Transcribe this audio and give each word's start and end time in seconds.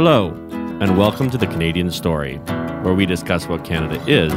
Hello, 0.00 0.28
and 0.80 0.96
welcome 0.96 1.28
to 1.28 1.36
the 1.36 1.48
Canadian 1.48 1.90
Story, 1.90 2.36
where 2.84 2.94
we 2.94 3.04
discuss 3.04 3.48
what 3.48 3.64
Canada 3.64 4.00
is, 4.06 4.32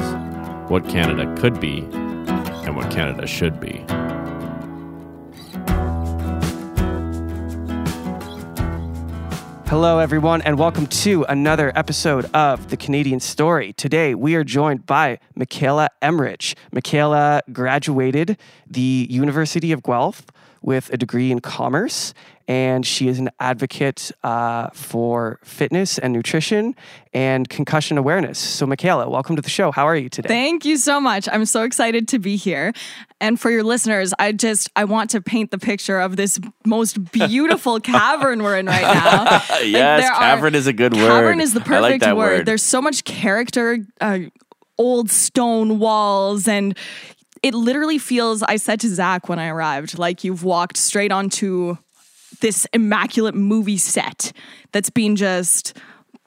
what 0.72 0.90
Canada 0.90 1.32
could 1.40 1.60
be, 1.60 1.82
and 2.66 2.76
what 2.76 2.90
Canada 2.90 3.28
should 3.28 3.60
be. 3.60 3.86
Hello, 9.68 10.00
everyone, 10.00 10.42
and 10.42 10.58
welcome 10.58 10.88
to 10.88 11.26
another 11.26 11.72
episode 11.76 12.26
of 12.34 12.72
The 12.72 12.78
Canadian 12.78 13.20
Story. 13.20 13.72
Today, 13.74 14.16
we 14.16 14.34
are 14.34 14.44
joined 14.44 14.88
by 14.88 15.20
Mikaila 15.38 15.90
Emrich. 16.02 16.56
Mikaila 16.74 17.42
graduated 17.54 18.36
the 18.68 19.06
University 19.12 19.72
of 19.72 19.84
Guelph 19.84 20.26
with 20.62 20.92
a 20.94 20.98
degree 20.98 21.32
in 21.32 21.40
commerce, 21.40 22.14
and 22.48 22.86
she 22.86 23.08
is 23.08 23.18
an 23.18 23.30
advocate 23.40 24.12
uh, 24.24 24.70
for 24.74 25.40
fitness 25.44 25.98
and 25.98 26.14
nutrition 26.14 26.76
and 27.14 27.50
concussion 27.50 27.98
awareness. 27.98 28.38
So, 28.38 28.66
Mikaila, 28.68 29.10
welcome 29.10 29.36
to 29.38 29.42
the 29.42 29.50
show. 29.50 29.72
How 29.72 29.88
are 29.88 29.96
you 29.96 30.10
today? 30.10 30.28
Thank 30.28 30.66
you 30.66 30.78
so 30.78 31.00
much. 31.00 31.28
I'm 31.32 31.46
so 31.46 31.64
excited 31.64 32.08
to 32.10 32.20
be 32.20 32.36
here. 32.36 32.74
And 33.20 33.40
for 33.40 33.50
your 33.50 33.64
listeners, 33.64 34.14
I 34.20 34.32
just 34.34 34.70
I 34.76 34.84
want 34.86 35.10
to 35.12 35.22
paint 35.22 35.52
the 35.52 35.58
picture 35.58 36.00
of 36.00 36.16
this 36.16 36.40
most 36.66 37.04
beautiful 37.12 37.80
cavern 37.80 38.44
we're 38.44 38.58
in 38.58 38.66
right 38.68 38.82
now. 38.82 39.24
Like, 39.52 39.68
yes, 39.68 40.02
there 40.04 40.12
are- 40.12 40.20
cavern 40.20 40.56
is 40.56 40.68
a 40.68 40.74
good 40.74 40.94
word. 40.94 41.08
Cavern 41.08 41.42
is 41.42 41.54
the 41.54 41.60
like 41.60 41.68
perfect 41.68 42.02
that 42.04 42.18
word. 42.18 42.40
word. 42.40 42.46
There's 42.46 42.64
so 42.64 42.82
much 42.82 43.04
character, 43.04 43.80
uh, 44.00 44.20
old 44.78 45.10
stone 45.12 45.80
walls, 45.80 46.48
and 46.48 46.78
it 47.44 47.54
literally 47.54 47.98
feels. 47.98 48.44
I 48.44 48.58
said 48.58 48.80
to 48.82 48.90
Zach 48.90 49.30
when 49.30 49.40
I 49.40 49.48
arrived, 49.48 49.98
like 49.98 50.24
you've 50.24 50.44
walked 50.44 50.78
straight 50.78 51.12
onto 51.12 51.78
this 52.40 52.66
immaculate 52.74 53.36
movie 53.36 53.78
set 53.78 54.32
that's 54.72 54.90
been 54.90 55.16
just 55.16 55.78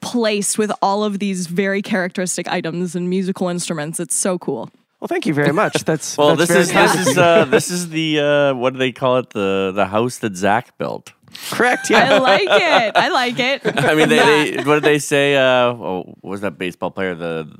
placed 0.01 0.57
with 0.57 0.71
all 0.81 1.03
of 1.03 1.19
these 1.19 1.47
very 1.47 1.81
characteristic 1.81 2.47
items 2.47 2.95
and 2.95 3.09
musical 3.09 3.47
instruments. 3.49 3.99
It's 3.99 4.15
so 4.15 4.37
cool. 4.37 4.69
Well, 4.99 5.07
thank 5.07 5.25
you 5.25 5.33
very 5.33 5.51
much. 5.51 5.83
That's 5.85 6.17
well, 6.17 6.35
that's 6.35 6.49
this 6.49 6.71
very 6.71 6.85
is 6.85 6.93
this 6.93 7.07
is 7.07 7.15
you. 7.15 7.21
uh, 7.21 7.45
this 7.45 7.69
is 7.69 7.89
the 7.89 8.19
uh, 8.19 8.53
what 8.55 8.73
do 8.73 8.79
they 8.79 8.91
call 8.91 9.17
it 9.17 9.29
the 9.31 9.71
the 9.75 9.85
house 9.85 10.17
that 10.19 10.35
Zach 10.35 10.77
built. 10.77 11.11
correct. 11.51 11.89
Yeah. 11.89 12.13
I 12.13 12.17
like 12.19 12.49
it. 12.49 12.95
I 12.95 13.09
like 13.09 13.39
it. 13.39 13.61
I 13.83 13.93
mean, 13.93 14.09
they, 14.09 14.51
they 14.51 14.63
what 14.63 14.75
did 14.75 14.83
they 14.83 14.97
say? 14.99 15.35
Uh, 15.35 15.73
oh, 15.73 16.15
what 16.21 16.31
was 16.31 16.41
that 16.41 16.57
baseball 16.57 16.91
player? 16.91 17.13
The 17.13 17.51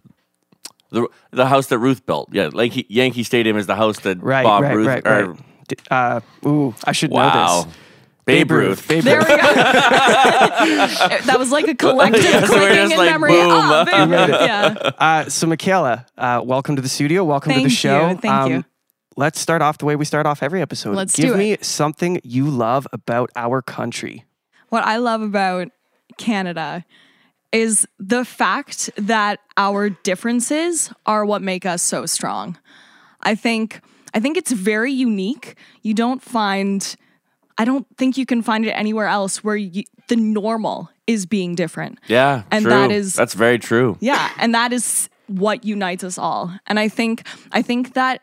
the 0.92 1.08
the 1.32 1.46
house 1.48 1.68
that 1.68 1.78
Ruth 1.80 2.06
built. 2.06 2.30
Yeah, 2.32 2.50
Yankee, 2.54 2.86
Yankee 2.90 3.24
Stadium 3.24 3.58
is 3.58 3.68
the 3.68 3.76
house 3.76 4.00
that 4.02 4.22
right, 4.22 4.44
Bob 4.44 4.64
right, 4.64 4.76
Ruth. 4.76 4.88
right, 4.88 5.08
or- 5.08 5.32
right. 5.32 5.40
Uh, 5.92 6.20
ooh, 6.48 6.76
I 6.84 6.92
should 6.92 7.12
know 7.12 7.64
this. 7.66 7.76
Babe, 8.26 8.50
Ruth. 8.52 8.88
Babe 8.88 9.04
There 9.04 9.20
we 9.20 9.26
go. 9.26 9.36
that 9.38 11.36
was 11.38 11.52
like 11.52 11.68
a 11.68 11.76
collective 11.76 12.24
Yes, 12.24 12.50
we're 12.50 12.58
clicking 12.58 12.92
in 12.92 12.98
like, 12.98 13.10
memory. 13.12 13.32
boom. 13.32 13.50
Oh, 13.52 13.86
babe, 13.86 14.10
yeah. 14.10 14.92
Uh, 14.98 15.30
so, 15.30 15.46
Mikaila, 15.48 16.06
uh, 16.18 16.42
welcome 16.44 16.76
to 16.76 16.82
the 16.82 16.90
studio. 16.90 17.24
Welcome 17.24 17.52
to 17.52 17.56
Thank 17.56 17.66
the 17.66 17.70
you, 17.70 17.76
show. 17.76 18.06
Um, 18.06 18.18
thank 18.18 18.50
you. 18.50 18.66
Let's 19.16 19.40
start 19.40 19.62
off 19.62 19.78
the 19.78 19.86
way 19.86 19.96
we 19.96 20.06
start 20.06 20.26
off 20.26 20.42
every 20.44 20.62
episode. 20.62 20.96
Let's 20.96 21.16
Give 21.16 21.34
do 21.34 21.38
me 21.38 21.52
it. 21.54 21.64
something 21.64 22.20
you 22.24 22.50
love 22.50 22.88
about 22.92 23.30
our 23.36 23.62
country. 23.62 24.26
What 24.70 24.84
I 24.84 24.98
love 24.98 25.22
about 25.22 25.70
Canada 26.18 26.84
is 27.56 27.88
the 28.00 28.26
fact 28.26 28.90
that 28.98 29.40
our 29.58 29.90
differences 29.90 30.92
are 31.06 31.26
what 31.26 31.42
make 31.42 31.66
us 31.66 31.82
so 31.82 32.06
strong. 32.06 32.58
I 33.22 33.36
think 33.36 33.82
I 34.14 34.20
think 34.20 34.38
it's 34.38 34.52
very 34.52 34.92
unique. 34.92 35.56
You 35.82 35.94
don't 35.94 36.22
find 36.22 36.96
I 37.58 37.66
don't 37.66 37.86
think 37.98 38.18
you 38.18 38.26
can 38.26 38.42
find 38.42 38.66
it 38.66 38.72
anywhere 38.72 39.08
else 39.08 39.44
where 39.44 39.56
you, 39.56 39.84
the 40.10 40.18
normal 40.18 40.90
is 41.08 41.26
being 41.26 41.56
different. 41.56 42.00
Yeah, 42.08 42.44
And 42.52 42.64
true. 42.64 42.72
that 42.72 42.92
is- 42.92 43.14
that's 43.14 43.34
very 43.34 43.60
true. 43.60 43.96
Yeah, 44.02 44.30
and 44.38 44.54
that 44.54 44.74
is 44.74 45.10
what 45.28 45.64
unites 45.64 46.04
us 46.04 46.18
all. 46.18 46.52
And 46.68 46.78
I 46.80 46.90
think 46.90 47.24
I 47.52 47.62
think 47.62 47.94
that 47.94 48.22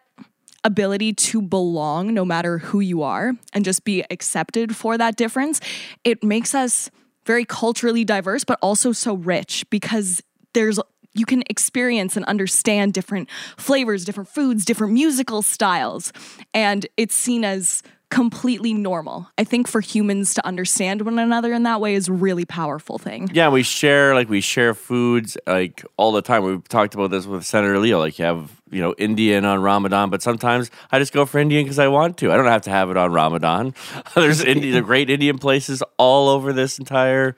ability 0.65 1.13
to 1.15 1.43
belong 1.43 2.15
no 2.15 2.25
matter 2.25 2.59
who 2.59 2.81
you 2.81 3.03
are 3.03 3.33
and 3.53 3.65
just 3.65 3.85
be 3.85 4.05
accepted 4.11 4.77
for 4.77 4.97
that 4.99 5.17
difference, 5.17 5.61
it 6.05 6.23
makes 6.23 6.55
us 6.55 6.91
very 7.25 7.45
culturally 7.45 8.05
diverse 8.05 8.45
but 8.45 8.59
also 8.63 8.93
so 8.93 9.15
rich 9.15 9.65
because 9.71 10.23
there's 10.53 10.79
you 11.15 11.27
can 11.27 11.43
experience 11.49 12.17
and 12.17 12.25
understand 12.25 12.95
different 12.95 13.29
flavors, 13.57 14.05
different 14.05 14.29
foods, 14.29 14.65
different 14.65 14.93
musical 14.95 15.43
styles, 15.43 16.13
and 16.55 16.87
it's 16.97 17.15
seen 17.15 17.45
as 17.45 17.83
completely 18.11 18.75
normal. 18.75 19.27
I 19.39 19.45
think 19.45 19.67
for 19.67 19.81
humans 19.81 20.35
to 20.35 20.47
understand 20.47 21.01
one 21.03 21.19
another 21.19 21.55
in 21.55 21.63
that 21.63 21.81
way 21.81 21.95
is 21.95 22.11
really 22.11 22.45
powerful 22.45 22.99
thing. 22.99 23.31
Yeah, 23.33 23.49
we 23.49 23.63
share 23.63 24.15
like 24.15 24.29
we 24.29 24.43
share 24.43 24.75
foods 24.75 25.37
like 25.47 25.85
all 25.97 26.13
the 26.13 26.21
time. 26.21 26.45
We've 26.45 26.67
talked 26.69 26.95
about 26.95 27.11
this 27.11 27.27
with 27.27 27.45
Senator 27.45 27.79
Leo. 27.79 27.99
Like 27.99 28.19
you 28.19 28.27
have 28.27 28.62
you 28.73 28.81
know 28.81 28.95
Indian 28.99 29.45
on 29.45 29.63
Ramadan, 29.63 30.11
but 30.11 30.23
sometimes 30.23 30.71
I 30.91 30.99
just 30.99 31.13
go 31.13 31.25
for 31.27 31.39
Indian 31.39 31.65
because 31.65 31.79
I 31.79 31.89
want 31.89 32.17
to. 32.19 32.33
I 32.33 32.37
don't 32.37 32.47
have 32.47 32.63
to 32.63 32.71
have 32.71 32.91
it 32.91 32.97
on 32.97 33.13
Ramadan. 33.13 33.75
There's 34.15 34.43
Indian, 34.43 34.75
the 34.75 34.83
great 34.83 35.11
Indian 35.11 35.39
places 35.39 35.83
all 35.99 36.29
over 36.29 36.53
this 36.53 36.79
entire 36.79 37.37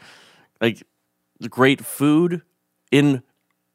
like 0.61 0.83
the 1.41 1.49
great 1.49 1.85
food 1.85 2.43
in 2.91 3.23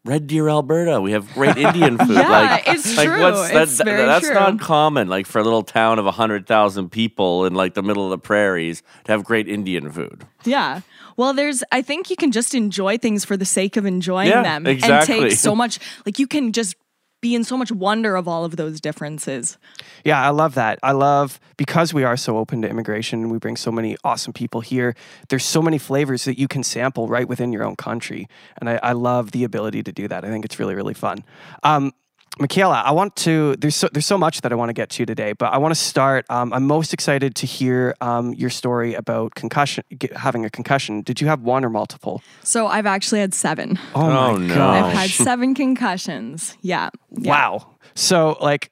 Red 0.05 0.27
Deer, 0.27 0.47
Alberta. 0.49 1.01
We 1.01 1.11
have 1.11 1.31
great 1.33 1.57
Indian 1.57 1.97
food. 2.05 2.15
Yeah, 2.15 2.29
like, 2.29 2.67
it's 2.67 2.95
like 2.97 3.07
true. 3.07 3.21
What's, 3.21 3.51
that, 3.51 3.63
It's 3.63 3.81
very 3.83 4.05
that's 4.05 4.25
true. 4.25 4.33
not 4.33 4.59
common. 4.59 5.09
Like 5.09 5.27
for 5.27 5.39
a 5.39 5.43
little 5.43 5.61
town 5.61 5.99
of 5.99 6.05
hundred 6.15 6.47
thousand 6.47 6.89
people 6.89 7.45
in 7.45 7.53
like 7.53 7.73
the 7.73 7.83
middle 7.83 8.05
of 8.05 8.09
the 8.11 8.17
prairies 8.17 8.81
to 9.03 9.11
have 9.11 9.23
great 9.25 9.47
Indian 9.49 9.91
food. 9.91 10.25
Yeah. 10.45 10.81
Well, 11.17 11.33
there's, 11.33 11.65
I 11.69 11.81
think 11.81 12.09
you 12.09 12.15
can 12.15 12.31
just 12.31 12.55
enjoy 12.55 12.97
things 12.97 13.25
for 13.25 13.35
the 13.35 13.43
sake 13.43 13.75
of 13.75 13.85
enjoying 13.85 14.29
Yeah, 14.29 14.41
them 14.41 14.65
exactly. 14.65 15.15
and 15.19 15.29
take 15.31 15.37
so 15.37 15.53
much, 15.53 15.77
like, 16.05 16.17
you 16.17 16.27
can 16.27 16.53
just 16.53 16.77
be 17.22 17.35
in 17.35 17.44
so 17.44 17.57
much 17.57 17.72
wonder 17.72 18.16
of 18.16 18.28
all 18.28 18.46
of 18.46 18.56
those 18.56 18.80
differences. 18.80 19.57
Yeah, 20.06 20.22
I 20.22 20.30
love 20.30 20.56
that. 20.56 20.80
I 20.81 20.91
love 20.94 21.40
because 21.57 21.94
we 21.94 22.03
are 22.03 22.18
so 22.18 22.38
open 22.38 22.62
to 22.62 22.69
immigration 22.69 23.22
and 23.22 23.31
we 23.31 23.38
bring 23.38 23.57
so 23.57 23.72
many 23.72 23.97
awesome 24.03 24.34
people 24.34 24.62
here. 24.62 24.96
There's 25.28 25.46
so 25.46 25.62
many 25.62 25.78
flavors 25.78 26.25
that 26.25 26.40
you 26.40 26.47
can 26.47 26.63
sample 26.63 27.07
right 27.07 27.28
within 27.28 27.52
your 27.52 27.63
own 27.63 27.75
country, 27.75 28.28
and 28.59 28.69
I, 28.69 28.80
I 28.81 28.91
love 28.94 29.31
the 29.31 29.44
ability 29.44 29.84
to 29.84 29.91
do 29.91 30.07
that. 30.07 30.24
I 30.24 30.30
think 30.30 30.46
it's 30.46 30.59
really 30.59 30.75
really 30.75 30.94
fun. 30.94 31.24
Um, 31.63 31.94
Mikaila, 32.38 32.84
I 32.85 32.91
want 32.91 33.16
to. 33.17 33.56
There's 33.57 33.75
so, 33.75 33.90
there's 33.91 34.06
so 34.06 34.17
much 34.17 34.41
that 34.41 34.51
I 34.51 34.56
want 34.56 34.69
to 34.69 34.73
get 34.73 34.90
to 34.91 35.06
today, 35.06 35.34
but 35.34 35.51
I 35.51 35.57
want 35.57 35.73
to 35.73 35.79
start. 35.79 36.25
Um, 36.29 36.53
I'm 36.53 36.66
most 36.66 36.94
excited 36.94 37.35
to 37.35 37.45
hear 37.45 37.95
um, 38.00 38.34
your 38.34 38.50
story 38.50 38.94
about 38.94 39.35
concussion, 39.35 39.84
get, 39.97 40.16
having 40.16 40.45
a 40.45 40.50
concussion. 40.50 41.01
Did 41.01 41.19
you 41.19 41.28
have 41.28 41.41
one 41.41 41.66
or 41.66 41.69
multiple? 41.69 42.22
So 42.44 42.68
I've 42.68 42.85
actually 42.85 43.19
had 43.19 43.34
seven. 43.34 43.78
Oh, 43.94 44.09
Oh, 44.09 44.38
my 44.38 44.45
no. 44.47 44.56
gosh! 44.56 44.84
I've 44.85 44.94
had 44.94 45.09
seven 45.09 45.53
concussions. 45.53 46.56
Yeah. 46.62 46.89
yeah. 47.12 47.29
Wow. 47.31 47.68
So 47.95 48.38
like, 48.39 48.72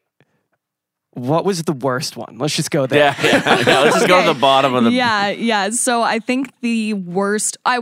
what 1.12 1.44
was 1.44 1.64
the 1.64 1.74
worst 1.74 2.16
one? 2.16 2.38
Let's 2.38 2.56
just 2.56 2.72
go 2.72 2.86
there. 2.86 3.00
Yeah, 3.00 3.26
yeah, 3.26 3.60
yeah. 3.68 3.80
Let's 3.82 3.96
just 3.96 4.08
go 4.08 4.22
to 4.22 4.34
the 4.34 4.40
bottom 4.40 4.76
of 4.76 4.86
the. 4.86 4.92
yeah, 4.92 5.28
yeah. 5.30 5.72
So 5.72 6.04
I 6.04 6.20
think 6.20 6.54
the 6.62 6.94
worst, 6.94 7.58
I, 7.66 7.80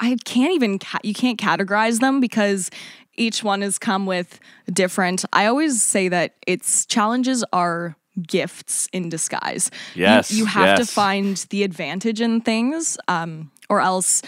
I 0.00 0.16
can't 0.24 0.54
even, 0.54 0.78
ca- 0.78 1.00
you 1.02 1.12
can't 1.14 1.38
categorize 1.38 1.98
them 2.00 2.20
because 2.20 2.70
each 3.16 3.42
one 3.44 3.62
has 3.62 3.78
come 3.78 4.06
with 4.06 4.38
different. 4.72 5.24
I 5.32 5.46
always 5.46 5.82
say 5.82 6.08
that 6.08 6.34
its 6.46 6.86
challenges 6.86 7.44
are 7.52 7.96
gifts 8.26 8.88
in 8.92 9.08
disguise. 9.08 9.70
You- 9.94 10.02
Yes, 10.02 10.30
you, 10.32 10.44
have 10.46 10.78
to 10.78 10.86
find 10.86 11.36
the 11.50 11.62
advantage 11.64 12.20
in 12.20 12.40
things, 12.40 12.96
um, 13.08 13.50
or 13.68 13.80
else. 13.80 14.22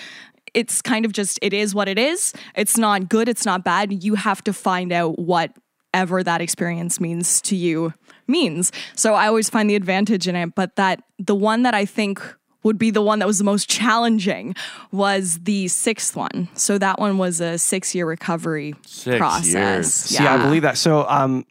It's 0.54 0.80
kind 0.80 1.04
of 1.04 1.12
just, 1.12 1.38
it 1.42 1.52
is 1.52 1.74
what 1.74 1.86
it 1.86 1.98
is. 1.98 2.32
It's 2.56 2.78
not 2.78 3.08
good, 3.10 3.28
it's 3.28 3.44
not 3.44 3.62
bad. 3.62 4.02
You 4.02 4.14
have 4.14 4.42
to 4.44 4.52
find 4.54 4.90
out 4.90 5.18
whatever 5.18 6.22
that 6.22 6.40
experience 6.40 6.98
means 6.98 7.40
to 7.42 7.54
you 7.56 7.92
means. 8.26 8.72
So 8.94 9.14
I 9.14 9.26
always 9.28 9.50
find 9.50 9.68
the 9.68 9.74
advantage 9.76 10.26
in 10.26 10.34
it, 10.34 10.54
but 10.54 10.76
that 10.76 11.02
the 11.18 11.34
one 11.34 11.62
that 11.64 11.74
I 11.74 11.84
think 11.84 12.22
would 12.66 12.76
be 12.78 12.90
the 12.90 13.00
one 13.02 13.18
that 13.20 13.26
was 13.26 13.38
the 13.38 13.44
most 13.44 13.68
challenging 13.70 14.54
was 14.92 15.38
the 15.44 15.68
sixth 15.68 16.14
one. 16.16 16.48
So 16.54 16.76
that 16.78 16.98
one 16.98 17.16
was 17.16 17.40
a 17.40 17.58
six 17.58 17.94
year 17.94 18.06
recovery 18.06 18.74
Six 18.86 19.16
process. 19.18 19.54
years. 19.54 19.92
See, 19.94 20.24
I 20.26 20.36
believe 20.36 20.62
that. 20.62 20.76
So, 20.76 21.08
um, 21.08 21.46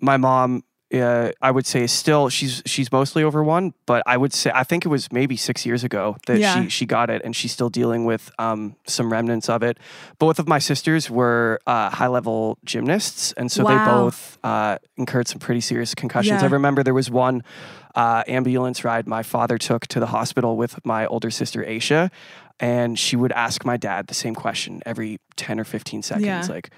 my 0.00 0.16
mom, 0.16 0.64
uh, 0.94 1.32
I 1.42 1.50
would 1.50 1.66
say, 1.66 1.86
still 1.86 2.28
she's 2.30 2.62
she's 2.64 2.90
mostly 2.90 3.22
over 3.22 3.44
one, 3.44 3.74
but 3.84 4.02
I 4.06 4.16
would 4.16 4.32
say 4.32 4.50
I 4.54 4.64
think 4.64 4.86
it 4.86 4.88
was 4.88 5.12
maybe 5.12 5.36
six 5.36 5.66
years 5.66 5.84
ago 5.84 6.16
that 6.26 6.38
Yeah. 6.38 6.62
she 6.62 6.68
she 6.70 6.86
got 6.86 7.10
it, 7.10 7.20
and 7.24 7.36
she's 7.36 7.52
still 7.52 7.68
dealing 7.68 8.06
with 8.06 8.30
um, 8.38 8.74
some 8.86 9.12
remnants 9.12 9.48
of 9.50 9.62
it. 9.62 9.76
Both 10.18 10.38
of 10.38 10.48
my 10.48 10.58
sisters 10.58 11.10
were 11.10 11.60
uh, 11.66 11.90
high 11.90 12.06
level 12.06 12.56
gymnasts, 12.64 13.32
and 13.36 13.52
so 13.52 13.64
they 13.64 13.76
both 13.76 14.38
uh, 14.42 14.78
incurred 14.96 15.28
some 15.28 15.38
pretty 15.40 15.60
serious 15.60 15.94
concussions. 15.94 16.42
I 16.42 16.46
remember 16.46 16.82
there 16.82 16.94
was 16.94 17.10
one 17.10 17.42
uh, 17.94 18.22
ambulance 18.26 18.82
ride 18.84 19.06
my 19.06 19.22
father 19.22 19.58
took 19.58 19.86
to 19.88 20.00
the 20.00 20.06
hospital 20.06 20.56
with 20.56 20.84
my 20.86 21.04
older 21.06 21.30
sister 21.30 21.62
Aisha, 21.64 22.10
and 22.60 22.98
she 22.98 23.14
would 23.14 23.32
ask 23.32 23.64
my 23.64 23.76
dad 23.76 24.06
the 24.06 24.14
same 24.14 24.34
question 24.34 24.80
every 24.86 25.20
ten 25.36 25.60
or 25.60 25.64
fifteen 25.64 26.02
seconds, 26.02 26.24
Yeah. 26.26 26.46
like, 26.48 26.70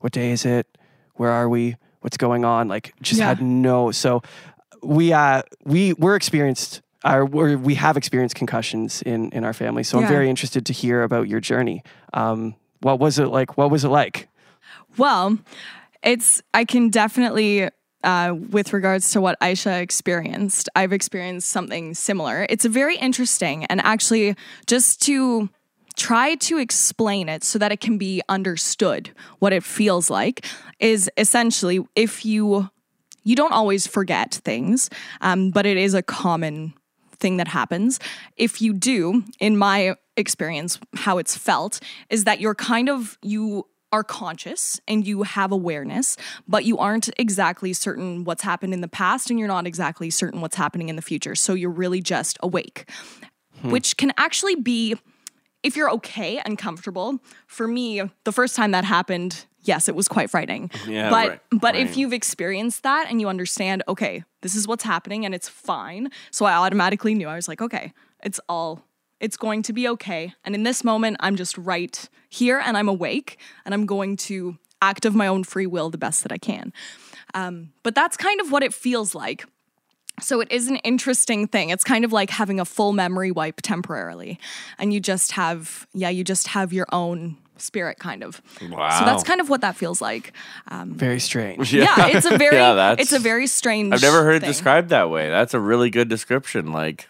"What 0.00 0.12
day 0.12 0.32
is 0.32 0.44
it? 0.44 0.66
Where 1.14 1.30
are 1.30 1.48
we? 1.48 1.76
What's 2.04 2.18
going 2.18 2.44
on?" 2.44 2.68
Like, 2.68 2.92
just 3.00 3.18
Yeah. 3.18 3.28
had 3.28 3.42
no. 3.42 3.90
So 3.90 4.22
we 4.82 5.12
uh 5.12 5.42
we 5.64 5.94
we're 5.94 6.16
experienced 6.16 6.82
our, 7.04 7.24
we're, 7.26 7.58
we 7.58 7.74
have 7.74 7.96
experienced 7.96 8.34
concussions 8.34 9.02
in 9.02 9.30
in 9.32 9.44
our 9.44 9.52
family. 9.52 9.82
So 9.82 9.98
I'm 9.98 10.06
very 10.06 10.28
interested 10.30 10.64
to 10.66 10.72
hear 10.72 11.02
about 11.02 11.28
your 11.28 11.40
journey. 11.40 11.82
Um, 12.12 12.54
what 12.80 12.98
was 12.98 13.18
it 13.18 13.28
like? 13.28 13.56
What 13.56 13.70
was 13.70 13.84
it 13.84 13.88
like? 13.88 14.28
Well, 14.96 15.38
it's 16.02 16.42
I 16.52 16.64
can 16.64 16.90
definitely 16.90 17.68
uh, 18.04 18.34
with 18.50 18.72
regards 18.72 19.10
to 19.12 19.20
what 19.20 19.38
Aisha 19.40 19.80
experienced, 19.80 20.68
I've 20.76 20.92
experienced 20.92 21.48
something 21.48 21.94
similar. 21.94 22.46
It's 22.50 22.66
very 22.66 22.96
interesting, 22.96 23.64
and 23.66 23.80
actually, 23.80 24.36
just 24.66 25.02
to 25.06 25.48
try 25.96 26.34
to 26.36 26.58
explain 26.58 27.28
it 27.28 27.44
so 27.44 27.58
that 27.58 27.72
it 27.72 27.80
can 27.80 27.98
be 27.98 28.20
understood 28.28 29.10
what 29.38 29.52
it 29.52 29.62
feels 29.62 30.10
like 30.10 30.44
is 30.80 31.10
essentially 31.16 31.86
if 31.94 32.24
you 32.24 32.68
you 33.24 33.34
don't 33.34 33.52
always 33.52 33.86
forget 33.86 34.34
things, 34.44 34.90
um, 35.22 35.50
but 35.50 35.64
it 35.64 35.78
is 35.78 35.94
a 35.94 36.02
common 36.02 36.74
thing 37.16 37.38
that 37.38 37.48
happens. 37.48 37.98
If 38.36 38.60
you 38.60 38.74
do, 38.74 39.24
in 39.40 39.56
my 39.56 39.96
experience, 40.16 40.78
how 40.94 41.18
it's 41.18 41.36
felt 41.36 41.80
is 42.10 42.24
that 42.24 42.40
you're 42.40 42.54
kind 42.54 42.90
of, 42.90 43.18
you 43.22 43.66
are 43.92 44.04
conscious 44.04 44.80
and 44.86 45.06
you 45.06 45.22
have 45.22 45.52
awareness, 45.52 46.16
but 46.46 46.64
you 46.64 46.76
aren't 46.76 47.08
exactly 47.16 47.72
certain 47.72 48.24
what's 48.24 48.42
happened 48.42 48.74
in 48.74 48.82
the 48.82 48.88
past 48.88 49.30
and 49.30 49.38
you're 49.38 49.48
not 49.48 49.66
exactly 49.66 50.10
certain 50.10 50.40
what's 50.40 50.56
happening 50.56 50.88
in 50.88 50.96
the 50.96 51.02
future. 51.02 51.34
So 51.34 51.54
you're 51.54 51.70
really 51.70 52.02
just 52.02 52.36
awake, 52.42 52.90
which 53.62 53.96
can 53.96 54.12
actually 54.18 54.56
be 54.56 54.96
if 55.64 55.76
you're 55.76 55.90
okay 55.90 56.40
and 56.44 56.56
comfortable, 56.56 57.18
for 57.46 57.66
me, 57.66 58.02
the 58.24 58.32
first 58.32 58.54
time 58.54 58.70
that 58.70 58.84
happened, 58.84 59.46
yes, 59.62 59.88
it 59.88 59.96
was 59.96 60.06
quite 60.06 60.30
frightening. 60.30 60.70
Yeah, 60.86 61.10
but 61.10 61.28
right, 61.28 61.40
but 61.50 61.74
right. 61.74 61.86
if 61.86 61.96
you've 61.96 62.12
experienced 62.12 62.84
that 62.84 63.06
and 63.10 63.20
you 63.20 63.28
understand, 63.28 63.82
okay, 63.88 64.22
this 64.42 64.54
is 64.54 64.68
what's 64.68 64.84
happening 64.84 65.24
and 65.24 65.34
it's 65.34 65.48
fine. 65.48 66.10
So 66.30 66.44
I 66.44 66.52
automatically 66.52 67.14
knew 67.14 67.26
I 67.26 67.34
was 67.34 67.48
like, 67.48 67.60
okay, 67.60 67.92
it's 68.22 68.38
all 68.48 68.84
it's 69.20 69.36
going 69.38 69.62
to 69.62 69.72
be 69.72 69.88
okay. 69.88 70.34
And 70.44 70.54
in 70.54 70.64
this 70.64 70.84
moment, 70.84 71.16
I'm 71.20 71.36
just 71.36 71.56
right 71.56 72.08
here 72.28 72.60
and 72.62 72.76
I'm 72.76 72.88
awake 72.88 73.38
and 73.64 73.72
I'm 73.72 73.86
going 73.86 74.16
to 74.18 74.58
act 74.82 75.06
of 75.06 75.14
my 75.14 75.26
own 75.26 75.44
free 75.44 75.66
will 75.66 75.88
the 75.88 75.96
best 75.96 76.22
that 76.24 76.32
I 76.32 76.36
can. 76.36 76.72
Um, 77.32 77.72
but 77.82 77.94
that's 77.94 78.18
kind 78.18 78.40
of 78.40 78.52
what 78.52 78.62
it 78.62 78.74
feels 78.74 79.14
like. 79.14 79.46
So 80.20 80.40
it 80.40 80.50
is 80.52 80.68
an 80.68 80.76
interesting 80.76 81.46
thing. 81.48 81.70
It's 81.70 81.84
kind 81.84 82.04
of 82.04 82.12
like 82.12 82.30
having 82.30 82.60
a 82.60 82.64
full 82.64 82.92
memory 82.92 83.30
wipe 83.32 83.60
temporarily. 83.62 84.38
And 84.78 84.92
you 84.92 85.00
just 85.00 85.32
have, 85.32 85.86
yeah, 85.92 86.08
you 86.08 86.22
just 86.24 86.48
have 86.48 86.72
your 86.72 86.86
own 86.92 87.36
spirit 87.56 87.98
kind 87.98 88.22
of. 88.22 88.40
Wow. 88.70 88.98
So 88.98 89.04
that's 89.04 89.22
kind 89.24 89.40
of 89.40 89.48
what 89.48 89.60
that 89.62 89.76
feels 89.76 90.00
like. 90.00 90.32
Very 90.86 91.18
strange. 91.20 91.72
Yeah, 91.74 92.08
it's 92.08 92.26
a 92.26 92.36
very 92.38 92.56
Yeah, 92.56 92.74
that's- 92.74 93.02
it's 93.04 93.12
a 93.12 93.18
very 93.18 93.46
strange 93.46 93.92
I've 93.92 94.02
never 94.02 94.22
heard 94.24 94.40
thing. 94.42 94.48
it 94.48 94.52
described 94.52 94.88
that 94.90 95.10
way. 95.10 95.28
That's 95.28 95.54
a 95.54 95.60
really 95.60 95.90
good 95.90 96.08
description. 96.08 96.72
Like, 96.72 97.08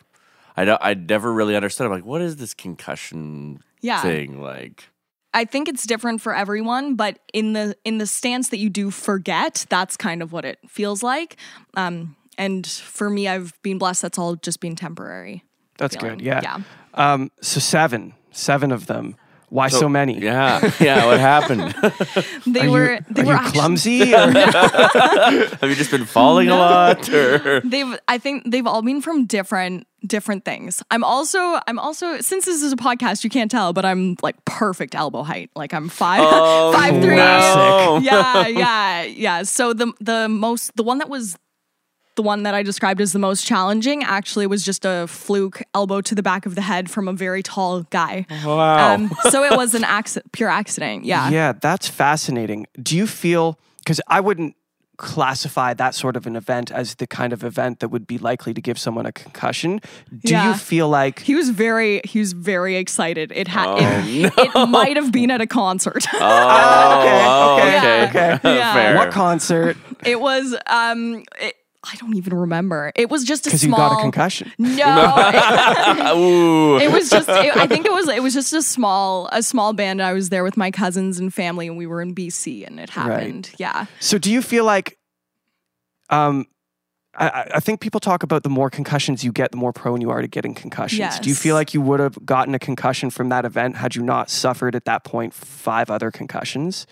I 0.56 0.64
don't, 0.64 0.80
I 0.82 0.94
never 0.94 1.32
really 1.32 1.56
understood. 1.56 1.84
I'm 1.86 1.92
like, 1.92 2.04
what 2.06 2.20
is 2.22 2.36
this 2.36 2.54
concussion 2.54 3.62
Yeah. 3.80 4.00
thing? 4.02 4.40
Like, 4.40 4.88
I 5.32 5.44
think 5.44 5.68
it's 5.68 5.84
different 5.84 6.20
for 6.20 6.34
everyone, 6.34 6.94
but 6.94 7.18
in 7.32 7.54
the 7.54 7.74
in 7.84 7.98
the 7.98 8.06
stance 8.06 8.50
that 8.50 8.58
you 8.58 8.70
do 8.70 8.90
forget, 8.92 9.66
that's 9.68 9.96
kind 9.96 10.22
of 10.22 10.30
what 10.32 10.44
it 10.44 10.58
feels 10.68 11.02
like. 11.02 11.36
Um, 11.74 12.14
and 12.38 12.66
for 12.66 13.08
me, 13.10 13.28
I've 13.28 13.52
been 13.62 13.78
blessed. 13.78 14.02
That's 14.02 14.18
all 14.18 14.36
just 14.36 14.60
been 14.60 14.76
temporary. 14.76 15.44
That's 15.78 15.96
feeling. 15.96 16.18
good. 16.18 16.24
Yeah. 16.24 16.40
Yeah. 16.42 16.60
Um, 16.94 17.30
so 17.40 17.60
seven, 17.60 18.14
seven 18.30 18.70
of 18.72 18.86
them. 18.86 19.16
Why 19.50 19.68
so, 19.68 19.88
many? 19.88 20.18
yeah, 20.20 20.68
yeah. 20.80 21.06
What 21.06 21.20
happened? 21.20 21.74
They 22.46 22.66
Are 22.66 22.70
were 22.70 22.92
you, 22.94 22.98
they 23.10 23.22
are 23.22 23.26
were 23.26 23.32
you 23.32 23.38
actually, 23.38 23.52
clumsy? 23.60 24.14
or- 24.14 24.30
Have 25.60 25.62
you 25.70 25.74
just 25.76 25.90
been 25.92 26.04
falling 26.06 26.48
a 26.48 26.56
lot? 26.56 27.08
Or? 27.08 27.60
they've 27.60 27.96
I 28.08 28.18
think 28.18 28.50
they've 28.50 28.66
all 28.66 28.82
been 28.82 29.00
from 29.00 29.26
different 29.26 29.86
different 30.04 30.44
things. 30.44 30.82
I'm 30.90 31.04
also 31.04 31.38
I'm 31.68 31.78
also 31.78 32.20
since 32.20 32.46
this 32.46 32.62
is 32.62 32.72
a 32.72 32.76
podcast, 32.76 33.22
you 33.22 33.30
can't 33.30 33.50
tell, 33.50 33.72
but 33.72 33.84
I'm 33.84 34.16
like 34.22 34.44
perfect 34.44 34.94
elbow 34.94 35.22
height. 35.22 35.50
Like 35.54 35.72
I'm 35.72 35.88
five 35.88 36.20
Oh, 36.24 36.72
five 36.72 37.00
three. 37.02 37.14
classic. 37.14 38.04
Yeah, 38.10 38.46
yeah, 38.48 39.02
yeah. 39.02 39.42
So 39.44 39.72
the 39.72 39.92
the 40.00 40.28
most 40.28 40.74
the 40.76 40.82
one 40.82 40.98
that 40.98 41.08
was 41.08 41.36
the 42.16 42.22
one 42.22 42.44
that 42.44 42.54
I 42.54 42.62
described 42.62 43.00
as 43.00 43.12
the 43.12 43.18
most 43.18 43.44
challenging 43.46 44.04
actually 44.04 44.46
was 44.46 44.64
just 44.64 44.84
a 44.84 45.06
fluke 45.08 45.62
elbow 45.74 46.00
to 46.02 46.14
the 46.14 46.22
back 46.22 46.46
of 46.46 46.54
the 46.54 46.60
head 46.62 46.90
from 46.90 47.08
a 47.08 47.12
very 47.12 47.42
tall 47.42 47.82
guy. 47.90 48.26
Wow. 48.44 48.94
Um, 48.94 49.10
so 49.30 49.42
it 49.44 49.56
was 49.56 49.74
an 49.74 49.84
accident, 49.84 50.30
pure 50.32 50.48
accident. 50.48 51.04
Yeah. 51.04 51.30
yeah, 51.30 51.52
that's 51.60 51.88
fascinating. 51.88 52.66
Do 52.82 52.96
you 52.96 53.06
feel 53.06 53.58
because 53.78 54.00
I 54.08 54.20
wouldn't 54.20 54.56
classify 54.96 55.74
that 55.74 55.92
sort 55.92 56.14
of 56.16 56.24
an 56.24 56.36
event 56.36 56.70
as 56.70 56.94
the 56.94 57.06
kind 57.06 57.32
of 57.32 57.42
event 57.42 57.80
that 57.80 57.88
would 57.88 58.06
be 58.06 58.16
likely 58.16 58.54
to 58.54 58.60
give 58.60 58.78
someone 58.78 59.04
a 59.06 59.10
concussion. 59.12 59.80
Do 60.24 60.32
Yeah. 60.32 60.48
you 60.48 60.54
feel 60.54 60.88
like 60.88 61.18
He 61.18 61.34
was 61.34 61.50
very 61.50 62.00
he 62.04 62.20
was 62.20 62.32
very 62.32 62.76
excited. 62.76 63.32
It 63.34 63.48
had 63.48 63.66
Oh, 63.66 63.76
it, 63.80 64.32
it 64.36 64.66
might 64.68 64.94
have 64.96 65.10
been 65.10 65.32
at 65.32 65.40
a 65.40 65.48
concert. 65.48 66.06
oh, 66.14 67.56
okay, 67.58 68.04
okay. 68.08 68.08
okay, 68.08 68.32
okay. 68.34 68.56
Yeah. 68.56 68.72
Fair. 68.78 68.96
what 68.96 69.10
concert? 69.10 69.76
It 70.06 70.20
was 70.20 70.54
um 70.68 71.24
it, 71.40 71.54
I 71.92 71.96
don't 71.96 72.16
even 72.16 72.34
remember. 72.34 72.92
It 72.96 73.10
was 73.10 73.24
just 73.24 73.46
a 73.46 73.50
Because 73.50 73.62
you 73.62 73.68
small 73.68 73.90
got 73.90 73.98
a 73.98 74.02
concussion. 74.02 74.52
No. 74.58 75.14
it, 76.78 76.82
it 76.84 76.92
was 76.92 77.10
just 77.10 77.28
it, 77.28 77.56
I 77.56 77.66
think 77.66 77.86
it 77.86 77.92
was 77.92 78.08
it 78.08 78.22
was 78.22 78.34
just 78.34 78.52
a 78.52 78.62
small 78.62 79.28
a 79.32 79.42
small 79.42 79.72
band. 79.72 80.02
I 80.02 80.12
was 80.12 80.28
there 80.30 80.44
with 80.44 80.56
my 80.56 80.70
cousins 80.70 81.18
and 81.18 81.32
family 81.32 81.66
and 81.66 81.76
we 81.76 81.86
were 81.86 82.00
in 82.02 82.14
BC 82.14 82.66
and 82.66 82.80
it 82.80 82.90
happened. 82.90 83.50
Yeah. 83.58 83.86
So 84.00 84.18
do 84.18 84.30
you 84.32 84.42
feel 84.42 84.64
like 84.64 84.98
um 86.10 86.46
I, 87.16 87.28
I- 87.28 87.50
I 87.56 87.60
think 87.60 87.80
people 87.80 88.00
talk 88.00 88.22
about 88.22 88.42
the 88.42 88.48
more 88.50 88.70
concussions 88.70 89.22
you 89.22 89.30
get, 89.32 89.52
the 89.52 89.56
more 89.56 89.72
prone 89.72 90.00
you 90.00 90.10
are 90.10 90.20
to 90.20 90.26
getting 90.28 90.52
concussions. 90.54 91.18
Do 91.20 91.28
you 91.28 91.34
feel 91.36 91.54
like 91.54 91.72
you 91.72 91.80
would 91.80 92.00
have 92.00 92.18
gotten 92.26 92.54
a 92.54 92.58
concussion 92.58 93.08
from 93.10 93.28
that 93.28 93.44
event 93.44 93.76
had 93.76 93.94
you 93.94 94.02
not 94.02 94.30
suffered 94.30 94.74
at 94.74 94.84
that 94.86 95.04
point 95.04 95.32
five 95.32 95.90
other 95.90 96.10
concussions? 96.10 96.86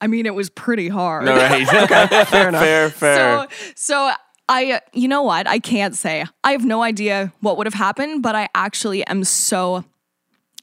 I 0.00 0.06
mean 0.06 0.26
it 0.26 0.34
was 0.34 0.50
pretty 0.50 0.88
hard. 0.88 1.24
No, 1.24 1.36
right. 1.36 1.66
fair 2.28 2.48
enough. 2.48 2.62
Fair, 2.62 2.90
fair. 2.90 3.48
So, 3.48 3.56
so 3.74 4.12
I, 4.48 4.80
you 4.92 5.08
know 5.08 5.22
what? 5.22 5.46
I 5.46 5.58
can't 5.58 5.94
say. 5.94 6.24
I 6.42 6.52
have 6.52 6.64
no 6.64 6.82
idea 6.82 7.32
what 7.40 7.58
would 7.58 7.66
have 7.66 7.74
happened, 7.74 8.22
but 8.22 8.34
I 8.34 8.48
actually 8.54 9.06
am 9.06 9.24
so, 9.24 9.84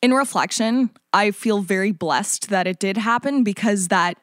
in 0.02 0.14
reflection, 0.14 0.90
I 1.14 1.32
feel 1.32 1.62
very 1.62 1.92
blessed 1.92 2.50
that 2.50 2.66
it 2.66 2.80
did 2.80 2.98
happen 2.98 3.44
because 3.44 3.90
that 3.90 4.18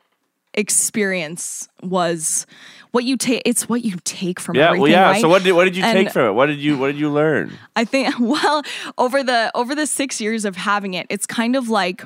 experience 0.55 1.69
was 1.82 2.47
what 2.91 3.05
you 3.05 3.17
take. 3.17 3.43
It's 3.47 3.69
what 3.69 3.85
you 3.85 3.97
take 4.05 4.41
from 4.41 4.56
yeah, 4.56 4.67
everything. 4.67 4.82
well, 4.82 4.91
yeah. 4.91 5.11
right? 5.11 5.20
So 5.20 5.29
what 5.29 5.43
did 5.43 5.53
what 5.53 5.64
did 5.64 5.76
you 5.76 5.82
take 5.82 6.11
from 6.11 6.26
it? 6.26 6.32
What 6.32 6.47
did 6.47 6.59
you 6.59 6.76
what 6.76 6.88
did 6.88 6.99
you 6.99 7.11
learn? 7.11 7.56
I 7.75 7.85
think 7.85 8.14
well 8.20 8.62
over 8.99 9.23
the 9.23 9.50
over 9.55 9.75
the 9.75 9.87
6 9.87 10.20
years 10.20 10.44
of 10.44 10.56
having 10.56 10.94
it 10.94 11.06
it's 11.09 11.26
kind 11.26 11.56
of 11.56 11.69
like 11.69 12.04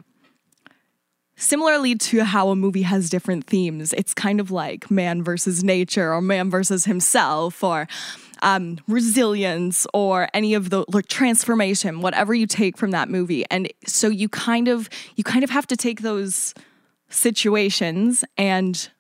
similarly 1.36 1.94
to 1.94 2.24
how 2.24 2.48
a 2.48 2.56
movie 2.56 2.82
has 2.82 3.10
different 3.10 3.46
themes 3.46 3.92
it's 3.92 4.14
kind 4.14 4.40
of 4.40 4.50
like 4.50 4.90
man 4.90 5.22
versus 5.22 5.62
nature 5.62 6.12
or 6.12 6.20
man 6.20 6.50
versus 6.50 6.84
himself 6.86 7.62
or 7.62 7.86
um, 8.42 8.78
resilience 8.86 9.86
or 9.94 10.28
any 10.34 10.54
of 10.54 10.70
the 10.70 10.84
like 10.92 11.06
transformation 11.08 12.00
whatever 12.00 12.34
you 12.34 12.46
take 12.46 12.76
from 12.76 12.90
that 12.90 13.08
movie 13.08 13.44
and 13.50 13.70
so 13.86 14.08
you 14.08 14.28
kind 14.28 14.68
of 14.68 14.88
you 15.16 15.24
kind 15.24 15.44
of 15.44 15.50
have 15.50 15.66
to 15.66 15.76
take 15.76 16.00
those 16.02 16.52
situations 17.08 18.24
and 18.36 18.90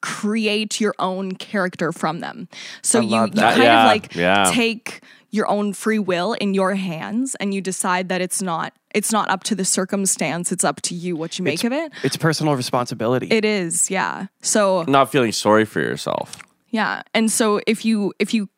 create 0.00 0.80
your 0.80 0.94
own 0.98 1.32
character 1.36 1.92
from 1.92 2.20
them 2.20 2.48
so 2.82 2.98
you, 3.00 3.16
you 3.16 3.26
that. 3.30 3.52
kind 3.54 3.62
Yeah, 3.62 3.82
of 3.84 3.86
like 3.88 4.14
yeah. 4.14 4.50
take 4.52 5.00
your 5.32 5.48
own 5.48 5.72
free 5.72 5.98
will 5.98 6.34
in 6.34 6.54
your 6.54 6.74
hands 6.74 7.34
and 7.40 7.52
you 7.52 7.60
decide 7.60 8.08
that 8.08 8.20
it's 8.20 8.40
not 8.40 8.72
it's 8.94 9.10
not 9.10 9.28
up 9.30 9.42
to 9.44 9.54
the 9.54 9.64
circumstance 9.64 10.52
it's 10.52 10.62
up 10.64 10.80
to 10.82 10.94
you 10.94 11.16
what 11.16 11.38
you 11.38 11.44
make 11.44 11.64
of 11.64 11.72
it 11.72 11.90
It's 12.04 12.16
personal 12.16 12.54
responsibility. 12.54 13.26
it 13.30 13.44
is 13.44 13.90
yeah 13.90 14.26
so 14.42 14.84
Not 14.86 15.10
feeling 15.10 15.32
sorry 15.32 15.64
for 15.64 15.80
yourself. 15.80 16.36
yeah 16.70 17.02
and 17.14 17.30
so 17.32 17.60
if 17.66 17.84
you 17.84 18.12
if 18.20 18.32
you 18.34 18.48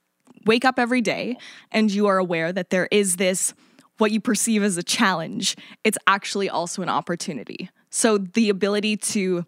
wake 0.45 0.65
up 0.67 0.79
every 0.79 1.01
day 1.01 1.37
and 1.73 1.91
you 1.91 2.07
are 2.07 2.19
aware 2.19 2.53
that 2.53 2.69
there 2.71 2.89
is 2.91 3.17
this 3.17 3.55
what 3.99 4.11
you 4.11 4.21
perceive 4.21 4.63
as 4.63 4.77
a 4.77 4.83
challenge 4.83 5.57
it's 5.85 5.97
actually 6.07 6.51
also 6.51 6.83
an 6.83 6.89
opportunity 6.89 7.71
so 7.91 8.19
the 8.19 8.49
ability 8.51 8.97
to 8.97 9.47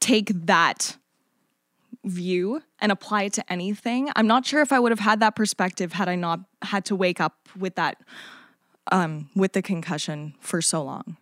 take 0.00 0.30
that 0.46 0.96
view 2.04 2.62
and 2.80 2.90
apply 2.90 3.24
it 3.24 3.32
to 3.32 3.52
anything 3.52 4.10
i'm 4.16 4.26
not 4.26 4.46
sure 4.46 4.62
if 4.62 4.72
i 4.72 4.80
would 4.80 4.90
have 4.90 5.00
had 5.00 5.20
that 5.20 5.36
perspective 5.36 5.92
had 5.92 6.08
i 6.08 6.14
not 6.14 6.40
had 6.62 6.84
to 6.84 6.96
wake 6.96 7.20
up 7.20 7.48
with 7.58 7.74
that 7.74 7.98
um 8.90 9.28
with 9.36 9.52
the 9.52 9.60
concussion 9.60 10.34
for 10.40 10.62
so 10.62 10.82
long 10.82 11.16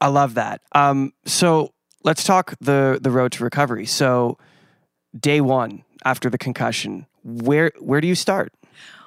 I 0.00 0.08
love 0.08 0.34
that. 0.34 0.60
Um, 0.72 1.14
so 1.24 1.72
let's 2.02 2.24
talk 2.24 2.54
the 2.60 2.98
the 3.00 3.10
road 3.10 3.32
to 3.32 3.44
recovery. 3.44 3.86
So 3.86 4.38
day 5.18 5.40
one 5.40 5.82
after 6.04 6.28
the 6.28 6.38
concussion, 6.38 7.06
where 7.22 7.72
where 7.80 8.02
do 8.02 8.08
you 8.08 8.14
start? 8.14 8.52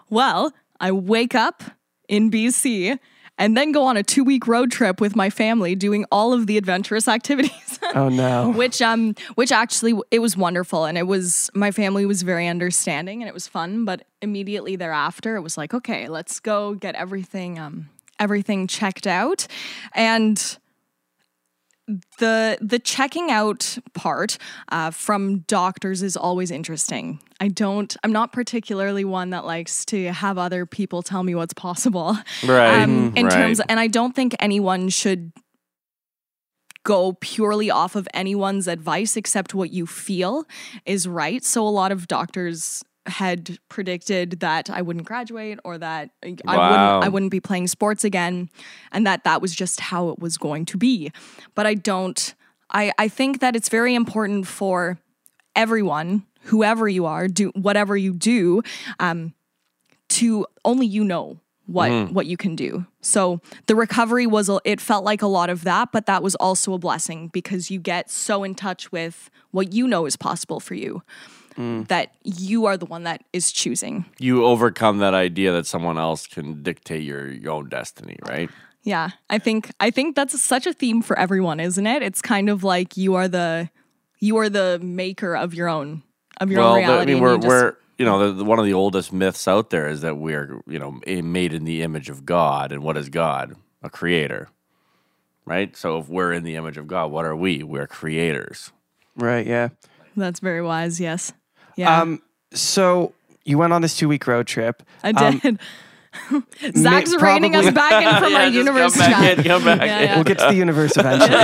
Well, 0.10 0.54
I 0.80 0.92
wake 0.92 1.36
up 1.36 1.64
in 2.08 2.32
BC 2.32 2.98
and 3.38 3.56
then 3.56 3.72
go 3.72 3.84
on 3.86 3.98
a 3.98 4.03
two 4.03 4.24
week 4.24 4.48
road 4.48 4.72
trip 4.72 5.00
with 5.00 5.15
my 5.15 5.29
family 5.29 5.75
doing 5.75 6.06
all 6.12 6.34
of 6.34 6.48
the 6.48 6.58
adventurous 6.58 7.08
activities. 7.17 7.79
Oh 7.96 8.10
no. 8.10 8.50
which 8.50 8.82
um 8.82 9.15
which 9.36 9.51
actually 9.51 9.94
it 10.12 10.20
was 10.20 10.36
wonderful 10.36 10.86
and 10.86 10.98
it 10.98 11.08
was 11.08 11.50
my 11.53 11.72
family 11.72 12.06
was 12.06 12.22
very 12.24 12.48
understanding 12.48 13.22
and 13.22 13.29
it 13.29 13.34
was 13.34 13.48
fun 13.48 13.86
but 13.86 14.03
immediately 14.22 14.75
thereafter 14.75 15.36
it 15.36 15.41
was 15.41 15.58
like 15.58 15.74
okay 15.74 16.08
let's 16.08 16.39
go 16.39 16.74
get 16.74 16.96
everything 16.96 17.60
um 17.60 17.89
everything 18.20 18.67
checked 18.67 19.06
out 19.08 19.48
and 19.94 20.58
the 22.20 22.58
the 22.62 22.79
checking 22.79 23.32
out 23.32 23.77
part 23.94 24.38
uh, 24.70 24.91
from 24.91 25.39
doctors 25.39 26.03
is 26.03 26.17
always 26.17 26.51
interesting. 26.51 27.20
I 27.39 27.48
don't. 27.48 27.96
I'm 28.03 28.12
not 28.12 28.34
particularly 28.34 29.06
one 29.06 29.29
that 29.29 29.46
likes 29.46 29.86
to 29.86 30.12
have 30.12 30.38
other 30.38 30.65
people 30.65 31.01
tell 31.01 31.24
me 31.24 31.36
what's 31.36 31.53
possible. 31.53 32.17
Right, 32.46 32.82
Um, 32.82 33.13
in 33.15 33.25
right. 33.25 33.34
terms, 33.34 33.62
and 33.70 33.79
I 33.79 33.88
don't 33.88 34.15
think 34.15 34.36
anyone 34.39 34.89
should 34.89 35.32
go 36.84 37.13
purely 37.20 37.70
off 37.70 37.96
of 37.96 38.08
anyone's 38.13 38.67
advice 38.67 39.17
except 39.17 39.53
what 39.53 39.72
you 39.72 39.86
feel 39.86 40.46
is 40.86 41.08
right. 41.08 41.44
So 41.44 41.67
a 41.67 41.70
lot 41.70 41.91
of 41.91 42.08
doctors 42.08 42.84
had 43.08 43.58
predicted 43.70 44.40
that 44.42 44.70
I 44.70 44.82
wouldn't 44.82 45.06
graduate 45.06 45.60
or 45.64 45.78
that 45.78 46.12
I 46.24 46.30
wouldn't 46.30 47.06
I 47.06 47.10
wouldn't 47.10 47.32
be 47.32 47.40
playing 47.40 47.68
sports 47.68 48.04
again 48.04 48.50
and 48.92 49.06
that 49.08 49.24
that 49.24 49.42
was 49.42 49.56
just 49.56 49.80
how 49.80 50.10
it 50.10 50.20
was 50.20 50.38
going 50.38 50.66
to 50.66 50.78
be. 50.78 51.12
But 51.56 51.66
I 51.66 51.74
don't 51.74 52.36
I 52.70 52.92
I 52.98 53.08
think 53.08 53.40
that 53.40 53.56
it's 53.56 53.70
very 53.70 53.96
important 53.96 54.48
for 54.48 55.00
everyone 55.56 56.26
whoever 56.44 56.88
you 56.88 57.06
are 57.06 57.28
do 57.28 57.50
whatever 57.56 57.98
you 57.98 58.14
do 58.14 58.62
um 59.00 59.34
to 60.10 60.46
only 60.64 60.86
you 60.86 61.04
know 61.04 61.40
what 61.68 61.92
what 62.12 62.26
you 62.26 62.38
can 62.38 62.56
do. 62.56 62.86
So 63.02 63.42
the 63.68 63.76
recovery 63.76 64.26
was 64.26 64.50
it 64.64 64.82
felt 64.82 65.04
like 65.04 65.22
a 65.22 65.28
lot 65.28 65.50
of 65.50 65.64
that, 65.66 65.92
but 65.92 66.06
that 66.06 66.24
was 66.24 66.36
also 66.36 66.74
a 66.74 66.80
blessing 66.80 67.28
because 67.28 67.70
you 67.70 67.80
get 67.80 68.10
so 68.10 68.44
in 68.44 68.56
touch 68.56 68.92
with 68.92 69.30
what 69.52 69.74
you 69.74 69.88
know 69.88 70.06
is 70.06 70.16
possible 70.16 70.60
for 70.60 70.74
you 70.74 71.04
Mm. 71.58 71.88
that 71.88 72.14
you 72.24 72.66
are 72.66 72.78
the 72.78 72.86
one 72.86 73.04
that 73.04 73.24
is 73.34 73.52
choosing. 73.52 74.06
You 74.20 74.46
overcome 74.46 75.00
that 75.00 75.16
idea 75.16 75.52
that 75.54 75.66
someone 75.66 75.98
else 75.98 76.28
can 76.28 76.62
dictate 76.62 77.04
your, 77.04 77.28
your 77.28 77.54
own 77.54 77.70
destiny, 77.70 78.18
right? 78.28 78.50
Yeah, 78.84 79.10
I 79.30 79.40
think 79.40 79.72
I 79.80 79.90
think 79.90 80.16
that's 80.16 80.40
such 80.42 80.68
a 80.68 80.74
theme 80.74 81.02
for 81.02 81.18
everyone, 81.18 81.60
isn't 81.60 81.88
it? 81.88 82.04
It's 82.04 82.22
kind 82.22 82.48
of 82.50 82.64
like 82.64 82.96
you 82.96 83.16
are 83.16 83.28
the 83.28 83.70
you 84.20 84.38
are 84.38 84.50
the 84.50 84.80
maker 84.82 85.36
of 85.36 85.54
your 85.54 85.68
own 85.68 86.04
of 86.40 86.52
your 86.52 86.62
own 86.62 86.66
well, 86.66 86.74
the- 86.76 86.80
reality. 86.82 87.12
I 87.12 87.14
mean, 87.16 87.24
we're, 87.24 87.32
you 87.34 87.38
just- 87.40 87.48
we're 87.48 87.78
you 87.98 88.06
know, 88.06 88.28
the, 88.28 88.34
the- 88.34 88.46
one 88.46 88.60
of 88.60 88.66
the 88.66 88.74
oldest 88.74 89.12
myths 89.12 89.48
out 89.48 89.72
there 89.72 89.88
is 89.90 90.02
that 90.02 90.18
we're, 90.18 90.62
you 90.68 90.78
know, 90.78 91.00
eh, 91.08 91.22
made 91.22 91.52
in 91.54 91.66
the 91.66 91.82
image 91.82 92.10
of 92.10 92.26
God. 92.26 92.72
And 92.72 92.84
what 92.84 92.96
is 92.96 93.10
God? 93.10 93.56
A 93.82 93.90
creator, 93.90 94.50
right? 95.46 95.76
So 95.76 95.98
if 95.98 96.08
we're 96.08 96.32
in 96.32 96.44
the 96.44 96.56
image 96.56 96.78
of 96.78 96.88
God, 96.88 97.12
what 97.12 97.26
are 97.26 97.36
we? 97.36 97.64
We're 97.64 97.88
creators. 97.88 98.72
Right. 99.16 99.46
Yeah. 99.48 99.70
that's 100.16 100.40
very 100.40 100.62
wise. 100.62 101.00
Yes. 101.00 101.34
Yeah, 101.78 102.02
Um. 102.02 102.22
So 102.54 103.14
you 103.46 103.58
went 103.58 103.72
on 103.74 103.82
this 103.82 103.96
two 103.96 104.10
week 104.10 104.28
road 104.28 104.48
trip. 104.48 104.84
I 105.04 105.12
um, 105.12 105.40
did. 105.40 105.60
Zach's 106.78 107.16
reining 107.22 107.56
us 107.56 107.72
back 107.74 108.04
in 108.04 108.22
from 108.24 108.32
Yeah, 108.34 108.40
our 108.42 108.48
universe 108.48 108.96
come 108.98 109.12
back 109.12 109.38
in, 109.38 109.44
come 109.44 109.64
back 109.64 109.82
Yeah, 109.82 110.00
in. 110.00 110.04
yeah. 110.06 110.16
We'll 110.16 110.24
get 110.24 110.40
to 110.40 110.48
the 110.48 110.56
universe 110.56 110.94
eventually. 110.98 111.38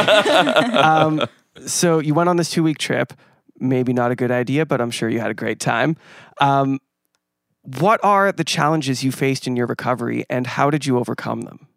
um, 0.78 1.22
so 1.66 2.00
you 2.00 2.14
went 2.14 2.30
on 2.30 2.38
this 2.38 2.50
two 2.50 2.64
week 2.64 2.78
trip. 2.80 3.14
Maybe 3.60 3.94
not 3.94 4.12
a 4.12 4.16
good 4.16 4.32
idea, 4.32 4.66
but 4.66 4.82
I'm 4.82 4.92
sure 4.92 5.08
you 5.08 5.20
had 5.20 5.30
a 5.32 5.36
great 5.36 5.60
time. 5.60 5.96
Um, 6.42 6.80
what 7.62 8.04
are 8.04 8.32
the 8.32 8.44
challenges 8.44 9.04
you 9.04 9.12
faced 9.12 9.48
in 9.48 9.56
your 9.56 9.68
recovery, 9.68 10.26
and 10.30 10.46
how 10.48 10.70
did 10.70 10.86
you 10.86 10.98
overcome 10.98 11.42
them? 11.42 11.68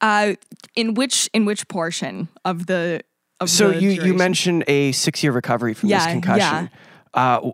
Uh, 0.00 0.34
in 0.76 0.94
which 0.94 1.28
in 1.34 1.44
which 1.44 1.66
portion 1.68 2.28
of 2.44 2.66
the 2.66 3.00
of 3.40 3.50
So 3.50 3.70
the 3.72 3.80
you 3.82 3.90
you 3.90 4.14
mentioned 4.14 4.64
a 4.68 4.92
six 4.92 5.22
year 5.22 5.32
recovery 5.32 5.74
from 5.74 5.88
this 5.88 6.04
Yeah, 6.04 6.12
concussion. 6.12 6.70
Uh, 7.12 7.34
w- 7.36 7.52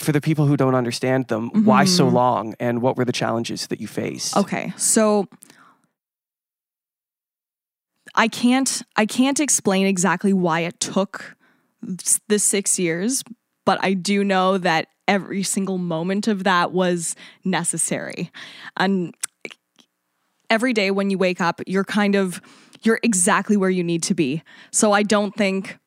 for 0.00 0.12
the 0.12 0.20
people 0.20 0.46
who 0.46 0.56
don't 0.56 0.74
understand 0.74 1.28
them, 1.28 1.50
why 1.64 1.84
so 1.84 2.06
Mm-hmm. 2.06 2.14
long, 2.14 2.54
and 2.58 2.82
what 2.82 2.96
were 2.96 3.04
the 3.04 3.12
challenges 3.12 3.66
that 3.68 3.80
you 3.80 3.86
faced? 3.86 4.36
Okay, 4.36 4.72
so 4.76 5.28
I 8.14 8.28
can't 8.28 8.82
I 8.96 9.06
can't 9.06 9.38
explain 9.40 9.86
exactly 9.86 10.32
why 10.32 10.60
it 10.60 10.80
took 10.80 11.36
the 12.28 12.38
6 12.38 12.78
years, 12.78 13.22
but 13.64 13.78
I 13.82 13.94
do 13.94 14.24
know 14.24 14.58
that 14.58 14.88
every 15.06 15.42
single 15.42 15.78
moment 15.78 16.28
of 16.28 16.44
that 16.44 16.72
was 16.72 17.16
necessary. 17.44 18.30
And 18.76 19.14
every 20.48 20.72
day 20.72 20.90
when 20.90 21.10
you 21.10 21.18
wake 21.18 21.40
up, 21.40 21.60
you're 21.66 21.84
kind 21.84 22.14
of 22.14 22.40
you're 22.82 23.00
exactly 23.02 23.56
where 23.56 23.70
you 23.70 23.84
need 23.84 24.02
to 24.04 24.14
be. 24.14 24.42
So 24.72 24.92
I 24.92 25.02
don't 25.02 25.34
think 25.36 25.78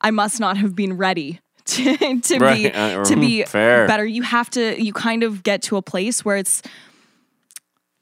I 0.00 0.10
must 0.10 0.40
not 0.40 0.56
have 0.58 0.74
been 0.74 0.96
ready 0.96 1.40
to, 1.74 2.20
to 2.20 2.38
be 2.38 2.72
uh, 2.72 3.04
to 3.04 3.16
be 3.16 3.44
fair. 3.44 3.86
better. 3.86 4.06
You 4.06 4.22
have 4.22 4.48
to 4.50 4.82
you 4.82 4.92
kind 4.92 5.22
of 5.22 5.42
get 5.42 5.62
to 5.62 5.76
a 5.76 5.82
place 5.82 6.24
where 6.24 6.36
it's 6.36 6.62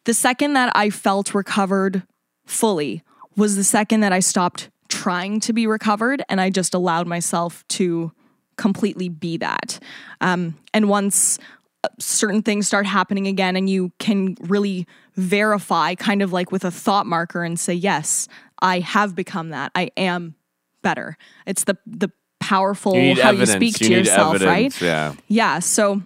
the 0.04 0.14
second 0.14 0.52
that 0.52 0.70
I 0.76 0.90
felt 0.90 1.34
recovered 1.34 2.04
fully 2.46 3.02
was 3.36 3.56
the 3.56 3.64
second 3.64 4.00
that 4.00 4.12
I 4.12 4.20
stopped 4.20 4.70
trying 4.88 5.40
to 5.40 5.52
be 5.52 5.66
recovered 5.66 6.22
and 6.28 6.40
I 6.40 6.48
just 6.48 6.74
allowed 6.74 7.08
myself 7.08 7.66
to 7.68 8.12
completely 8.56 9.08
be 9.08 9.36
that. 9.38 9.80
Um, 10.20 10.56
and 10.72 10.88
once 10.88 11.38
uh, 11.84 11.88
certain 11.98 12.42
things 12.42 12.66
start 12.66 12.86
happening 12.86 13.26
again 13.26 13.56
and 13.56 13.68
you 13.68 13.92
can 13.98 14.36
really 14.42 14.86
verify 15.16 15.94
kind 15.94 16.22
of 16.22 16.32
like 16.32 16.52
with 16.52 16.64
a 16.64 16.70
thought 16.70 17.06
marker 17.06 17.42
and 17.42 17.58
say 17.58 17.72
yes 17.72 18.28
i 18.60 18.80
have 18.80 19.14
become 19.14 19.48
that 19.48 19.72
i 19.74 19.90
am 19.96 20.34
better 20.82 21.16
it's 21.46 21.64
the 21.64 21.76
the 21.86 22.10
powerful 22.48 22.94
You 22.96 23.14
how 23.22 23.30
evidence. 23.30 23.50
you 23.50 23.56
speak 23.56 23.74
to 23.76 23.88
need 23.88 23.96
yourself 24.06 24.34
evidence. 24.36 24.80
right 24.80 24.82
Yeah. 24.82 25.14
yeah 25.28 25.58
so 25.60 26.02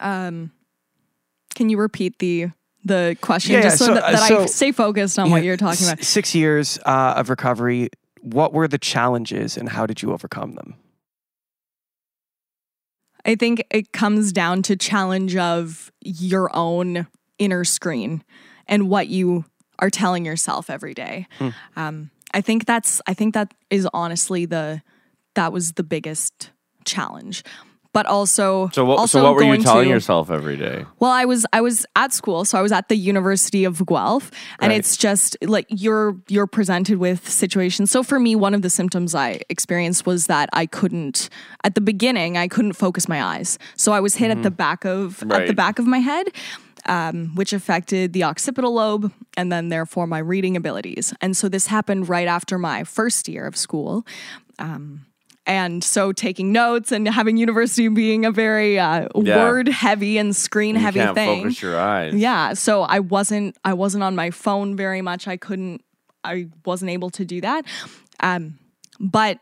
um 0.00 0.50
can 1.54 1.68
you 1.68 1.78
repeat 1.78 2.18
the 2.18 2.50
the 2.84 3.16
question 3.20 3.52
Yeah, 3.54 3.62
just 3.62 3.78
so, 3.78 3.86
so, 3.86 3.94
that, 3.94 4.04
uh, 4.04 4.12
that 4.12 4.32
I 4.32 4.46
stay 4.46 4.72
focused 4.72 5.18
on 5.18 5.30
what 5.30 5.42
you're 5.42 5.56
talking 5.56 5.86
s- 5.86 5.92
about 5.92 6.04
Six 6.04 6.34
years 6.34 6.78
uh, 6.86 7.14
of 7.16 7.28
recovery. 7.28 7.88
What 8.22 8.52
were 8.52 8.68
the 8.68 8.78
challenges, 8.78 9.56
and 9.56 9.68
how 9.68 9.84
did 9.86 10.00
you 10.02 10.12
overcome 10.12 10.52
them? 10.54 10.74
I 13.24 13.34
think 13.34 13.62
it 13.70 13.92
comes 13.92 14.32
down 14.32 14.62
to 14.62 14.76
challenge 14.76 15.36
of 15.36 15.92
your 16.02 16.54
own 16.56 17.06
inner 17.38 17.64
screen 17.64 18.22
and 18.66 18.88
what 18.88 19.08
you 19.08 19.44
are 19.78 19.90
telling 19.90 20.24
yourself 20.24 20.70
every 20.70 20.94
day. 20.94 21.26
Hmm. 21.38 21.48
Um, 21.76 22.10
I 22.32 22.40
think 22.40 22.64
that's 22.66 23.00
I 23.06 23.14
think 23.14 23.34
that 23.34 23.52
is 23.70 23.88
honestly 23.92 24.46
the 24.46 24.82
that 25.38 25.52
was 25.52 25.72
the 25.72 25.84
biggest 25.84 26.50
challenge. 26.84 27.42
But 27.94 28.04
also, 28.06 28.68
So 28.74 28.84
what? 28.84 28.98
also 28.98 29.18
so 29.18 29.24
what 29.24 29.34
were 29.34 29.42
you 29.42 29.62
telling 29.62 29.84
to- 29.88 29.94
yourself 29.94 30.30
every 30.30 30.56
day? 30.56 30.84
well, 31.00 31.10
I 31.10 31.24
was 31.24 31.46
I 31.58 31.60
was 31.62 31.86
at 31.96 32.12
school, 32.12 32.44
so 32.44 32.58
I 32.58 32.62
was 32.62 32.70
at 32.70 32.88
the 32.88 32.94
University 33.12 33.64
of 33.64 33.74
Guelph, 33.86 34.30
and 34.60 34.70
Right. 34.70 34.78
it's 34.78 34.96
just 34.96 35.36
like 35.42 35.66
you're 35.70 36.14
you're 36.28 36.46
presented 36.46 36.98
with 36.98 37.20
situations. 37.28 37.90
So 37.90 38.02
for 38.02 38.18
me, 38.20 38.36
one 38.36 38.54
of 38.54 38.60
the 38.62 38.70
symptoms 38.70 39.14
I 39.14 39.40
experienced 39.48 40.06
was 40.06 40.26
that 40.26 40.48
I 40.52 40.66
couldn't 40.66 41.30
at 41.64 41.74
the 41.74 41.80
beginning 41.80 42.36
I 42.36 42.46
couldn't 42.46 42.74
focus 42.74 43.08
my 43.08 43.20
eyes, 43.22 43.58
so 43.76 43.92
I 43.92 44.00
was 44.00 44.14
hit 44.16 44.30
at 44.30 44.42
the 44.42 44.50
back 44.64 44.84
of 44.84 45.22
at 45.32 45.46
the 45.46 45.54
back 45.54 45.78
of 45.78 45.86
my 45.86 45.98
head. 46.10 46.26
Um, 46.86 47.34
which 47.34 47.52
affected 47.52 48.12
the 48.12 48.22
occipital 48.24 48.72
lobe 48.72 49.12
and 49.36 49.50
then 49.52 49.68
therefore 49.68 50.06
my 50.06 50.20
reading 50.32 50.56
abilities. 50.56 51.12
And 51.20 51.36
so 51.36 51.48
this 51.48 51.66
happened 51.66 52.08
right 52.08 52.28
after 52.28 52.56
my 52.56 52.84
first 52.84 53.28
year 53.28 53.46
of 53.46 53.56
school. 53.56 54.06
Um, 54.58 55.04
and 55.48 55.82
so 55.82 56.12
taking 56.12 56.52
notes 56.52 56.92
and 56.92 57.08
having 57.08 57.36
university 57.38 57.88
being 57.88 58.24
a 58.26 58.30
very 58.30 58.78
uh, 58.78 59.08
Yeah. 59.16 59.36
word 59.44 59.66
heavy 59.68 60.18
and 60.18 60.36
screen 60.36 60.74
You 60.76 60.82
heavy 60.82 61.00
can't 61.00 61.14
thing. 61.16 61.42
focus 61.42 61.62
your 61.62 61.80
eyes. 61.80 62.14
Yeah, 62.14 62.52
so 62.52 62.82
I 62.82 63.00
wasn't 63.00 63.56
I 63.64 63.72
wasn't 63.72 64.04
on 64.04 64.14
my 64.14 64.30
phone 64.30 64.76
very 64.76 65.00
much. 65.02 65.26
I 65.26 65.36
couldn't 65.36 65.82
I 66.22 66.48
wasn't 66.64 66.90
able 66.90 67.10
to 67.10 67.24
do 67.24 67.40
that. 67.40 67.64
Um 68.20 68.58
but 69.00 69.38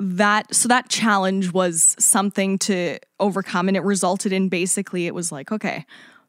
that 0.00 0.54
so 0.54 0.68
that 0.68 0.88
challenge 0.90 1.52
was 1.52 1.96
something 1.98 2.58
to 2.58 2.98
overcome 3.18 3.68
and 3.68 3.76
it 3.76 3.82
resulted 3.84 4.32
in 4.32 4.48
basically 4.48 5.06
it 5.06 5.14
was 5.14 5.32
like 5.32 5.50
okay, 5.52 5.86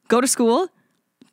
go 0.08 0.20
to 0.20 0.26
school, 0.26 0.68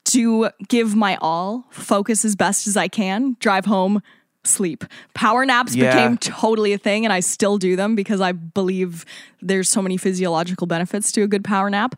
to 0.05 0.49
give 0.67 0.95
my 0.95 1.17
all, 1.21 1.65
focus 1.69 2.25
as 2.25 2.35
best 2.35 2.67
as 2.67 2.75
I 2.75 2.87
can, 2.87 3.37
drive 3.39 3.65
home, 3.65 4.01
sleep. 4.47 4.83
Power 5.13 5.45
naps 5.45 5.75
Yeah. 5.75 5.93
became 5.93 6.17
totally 6.17 6.73
a 6.73 6.77
thing 6.77 7.05
and 7.05 7.13
I 7.13 7.19
still 7.19 7.57
do 7.57 7.75
them 7.75 7.95
because 7.95 8.21
I 8.21 8.31
believe 8.31 9.05
there's 9.41 9.69
so 9.69 9.81
many 9.81 9.97
physiological 9.97 10.67
benefits 10.67 11.11
to 11.13 11.21
a 11.23 11.27
good 11.27 11.43
power 11.43 11.69
nap. 11.69 11.95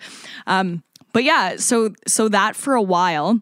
Um, 0.48 0.84
but 1.14 1.24
yeah, 1.24 1.56
so 1.58 1.94
so 2.08 2.30
that 2.30 2.56
for 2.56 2.76
a 2.76 2.82
while, 2.82 3.40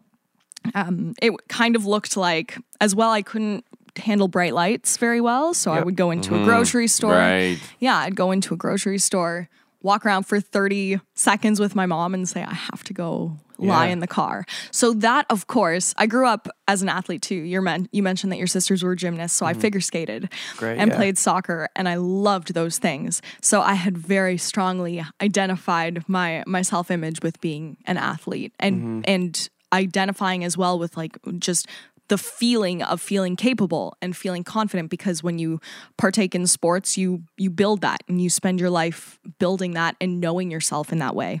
um, 0.74 1.14
it 1.22 1.32
kind 1.48 1.76
of 1.76 1.84
looked 1.86 2.16
like 2.16 2.58
as 2.80 2.94
well. 2.94 3.10
I 3.10 3.22
couldn't 3.22 3.64
handle 3.96 4.28
bright 4.28 4.54
lights 4.54 4.96
very 4.98 5.20
well, 5.20 5.54
so 5.54 5.72
I 5.72 5.82
would 5.82 5.96
go 5.96 6.10
into 6.10 6.34
a 6.40 6.44
grocery 6.44 6.86
store. 6.88 7.12
Right. 7.14 7.58
Yeah, 7.78 7.96
I'd 7.96 8.14
go 8.16 8.30
into 8.30 8.52
a 8.52 8.56
grocery 8.56 8.98
store, 8.98 9.48
walk 9.82 10.04
around 10.04 10.24
for 10.24 10.40
30 10.40 11.00
seconds 11.14 11.60
with 11.60 11.74
my 11.74 11.86
mom 11.86 12.12
and 12.14 12.28
say, 12.28 12.42
I 12.42 12.52
have 12.54 12.84
to 12.84 12.92
go 12.92 13.38
lie 13.58 13.86
Yeah. 13.86 13.92
in 13.92 14.00
the 14.00 14.06
car. 14.06 14.44
So 14.70 14.92
that, 14.94 15.26
of 15.30 15.46
course, 15.46 15.94
I 15.96 16.06
grew 16.06 16.26
up 16.26 16.48
as 16.68 16.82
an 16.82 16.88
athlete 16.88 17.22
too. 17.22 17.34
You're 17.34 17.62
men- 17.62 17.88
you 17.92 18.02
mentioned 18.02 18.32
that 18.32 18.38
your 18.38 18.46
sisters 18.46 18.82
were 18.82 18.94
gymnasts, 18.96 19.36
so 19.36 19.46
I 19.46 19.54
figure 19.54 19.80
skated 19.80 20.24
Mm-hmm. 20.24 20.58
Great, 20.58 20.78
and 20.78 20.90
yeah. 20.90 20.96
played 20.96 21.18
soccer, 21.18 21.68
and 21.76 21.88
I 21.88 21.94
loved 21.96 22.54
those 22.54 22.78
things. 22.78 23.22
So 23.40 23.60
I 23.60 23.74
had 23.74 23.96
very 23.98 24.36
strongly 24.38 25.04
identified 25.22 26.04
my 26.08 26.42
my 26.46 26.62
self 26.62 26.90
image 26.90 27.20
with 27.22 27.40
being 27.40 27.76
an 27.86 27.96
athlete 27.96 28.52
and 28.58 28.76
Mm-hmm. 28.76 29.00
and 29.06 29.48
identifying 29.72 30.44
as 30.44 30.56
well 30.56 30.78
with 30.78 30.96
like 30.96 31.18
just 31.38 31.66
the 32.08 32.18
feeling 32.18 32.82
of 32.82 33.00
feeling 33.00 33.36
capable 33.36 33.96
and 34.00 34.16
feeling 34.16 34.44
confident 34.44 34.90
because 34.90 35.22
when 35.22 35.38
you 35.38 35.60
partake 35.96 36.34
in 36.34 36.46
sports 36.46 36.96
you 36.96 37.22
you 37.36 37.50
build 37.50 37.80
that 37.80 38.02
and 38.08 38.20
you 38.20 38.30
spend 38.30 38.60
your 38.60 38.70
life 38.70 39.18
building 39.38 39.72
that 39.72 39.96
and 40.00 40.20
knowing 40.20 40.50
yourself 40.50 40.92
in 40.92 40.98
that 40.98 41.14
way 41.14 41.40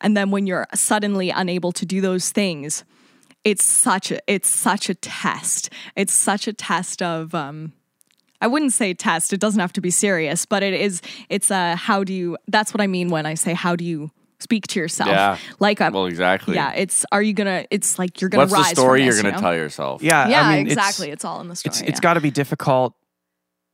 and 0.00 0.16
then 0.16 0.30
when 0.30 0.46
you're 0.46 0.66
suddenly 0.74 1.30
unable 1.30 1.72
to 1.72 1.86
do 1.86 2.00
those 2.00 2.30
things 2.30 2.84
it's 3.44 3.64
such 3.64 4.10
a 4.10 4.20
it's 4.26 4.48
such 4.48 4.88
a 4.88 4.94
test 4.94 5.70
it's 5.96 6.12
such 6.12 6.46
a 6.46 6.52
test 6.52 7.02
of 7.02 7.34
um 7.34 7.72
I 8.42 8.46
wouldn't 8.46 8.72
say 8.72 8.94
test. 8.94 9.34
It 9.34 9.40
doesn't 9.40 9.60
have 9.60 9.74
to 9.74 9.82
be 9.82 9.90
serious, 9.90 10.46
but 10.46 10.62
it 10.62 10.72
is. 10.72 11.02
It's 11.28 11.50
a 11.50 11.76
how 11.76 12.04
do 12.04 12.14
you? 12.14 12.38
That's 12.48 12.72
what 12.72 12.80
I 12.80 12.86
mean 12.86 13.10
when 13.10 13.26
I 13.26 13.34
say 13.34 13.52
how 13.52 13.76
do 13.76 13.84
you 13.84 14.10
speak 14.40 14.66
to 14.68 14.80
yourself. 14.80 15.10
Yeah. 15.10 15.36
Like 15.58 15.80
a, 15.80 15.90
Well, 15.90 16.06
exactly. 16.06 16.54
yeah. 16.54 16.72
It's 16.72 17.04
are 17.12 17.22
you 17.22 17.32
gonna? 17.32 17.64
It's 17.70 17.98
like 17.98 18.20
you're 18.20 18.30
gonna 18.30 18.46
What's 18.46 18.54
the 18.70 18.74
story 18.74 19.00
from 19.00 19.04
you're 19.06 19.14
this, 19.14 19.22
going 19.22 19.32
you 19.34 19.38
to 19.38 19.42
know? 19.42 19.48
tell 19.50 19.56
yourself? 19.56 20.02
Yeah, 20.02 20.28
Yeah, 20.28 20.42
I 20.42 20.56
mean, 20.58 20.66
exactly. 20.66 21.10
It's, 21.10 21.24
all 21.24 21.40
in 21.40 21.48
the 21.48 21.56
story. 21.56 21.70
It's 21.72 21.80
it's 21.82 21.90
yeah. 21.98 22.00
got 22.00 22.14
to 22.14 22.20
be 22.20 22.30
difficult 22.30 22.94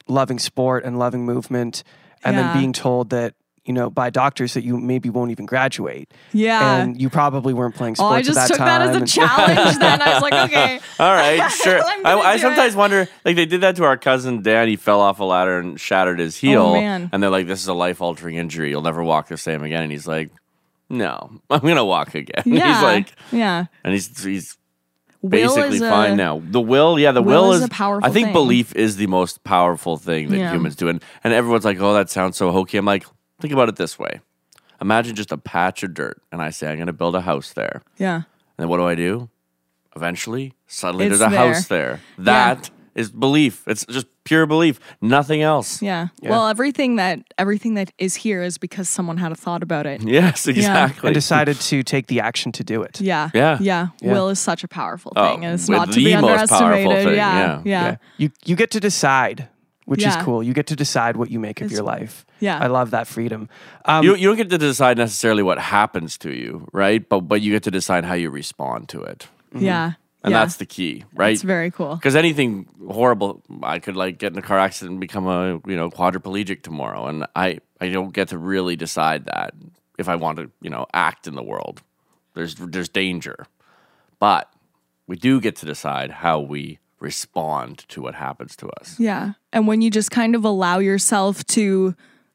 loving 0.08 0.38
sport 0.38 0.84
and 0.84 0.98
loving 0.98 1.24
movement, 1.24 1.82
and 2.24 2.36
Yeah. 2.36 2.42
then 2.52 2.58
being 2.60 2.72
told 2.72 3.10
that 3.10 3.34
you 3.64 3.72
know 3.72 3.90
by 3.90 4.10
doctors 4.10 4.54
that 4.54 4.62
you 4.62 4.78
maybe 4.78 5.10
won't 5.10 5.32
even 5.32 5.44
graduate, 5.46 6.14
yeah. 6.32 6.76
and 6.76 7.00
you 7.00 7.10
probably 7.10 7.52
weren't 7.52 7.74
playing 7.74 7.96
oh, 7.98 8.06
sports. 8.14 8.28
oh, 8.28 8.32
sports 8.32 8.38
I 8.38 8.38
just 8.38 8.38
at 8.38 8.42
that 8.42 8.48
took 8.48 8.58
time. 8.58 8.66
that 8.66 8.88
as 8.88 8.94
a 8.94 8.98
and- 9.00 9.08
challenge. 9.08 9.78
then 9.78 10.02
I 10.02 10.12
was 10.14 10.22
like, 10.22 10.32
okay, 10.50 10.80
All 11.00 11.12
right, 11.12 11.48
sure. 11.64 11.80
I'm 11.82 12.06
I, 12.06 12.10
gonna 12.14 12.20
I 12.28 12.36
do 12.36 12.42
sometimes 12.42 12.74
it. 12.74 12.78
wonder, 12.78 13.08
like 13.24 13.34
they 13.34 13.46
did 13.46 13.62
that 13.62 13.74
to 13.76 13.84
our 13.84 13.96
cousin 13.96 14.42
Dan. 14.42 14.68
He 14.68 14.76
fell 14.76 15.00
off 15.00 15.18
a 15.18 15.24
ladder 15.24 15.58
and 15.58 15.80
shattered 15.80 16.20
his 16.20 16.36
oh, 16.36 16.40
heel, 16.46 16.62
Oh, 16.62 16.74
man. 16.74 17.10
and 17.12 17.20
they're 17.20 17.30
like, 17.30 17.48
"This 17.48 17.60
is 17.60 17.66
a 17.66 17.74
life-altering 17.74 18.36
injury. 18.36 18.70
You'll 18.70 18.82
never 18.82 19.02
walk 19.02 19.26
the 19.26 19.36
same 19.36 19.64
again." 19.64 19.82
And 19.82 19.90
he's 19.90 20.06
like, 20.06 20.30
"No, 20.88 21.40
I'm 21.50 21.60
gonna 21.60 21.84
walk 21.84 22.14
again." 22.14 22.42
yeah, 22.46 22.74
he's 22.74 22.82
like, 22.82 23.12
yeah. 23.32 23.64
and 23.84 23.92
he's 23.92 24.22
he's 24.24 24.56
Will 25.22 25.30
basically 25.30 25.78
a- 25.78 25.90
fine 25.90 26.16
now. 26.16 26.40
The 26.44 26.60
will, 26.60 26.98
yeah, 26.98 27.10
the 27.12 27.22
will 27.22 27.44
will, 27.44 27.52
is 27.52 27.60
is 27.60 27.66
a 27.66 27.68
powerful 27.70 28.08
I 28.08 28.12
think 28.12 28.26
thing. 28.28 28.32
belief 28.32 28.74
is 28.76 28.96
the 28.96 29.06
most 29.08 29.42
powerful 29.44 29.96
thing 29.96 30.28
that 30.28 30.38
Yeah. 30.38 30.52
humans 30.52 30.76
do, 30.76 30.88
and 30.88 31.02
and 31.24 31.32
everyone's 31.32 31.64
like, 31.64 31.80
"Oh, 31.80 31.94
that 31.94 32.10
sounds 32.10 32.36
so 32.36 32.52
hokey." 32.52 32.76
I'm 32.78 32.84
like, 32.84 33.06
think 33.40 33.52
about 33.52 33.68
it 33.68 33.76
this 33.76 33.98
way: 33.98 34.20
Imagine 34.80 35.16
just 35.16 35.32
a 35.32 35.38
patch 35.38 35.82
of 35.82 35.94
dirt, 35.94 36.20
and 36.30 36.40
I 36.42 36.50
say, 36.50 36.70
"I'm 36.70 36.78
gonna 36.78 36.92
build 36.92 37.16
a 37.16 37.22
house 37.22 37.52
there." 37.52 37.82
Yeah. 37.98 38.14
And 38.16 38.24
then 38.58 38.68
what 38.68 38.76
do 38.76 38.84
I 38.84 38.94
do? 38.94 39.28
Eventually, 39.96 40.52
suddenly 40.66 41.06
It's 41.06 41.18
there's 41.18 41.26
a 41.26 41.34
there. 41.34 41.54
house 41.54 41.66
there. 41.68 42.00
That 42.18 42.70
is 42.96 43.10
belief. 43.12 43.62
It's 43.68 43.84
just 43.86 44.06
pure 44.24 44.46
belief, 44.46 44.80
nothing 45.00 45.42
else. 45.42 45.80
yeah, 45.82 46.08
Well, 46.22 46.48
everything 46.48 46.96
that 46.96 47.20
everything 47.38 47.74
that 47.74 47.92
is 47.98 48.14
here 48.16 48.42
is 48.42 48.58
because 48.58 48.88
someone 48.88 49.18
had 49.18 49.30
a 49.30 49.36
thought 49.36 49.62
about 49.62 49.86
it. 49.86 50.02
Yes, 50.02 50.48
exactly. 50.48 51.08
and 51.08 51.14
decided 51.14 51.60
to 51.60 51.82
take 51.84 52.06
the 52.08 52.20
action 52.20 52.50
to 52.52 52.64
do 52.64 52.82
it. 52.82 53.00
Yeah. 53.00 53.30
Yeah. 53.34 53.58
Yeah. 53.60 53.88
Yeah. 54.00 54.12
Will 54.12 54.28
is 54.30 54.40
such 54.40 54.64
a 54.64 54.68
powerful 54.68 55.12
Oh, 55.14 55.30
thing. 55.34 55.44
and 55.44 55.54
it's 55.54 55.68
not 55.68 55.92
to 55.92 56.00
be 56.02 56.14
underestimated. 56.14 57.04
thing, 57.04 57.14
yeah. 57.14 57.38
yeah. 57.38 57.62
Yeah. 57.64 57.96
You 58.18 58.30
you 58.44 58.56
get 58.56 58.70
to 58.72 58.80
decide, 58.80 59.48
which 59.84 60.04
is 60.04 60.16
cool. 60.16 60.42
You 60.42 60.52
get 60.54 60.66
to 60.68 60.76
decide 60.76 61.16
what 61.16 61.30
you 61.30 61.38
make 61.38 61.60
of 61.60 61.70
your 61.70 61.82
life. 61.84 62.24
yeah. 62.40 62.58
I 62.58 62.66
love 62.66 62.90
that 62.90 63.06
freedom. 63.06 63.48
Um, 63.84 64.04
you, 64.04 64.16
you 64.16 64.26
don't 64.28 64.36
get 64.36 64.50
to 64.50 64.58
decide 64.58 64.96
necessarily 64.98 65.42
what 65.42 65.58
happens 65.58 66.18
to 66.18 66.30
you, 66.30 66.66
right? 66.72 67.06
But 67.08 67.20
but 67.28 67.40
you 67.42 67.52
get 67.52 67.62
to 67.64 67.70
decide 67.70 68.04
how 68.04 68.14
you 68.14 68.30
respond 68.30 68.88
to 68.88 69.02
it, 69.02 69.28
Yeah. 69.54 69.92
And 70.26 70.32
yeah. 70.32 70.40
that's 70.40 70.56
the 70.56 70.66
key, 70.66 71.04
right? 71.14 71.34
It's 71.34 71.42
very 71.42 71.70
cool. 71.70 71.94
Because 71.94 72.16
anything 72.16 72.66
horrible, 72.90 73.44
I 73.62 73.78
could 73.78 73.94
like 73.94 74.18
get 74.18 74.32
in 74.32 74.38
a 74.38 74.42
car 74.42 74.58
accident 74.58 74.90
and 74.94 75.00
become 75.00 75.28
a 75.28 75.60
you 75.70 75.76
know 75.76 75.88
quadriplegic 75.88 76.62
tomorrow, 76.62 77.06
and 77.06 77.26
I 77.36 77.60
I 77.80 77.90
don't 77.90 78.12
get 78.12 78.28
to 78.28 78.38
really 78.38 78.74
decide 78.74 79.26
that 79.26 79.54
if 79.98 80.08
I 80.08 80.16
want 80.16 80.38
to 80.38 80.50
you 80.60 80.68
know 80.68 80.86
act 80.92 81.28
in 81.28 81.36
the 81.36 81.44
world. 81.44 81.80
There's 82.34 82.56
there's 82.56 82.88
danger, 82.88 83.46
but 84.18 84.52
we 85.06 85.14
do 85.14 85.40
get 85.40 85.54
to 85.56 85.66
decide 85.66 86.10
how 86.10 86.40
we 86.40 86.80
respond 86.98 87.84
to 87.90 88.02
what 88.02 88.16
happens 88.16 88.56
to 88.56 88.68
us. 88.80 88.98
Yeah. 88.98 89.34
And 89.52 89.68
when 89.68 89.80
you 89.80 89.92
just 89.92 90.10
kind 90.10 90.34
of 90.34 90.44
allow 90.44 90.80
yourself 90.80 91.46
to 91.48 91.94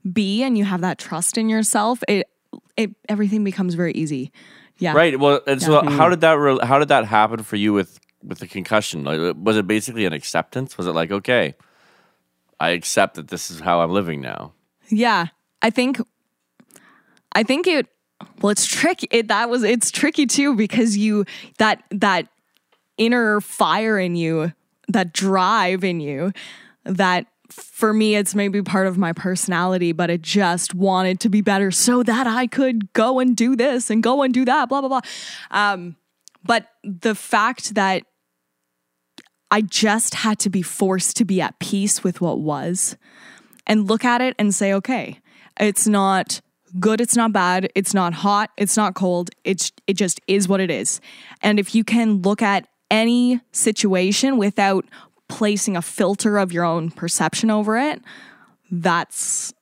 be 0.09 0.43
and 0.43 0.57
you 0.57 0.63
have 0.63 0.79
that 0.79 0.97
trust 0.97 1.37
in 1.37 1.49
yourself, 1.49 2.01
it 2.07 2.29
it 2.77 2.91
everything 3.09 3.43
becomes 3.43 3.73
very 3.73 3.91
easy. 3.91 4.31
Yeah. 4.81 4.93
Right. 4.93 5.19
Well, 5.19 5.41
and 5.45 5.61
so 5.61 5.73
how 5.73 5.81
mm-hmm. 5.81 6.09
did 6.09 6.21
that 6.21 6.33
re- 6.33 6.59
how 6.63 6.79
did 6.79 6.87
that 6.87 7.05
happen 7.05 7.43
for 7.43 7.55
you 7.55 7.71
with 7.71 7.99
with 8.23 8.39
the 8.39 8.47
concussion? 8.47 9.03
Like, 9.03 9.35
was 9.37 9.55
it 9.55 9.67
basically 9.67 10.05
an 10.05 10.13
acceptance? 10.13 10.75
Was 10.75 10.87
it 10.87 10.93
like 10.93 11.11
okay, 11.11 11.53
I 12.59 12.71
accept 12.71 13.15
that 13.15 13.27
this 13.27 13.51
is 13.51 13.59
how 13.59 13.81
I'm 13.81 13.91
living 13.91 14.21
now? 14.21 14.53
Yeah. 14.89 15.27
I 15.61 15.69
think 15.69 16.01
I 17.33 17.43
think 17.43 17.67
it 17.67 17.87
well 18.41 18.49
it's 18.49 18.65
tricky 18.65 19.07
it 19.11 19.27
that 19.27 19.51
was 19.51 19.63
it's 19.63 19.91
tricky 19.91 20.25
too 20.25 20.55
because 20.55 20.97
you 20.97 21.25
that 21.59 21.83
that 21.91 22.27
inner 22.97 23.39
fire 23.39 23.99
in 23.99 24.15
you, 24.15 24.51
that 24.87 25.13
drive 25.13 25.83
in 25.83 25.99
you 25.99 26.33
that 26.85 27.27
for 27.51 27.93
me 27.93 28.15
it's 28.15 28.33
maybe 28.33 28.61
part 28.61 28.87
of 28.87 28.97
my 28.97 29.13
personality 29.13 29.91
but 29.91 30.09
it 30.09 30.21
just 30.21 30.73
wanted 30.73 31.19
to 31.19 31.29
be 31.29 31.41
better 31.41 31.71
so 31.71 32.03
that 32.03 32.27
I 32.27 32.47
could 32.47 32.93
go 32.93 33.19
and 33.19 33.35
do 33.35 33.55
this 33.55 33.89
and 33.89 34.01
go 34.01 34.21
and 34.21 34.33
do 34.33 34.45
that 34.45 34.69
blah 34.69 34.81
blah 34.81 34.89
blah. 34.89 35.01
Um 35.51 35.95
but 36.43 36.67
the 36.83 37.15
fact 37.15 37.75
that 37.75 38.03
I 39.51 39.61
just 39.61 40.15
had 40.15 40.39
to 40.39 40.49
be 40.49 40.61
forced 40.61 41.17
to 41.17 41.25
be 41.25 41.41
at 41.41 41.59
peace 41.59 42.03
with 42.03 42.21
what 42.21 42.39
was 42.39 42.95
and 43.67 43.87
look 43.87 44.05
at 44.05 44.21
it 44.21 44.33
and 44.39 44.55
say, 44.55 44.73
okay, 44.73 45.19
it's 45.59 45.87
not 45.87 46.41
good, 46.79 47.01
it's 47.01 47.17
not 47.17 47.33
bad, 47.33 47.69
it's 47.75 47.93
not 47.93 48.13
hot, 48.13 48.49
it's 48.57 48.77
not 48.77 48.95
cold, 48.95 49.29
it's 49.43 49.73
it 49.87 49.93
just 49.93 50.21
is 50.27 50.47
what 50.47 50.61
it 50.61 50.71
is. 50.71 51.01
And 51.43 51.59
if 51.59 51.75
you 51.75 51.83
can 51.83 52.21
look 52.21 52.41
at 52.41 52.67
any 52.89 53.41
situation 53.51 54.37
without 54.37 54.85
placing 55.31 55.77
a 55.77 55.81
filter 55.81 56.37
of 56.37 56.51
your 56.51 56.65
own 56.65 56.91
perception 56.91 57.49
over 57.49 57.77
it, 57.77 58.01
that's 58.69 59.53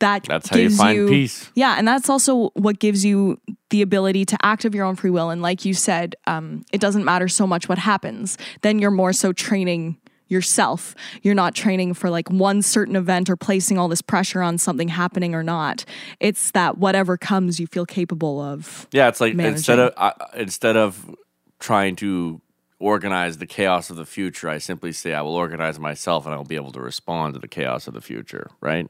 that 0.00 0.24
That's 0.24 0.50
how 0.50 0.58
you 0.58 0.68
find 0.68 1.08
peace. 1.08 1.50
yeah, 1.54 1.76
and 1.78 1.88
that's 1.88 2.10
also 2.10 2.50
what 2.50 2.78
gives 2.78 3.06
you 3.06 3.40
the 3.70 3.80
ability 3.80 4.26
to 4.26 4.36
act 4.42 4.66
of 4.66 4.74
your 4.74 4.84
own 4.84 4.96
free 4.96 5.08
will. 5.08 5.30
And 5.30 5.40
like 5.40 5.64
you 5.64 5.72
said, 5.72 6.14
um, 6.26 6.66
it 6.74 6.80
doesn't 6.80 7.06
matter 7.06 7.26
so 7.26 7.46
much 7.46 7.70
what 7.70 7.78
happens. 7.78 8.36
Then 8.60 8.78
you're 8.78 8.90
more 8.90 9.14
so 9.14 9.32
training 9.32 9.96
yourself. 10.28 10.94
You're 11.22 11.34
not 11.34 11.54
training 11.54 11.94
for 11.94 12.10
like 12.10 12.30
one 12.30 12.60
certain 12.60 12.96
event 12.96 13.30
or 13.30 13.36
placing 13.36 13.78
all 13.78 13.88
this 13.88 14.02
pressure 14.02 14.42
on 14.42 14.58
something 14.58 14.88
happening 14.88 15.34
or 15.34 15.42
not. 15.42 15.86
It's 16.20 16.50
that 16.50 16.76
whatever 16.76 17.16
comes, 17.16 17.58
you 17.58 17.66
feel 17.66 17.86
capable 17.86 18.42
of. 18.42 18.86
Yeah, 18.92 19.08
it's 19.08 19.22
like 19.22 19.32
instead 19.34 19.78
of 19.78 19.94
uh, 19.96 20.12
instead 20.34 20.76
of 20.76 21.16
trying 21.60 21.96
to 21.96 22.42
organize 22.78 23.38
the 23.38 23.46
chaos 23.46 23.90
of 23.90 23.96
the 23.96 24.06
future, 24.06 24.48
I 24.48 24.58
simply 24.58 24.92
say 24.92 25.12
I 25.14 25.22
will 25.22 25.34
organize 25.34 25.78
myself, 25.78 26.24
and 26.26 26.34
I 26.34 26.36
will 26.38 26.44
be 26.44 26.56
able 26.56 26.72
to 26.72 26.80
respond 26.80 27.34
to 27.34 27.40
the 27.40 27.48
chaos 27.48 27.86
of 27.86 27.94
the 27.94 28.00
future. 28.00 28.50
Right? 28.60 28.88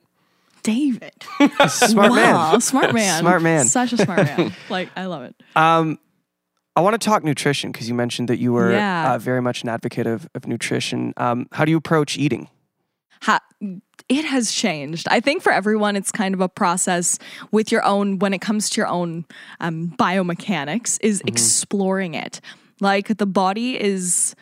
David. 0.62 1.12
smart 1.68 2.10
wow, 2.10 2.50
man. 2.52 2.60
smart 2.60 2.92
man. 2.94 3.20
Smart 3.20 3.42
man. 3.42 3.64
Such 3.66 3.92
a 3.92 3.96
smart 3.98 4.24
man. 4.24 4.52
like, 4.68 4.90
I 4.96 5.06
love 5.06 5.22
it. 5.22 5.34
Um, 5.56 5.98
I 6.76 6.80
want 6.80 7.00
to 7.00 7.04
talk 7.04 7.24
nutrition 7.24 7.72
because 7.72 7.88
you 7.88 7.94
mentioned 7.94 8.28
that 8.28 8.38
you 8.38 8.52
were 8.52 8.72
Yeah. 8.72 9.14
uh, 9.14 9.18
very 9.18 9.40
much 9.40 9.62
an 9.62 9.68
advocate 9.68 10.06
of, 10.06 10.28
of 10.34 10.46
nutrition. 10.46 11.14
Um, 11.16 11.48
how 11.52 11.64
do 11.64 11.70
you 11.70 11.76
approach 11.76 12.16
eating? 12.18 12.48
ha- 13.22 13.40
it 14.08 14.24
has 14.24 14.52
changed. 14.52 15.06
I 15.10 15.20
think 15.20 15.42
for 15.42 15.52
everyone, 15.52 15.96
it's 15.96 16.12
kind 16.12 16.34
of 16.34 16.40
a 16.40 16.48
process 16.48 17.18
with 17.50 17.72
your 17.72 17.84
own, 17.84 18.18
when 18.20 18.32
it 18.32 18.40
comes 18.40 18.70
to 18.70 18.80
your 18.80 18.86
own 18.86 19.26
um, 19.60 19.92
biomechanics, 19.98 20.98
is 21.02 21.20
exploring 21.26 22.14
it. 22.14 22.40
Like 22.80 23.18
the 23.18 23.26
body 23.26 23.80
is, 23.80 24.34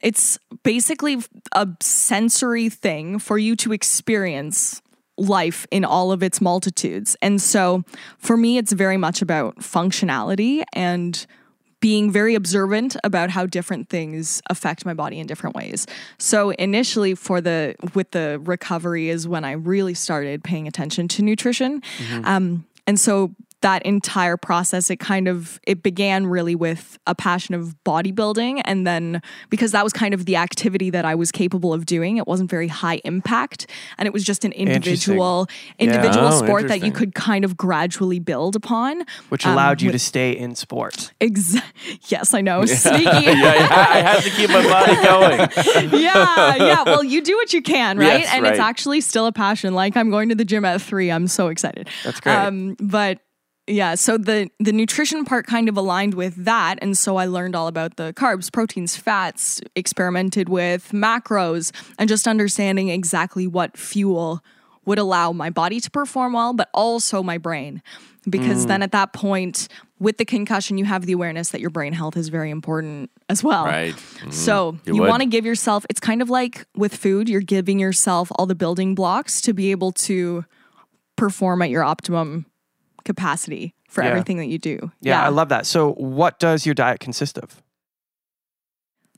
it's 0.00 0.38
basically 0.62 1.18
a 1.52 1.68
sensory 1.80 2.68
thing 2.68 3.18
for 3.18 3.38
you 3.38 3.56
to 3.56 3.72
experience 3.72 4.82
life 5.16 5.66
in 5.70 5.84
all 5.84 6.12
of 6.12 6.22
its 6.22 6.40
multitudes. 6.40 7.16
And 7.20 7.42
so 7.42 7.82
for 8.18 8.36
me, 8.36 8.56
it's 8.56 8.72
very 8.72 8.96
much 8.96 9.20
about 9.20 9.56
functionality 9.56 10.62
and 10.72 11.26
being 11.80 12.10
very 12.10 12.34
observant 12.34 12.96
about 13.04 13.30
how 13.30 13.46
different 13.46 13.88
things 13.88 14.42
affect 14.50 14.84
my 14.84 14.94
body 14.94 15.20
in 15.20 15.26
different 15.26 15.54
ways. 15.54 15.86
So 16.18 16.50
initially 16.50 17.14
for 17.14 17.40
the 17.40 17.76
with 17.94 18.10
the 18.10 18.40
recovery 18.44 19.10
is 19.10 19.28
when 19.28 19.44
I 19.44 19.52
really 19.52 19.94
started 19.94 20.42
paying 20.42 20.66
attention 20.66 21.06
to 21.08 21.22
nutrition. 21.22 21.82
Um, 22.24 22.66
and 22.86 22.98
so 22.98 23.32
that 23.60 23.82
entire 23.82 24.36
process 24.36 24.88
it 24.90 24.98
kind 25.00 25.26
of 25.26 25.58
it 25.64 25.82
began 25.82 26.26
really 26.26 26.54
with 26.54 26.98
a 27.06 27.14
passion 27.14 27.54
of 27.54 27.74
bodybuilding 27.84 28.62
and 28.64 28.86
then 28.86 29.20
because 29.50 29.72
that 29.72 29.82
was 29.82 29.92
kind 29.92 30.14
of 30.14 30.26
the 30.26 30.36
activity 30.36 30.90
that 30.90 31.04
I 31.04 31.14
was 31.16 31.32
capable 31.32 31.72
of 31.74 31.84
doing 31.84 32.18
it 32.18 32.26
wasn't 32.28 32.50
very 32.50 32.68
high 32.68 33.00
impact 33.04 33.66
and 33.98 34.06
it 34.06 34.12
was 34.12 34.22
just 34.24 34.44
an 34.44 34.52
individual 34.52 35.46
individual 35.78 36.26
Oh, 36.28 36.44
sport 36.44 36.68
that 36.68 36.84
you 36.84 36.92
could 36.92 37.14
kind 37.14 37.44
of 37.44 37.56
gradually 37.56 38.18
build 38.20 38.54
upon 38.54 39.04
which 39.28 39.44
um, 39.44 39.52
allowed 39.54 39.82
you 39.82 39.88
with- 39.88 39.94
to 39.94 39.98
stay 39.98 40.30
in 40.36 40.54
sport. 40.54 41.12
ex- 41.20 41.56
yes 42.08 42.34
I 42.34 42.40
know 42.40 42.64
sneaky 42.66 43.02
yeah, 43.04 43.68
I 43.70 44.00
had 44.02 44.20
to 44.22 44.30
keep 44.30 44.50
my 44.50 44.62
body 44.62 44.94
going. 45.02 46.00
yeah, 46.02 46.56
yeah. 46.56 46.82
Well, 46.84 47.02
you 47.02 47.22
do 47.22 47.36
what 47.36 47.52
you 47.52 47.62
can, 47.62 47.98
right? 47.98 48.20
Yes, 48.20 48.30
and 48.32 48.46
it's 48.46 48.58
actually 48.58 49.00
still 49.00 49.26
a 49.26 49.32
passion. 49.32 49.74
Like 49.74 49.96
I'm 49.96 50.10
going 50.10 50.28
to 50.28 50.34
the 50.34 50.44
gym 50.44 50.64
at 50.64 50.80
three. 50.80 51.10
I'm 51.10 51.26
so 51.26 51.48
excited. 51.48 51.88
That's 52.04 52.20
great. 52.20 52.34
Um, 52.34 52.76
but 52.80 53.20
yeah, 53.68 53.94
so 53.94 54.18
the 54.18 54.50
the 54.58 54.72
nutrition 54.72 55.24
part 55.24 55.46
kind 55.46 55.68
of 55.68 55.76
aligned 55.76 56.14
with 56.14 56.34
that, 56.44 56.78
and 56.82 56.96
so 56.96 57.16
I 57.16 57.26
learned 57.26 57.54
all 57.54 57.68
about 57.68 57.96
the 57.96 58.12
carbs, 58.14 58.50
proteins, 58.52 58.96
fats, 58.96 59.60
experimented 59.76 60.48
with 60.48 60.90
macros, 60.92 61.72
and 61.98 62.08
just 62.08 62.26
understanding 62.26 62.88
exactly 62.88 63.46
what 63.46 63.76
fuel 63.76 64.42
would 64.84 64.98
allow 64.98 65.32
my 65.32 65.50
body 65.50 65.80
to 65.80 65.90
perform 65.90 66.32
well, 66.32 66.54
but 66.54 66.68
also 66.72 67.22
my 67.22 67.36
brain. 67.38 67.82
Because 68.28 68.64
Mm. 68.64 68.68
then 68.68 68.82
at 68.82 68.92
that 68.92 69.12
point, 69.12 69.68
with 69.98 70.16
the 70.18 70.24
concussion, 70.24 70.76
you 70.78 70.84
have 70.84 71.06
the 71.06 71.12
awareness 71.12 71.50
that 71.50 71.60
your 71.60 71.70
brain 71.70 71.92
health 71.92 72.16
is 72.16 72.28
very 72.28 72.50
important 72.50 73.10
as 73.28 73.42
well. 73.44 73.64
Right. 73.64 73.94
So 74.30 74.78
You 74.86 74.96
you, 74.96 75.02
want 75.02 75.22
to 75.22 75.28
give 75.28 75.44
yourself, 75.46 75.84
it's 75.90 76.00
kind 76.00 76.20
of 76.22 76.28
like 76.30 76.66
with 76.76 76.94
food, 76.94 77.28
you're 77.28 77.40
giving 77.40 77.78
yourself 77.78 78.30
all 78.36 78.46
the 78.46 78.54
building 78.54 78.94
blocks 78.94 79.40
to 79.42 79.52
be 79.54 79.70
able 79.70 79.92
to 79.92 80.44
perform 81.16 81.62
at 81.62 81.70
your 81.70 81.84
optimum 81.84 82.46
capacity 83.08 83.74
for 83.88 84.04
Yeah. 84.04 84.10
everything 84.10 84.36
that 84.36 84.46
you 84.46 84.58
do. 84.58 84.92
Yeah, 85.00 85.24
I 85.24 85.30
love 85.30 85.48
that. 85.48 85.64
So, 85.66 85.94
what 85.94 86.38
does 86.38 86.66
your 86.66 86.74
diet 86.74 87.00
consist 87.00 87.38
of? 87.38 87.62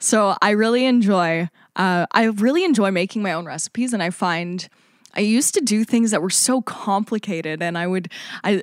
So 0.02 0.34
I 0.40 0.50
really 0.50 0.86
enjoy, 0.86 1.50
uh, 1.76 2.06
I 2.12 2.24
really 2.24 2.64
enjoy 2.64 2.90
making 2.90 3.22
my 3.22 3.32
own 3.32 3.44
recipes, 3.44 3.92
and 3.92 4.02
I 4.02 4.10
find 4.10 4.66
I 5.12 5.20
used 5.20 5.54
to 5.54 5.60
do 5.60 5.82
things 5.82 6.12
that 6.12 6.22
were 6.22 6.30
so 6.30 6.62
complicated, 6.62 7.60
and 7.62 7.76
I 7.76 7.86
would, 7.88 8.12
I 8.44 8.62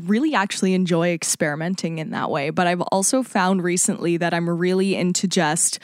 really 0.00 0.34
actually 0.34 0.72
enjoy 0.72 1.10
experimenting 1.10 1.98
in 1.98 2.10
that 2.10 2.30
way. 2.30 2.48
But 2.48 2.66
I've 2.66 2.80
also 2.80 3.22
found 3.22 3.62
recently 3.62 4.16
that 4.16 4.32
I'm 4.32 4.48
really 4.48 4.96
into 4.96 5.28
just 5.28 5.78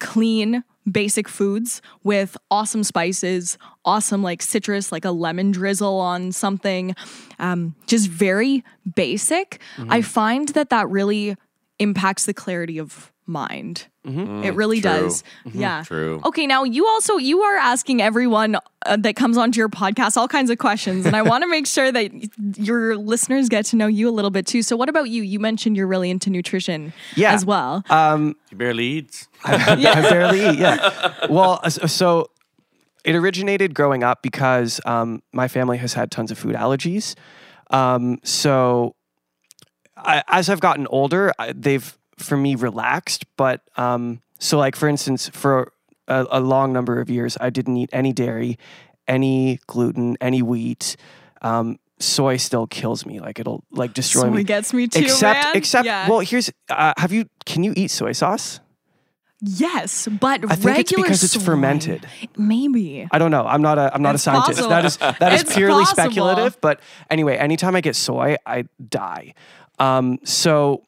clean 0.00 0.62
basic 0.90 1.28
foods 1.28 1.82
with 2.04 2.36
awesome 2.50 2.82
spices 2.84 3.58
awesome 3.84 4.22
like 4.22 4.42
citrus 4.42 4.90
like 4.92 5.04
a 5.04 5.10
lemon 5.10 5.50
drizzle 5.50 5.98
on 5.98 6.30
something 6.32 6.94
um, 7.38 7.74
just 7.86 8.08
very 8.08 8.64
basic. 8.94 9.60
I 9.88 10.02
find 10.02 10.48
that 10.50 10.70
that 10.70 10.88
really 10.88 11.36
impacts 11.78 12.26
the 12.26 12.34
clarity 12.34 12.78
of 12.78 13.12
mind. 13.26 13.86
It 14.04 14.54
really 14.54 14.80
true. 14.80 14.90
does. 14.90 15.22
Yeah. 15.52 15.82
True. 15.86 16.22
okay 16.24 16.46
now 16.46 16.64
you 16.64 16.86
also 16.86 17.18
you 17.18 17.42
are 17.42 17.56
asking 17.58 18.00
everyone 18.00 18.56
uh, 18.86 18.96
that 18.96 19.16
comes 19.16 19.36
onto 19.36 19.58
your 19.58 19.68
podcast 19.68 20.16
all 20.16 20.26
kinds 20.28 20.48
of 20.48 20.56
questions 20.56 21.04
and 21.04 21.14
i 21.14 21.20
want 21.20 21.42
to 21.42 21.46
make 21.48 21.66
sure 21.76 21.92
that 21.92 22.10
your 22.58 22.96
listeners 22.96 23.50
get 23.50 23.66
to 23.66 23.76
know 23.76 23.86
you 23.86 24.08
a 24.08 24.14
little 24.18 24.30
bit 24.30 24.46
too. 24.46 24.62
So 24.62 24.76
what 24.78 24.88
about 24.88 25.10
you? 25.10 25.22
You 25.22 25.38
mentioned 25.40 25.76
you're 25.76 25.86
really 25.86 26.08
into 26.08 26.30
nutrition 26.30 26.94
Yeah. 27.16 27.34
as 27.34 27.44
well. 27.44 27.84
Um, 27.90 28.34
He 28.48 28.56
barely 28.56 28.86
eats. 28.86 29.27
I 29.44 29.76
barely 30.08 30.46
eat. 30.50 30.58
Yeah. 30.58 31.14
Well, 31.30 31.60
uh, 31.62 31.70
so- 31.70 31.86
so 31.86 32.30
it 33.04 33.14
originated 33.14 33.74
growing 33.74 34.02
up 34.02 34.22
because 34.22 34.80
um, 34.84 35.22
my 35.32 35.48
family 35.48 35.78
has 35.78 35.92
had 35.94 36.10
tons 36.10 36.30
of 36.30 36.38
food 36.38 36.54
allergies. 36.54 37.14
Um, 37.70 38.18
so 38.24 38.94
I, 39.96 40.22
as 40.28 40.48
I've 40.48 40.60
gotten 40.60 40.86
older, 40.88 41.32
I, 41.38 41.52
they've 41.52 41.96
for 42.18 42.36
me 42.36 42.54
relaxed. 42.54 43.24
But 43.36 43.62
um, 43.76 44.20
so, 44.38 44.58
like 44.58 44.74
for 44.76 44.88
instance, 44.88 45.28
for 45.28 45.72
a, 46.08 46.26
a 46.30 46.40
long 46.40 46.72
number 46.72 47.00
of 47.00 47.08
years, 47.10 47.36
I 47.40 47.50
didn't 47.50 47.76
eat 47.76 47.90
any 47.92 48.12
dairy, 48.12 48.58
any 49.06 49.60
gluten, 49.66 50.16
any 50.20 50.42
wheat. 50.42 50.96
Um, 51.42 51.78
soy 51.98 52.36
still 52.36 52.66
kills 52.66 53.04
me. 53.06 53.20
Like 53.20 53.38
it'll 53.38 53.64
like 53.70 53.92
destroy 53.94 54.22
Soy 54.22 54.30
me. 54.30 54.44
gets 54.44 54.72
me 54.72 54.88
too 54.88 55.00
except 55.00 55.44
man. 55.44 55.56
except 55.56 55.86
Yeah. 55.86 56.08
well, 56.08 56.20
here's 56.20 56.50
uh, 56.68 56.94
have 56.96 57.12
you 57.12 57.26
can 57.46 57.62
you 57.64 57.72
eat 57.76 57.90
soy 57.90 58.12
sauce? 58.12 58.60
Yes, 59.40 60.08
but 60.20 60.44
I 60.50 60.56
think 60.56 60.78
it's 60.80 60.92
because 60.92 61.22
it's 61.22 61.34
soy, 61.34 61.40
fermented. 61.40 62.06
Maybe. 62.36 63.06
I 63.12 63.18
don't 63.18 63.30
know. 63.30 63.46
I'm 63.46 63.62
not 63.62 63.78
a 63.78 63.94
I'm 63.94 64.02
not 64.02 64.14
It's 64.16 64.22
a 64.22 64.24
scientist. 64.24 64.58
possible. 64.58 64.68
That 64.70 64.84
is 64.84 64.96
that 65.20 65.32
is 65.32 65.44
purely 65.54 65.84
possible. 65.84 66.02
speculative. 66.02 66.60
But 66.60 66.80
anyway, 67.08 67.36
anytime 67.36 67.76
I 67.76 67.80
get 67.80 67.94
soy, 67.94 68.36
I 68.44 68.64
die. 68.88 69.34
Um, 69.78 70.18
so 70.24 70.82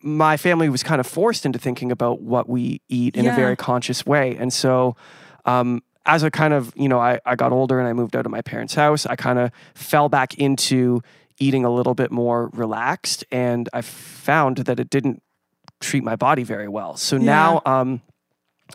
my 0.00 0.36
family 0.38 0.68
was 0.70 0.82
kind 0.82 1.00
of 1.00 1.06
forced 1.06 1.44
into 1.44 1.58
thinking 1.58 1.92
about 1.92 2.22
what 2.22 2.48
we 2.48 2.80
eat 2.88 3.14
in 3.14 3.24
Yeah. 3.26 3.34
a 3.34 3.36
very 3.36 3.56
conscious 3.56 4.06
way. 4.06 4.36
And 4.36 4.52
so 4.52 4.96
um, 5.44 5.82
as 6.06 6.24
I 6.24 6.30
kind 6.30 6.54
of, 6.54 6.72
you 6.74 6.88
know, 6.88 6.98
I, 6.98 7.20
I 7.26 7.36
got 7.36 7.52
older 7.52 7.78
and 7.78 7.86
I 7.86 7.92
moved 7.92 8.16
out 8.16 8.24
of 8.26 8.32
my 8.32 8.40
parents' 8.40 8.74
house, 8.74 9.04
I 9.06 9.16
kind 9.16 9.38
of 9.38 9.50
fell 9.74 10.08
back 10.08 10.34
into 10.38 11.02
eating 11.38 11.64
a 11.64 11.70
little 11.70 11.94
bit 11.94 12.10
more 12.10 12.48
relaxed. 12.54 13.24
And 13.30 13.68
I 13.72 13.82
found 13.82 14.58
that 14.58 14.80
it 14.80 14.88
didn't 14.90 15.22
treat 15.82 16.02
my 16.04 16.16
body 16.16 16.44
very 16.44 16.68
well. 16.68 16.96
So 16.96 17.16
Yeah. 17.16 17.24
now 17.26 17.62
um, 17.66 18.00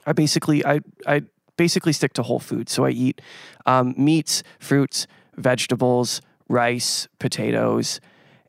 I 0.06 0.14
basically 0.14 0.66
I 0.66 0.82
I 1.06 1.24
basically 1.58 1.94
stick 1.94 2.14
to 2.14 2.24
whole 2.24 2.40
food. 2.40 2.70
So 2.70 2.86
I 2.86 2.92
eat 2.92 3.22
um, 3.66 3.94
meats, 3.98 4.44
fruits, 4.60 5.08
vegetables, 5.38 6.22
rice, 6.50 7.08
potatoes, 7.20 8.00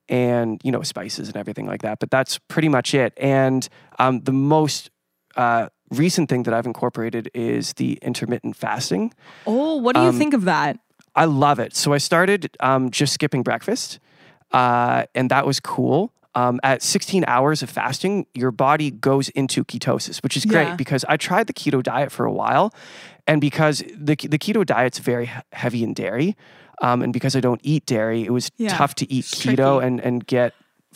and 0.08 0.60
you 0.64 0.70
know 0.72 0.82
spices 0.82 1.28
and 1.28 1.36
everything 1.36 1.66
like 1.66 1.82
that. 1.82 1.98
But 2.00 2.10
that's 2.10 2.38
pretty 2.48 2.68
much 2.68 2.94
it. 2.94 3.12
And 3.16 3.68
um, 3.98 4.20
the 4.20 4.32
most 4.32 4.90
uh, 5.36 5.68
recent 5.90 6.28
thing 6.28 6.42
that 6.44 6.54
I've 6.54 6.66
incorporated 6.66 7.30
is 7.34 7.72
the 7.74 7.98
intermittent 8.02 8.56
fasting. 8.56 9.12
Oh, 9.46 9.76
what 9.76 9.94
do 9.94 10.00
you 10.02 10.08
Um, 10.08 10.18
think 10.18 10.34
of 10.34 10.44
that? 10.44 10.78
I 11.14 11.24
love 11.24 11.58
it. 11.58 11.74
So 11.74 11.92
I 11.94 11.98
started 11.98 12.56
um, 12.60 12.90
just 12.90 13.12
skipping 13.14 13.42
breakfast, 13.42 13.98
uh, 14.52 15.04
and 15.14 15.30
that 15.30 15.46
was 15.46 15.60
cool. 15.60 16.12
Um, 16.38 16.61
at 16.62 16.83
16 16.83 17.24
hours 17.27 17.62
of 17.62 17.70
fasting, 17.70 18.27
your 18.35 18.53
body 18.53 18.90
goes 18.90 19.29
into 19.31 19.64
ketosis, 19.64 20.22
which 20.22 20.37
is 20.37 20.44
great 20.44 20.68
Yeah. 20.68 20.77
because 20.77 21.05
I 21.09 21.16
tried 21.16 21.46
the 21.46 21.53
keto 21.53 21.83
diet 21.83 22.12
for 22.12 22.24
a 22.27 22.33
while, 22.33 22.66
and 23.27 23.40
because 23.40 23.79
the 24.07 24.14
the 24.35 24.38
keto 24.38 24.62
diet's 24.64 24.98
very 25.01 25.27
heavy 25.53 25.83
in 25.83 25.94
dairy, 25.94 26.37
um, 26.83 27.03
and 27.03 27.12
because 27.12 27.35
I 27.38 27.40
don't 27.40 27.61
eat 27.64 27.87
dairy, 27.87 28.22
it 28.24 28.33
was 28.33 28.51
Yeah, 28.57 28.77
tough 28.79 28.94
to 28.96 29.05
eat 29.12 29.24
it's 29.24 29.35
keto 29.35 29.79
tricky. 29.81 29.87
and 29.87 30.01
and 30.07 30.27
get 30.27 30.53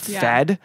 Yeah. 0.06 0.20
fed. 0.20 0.58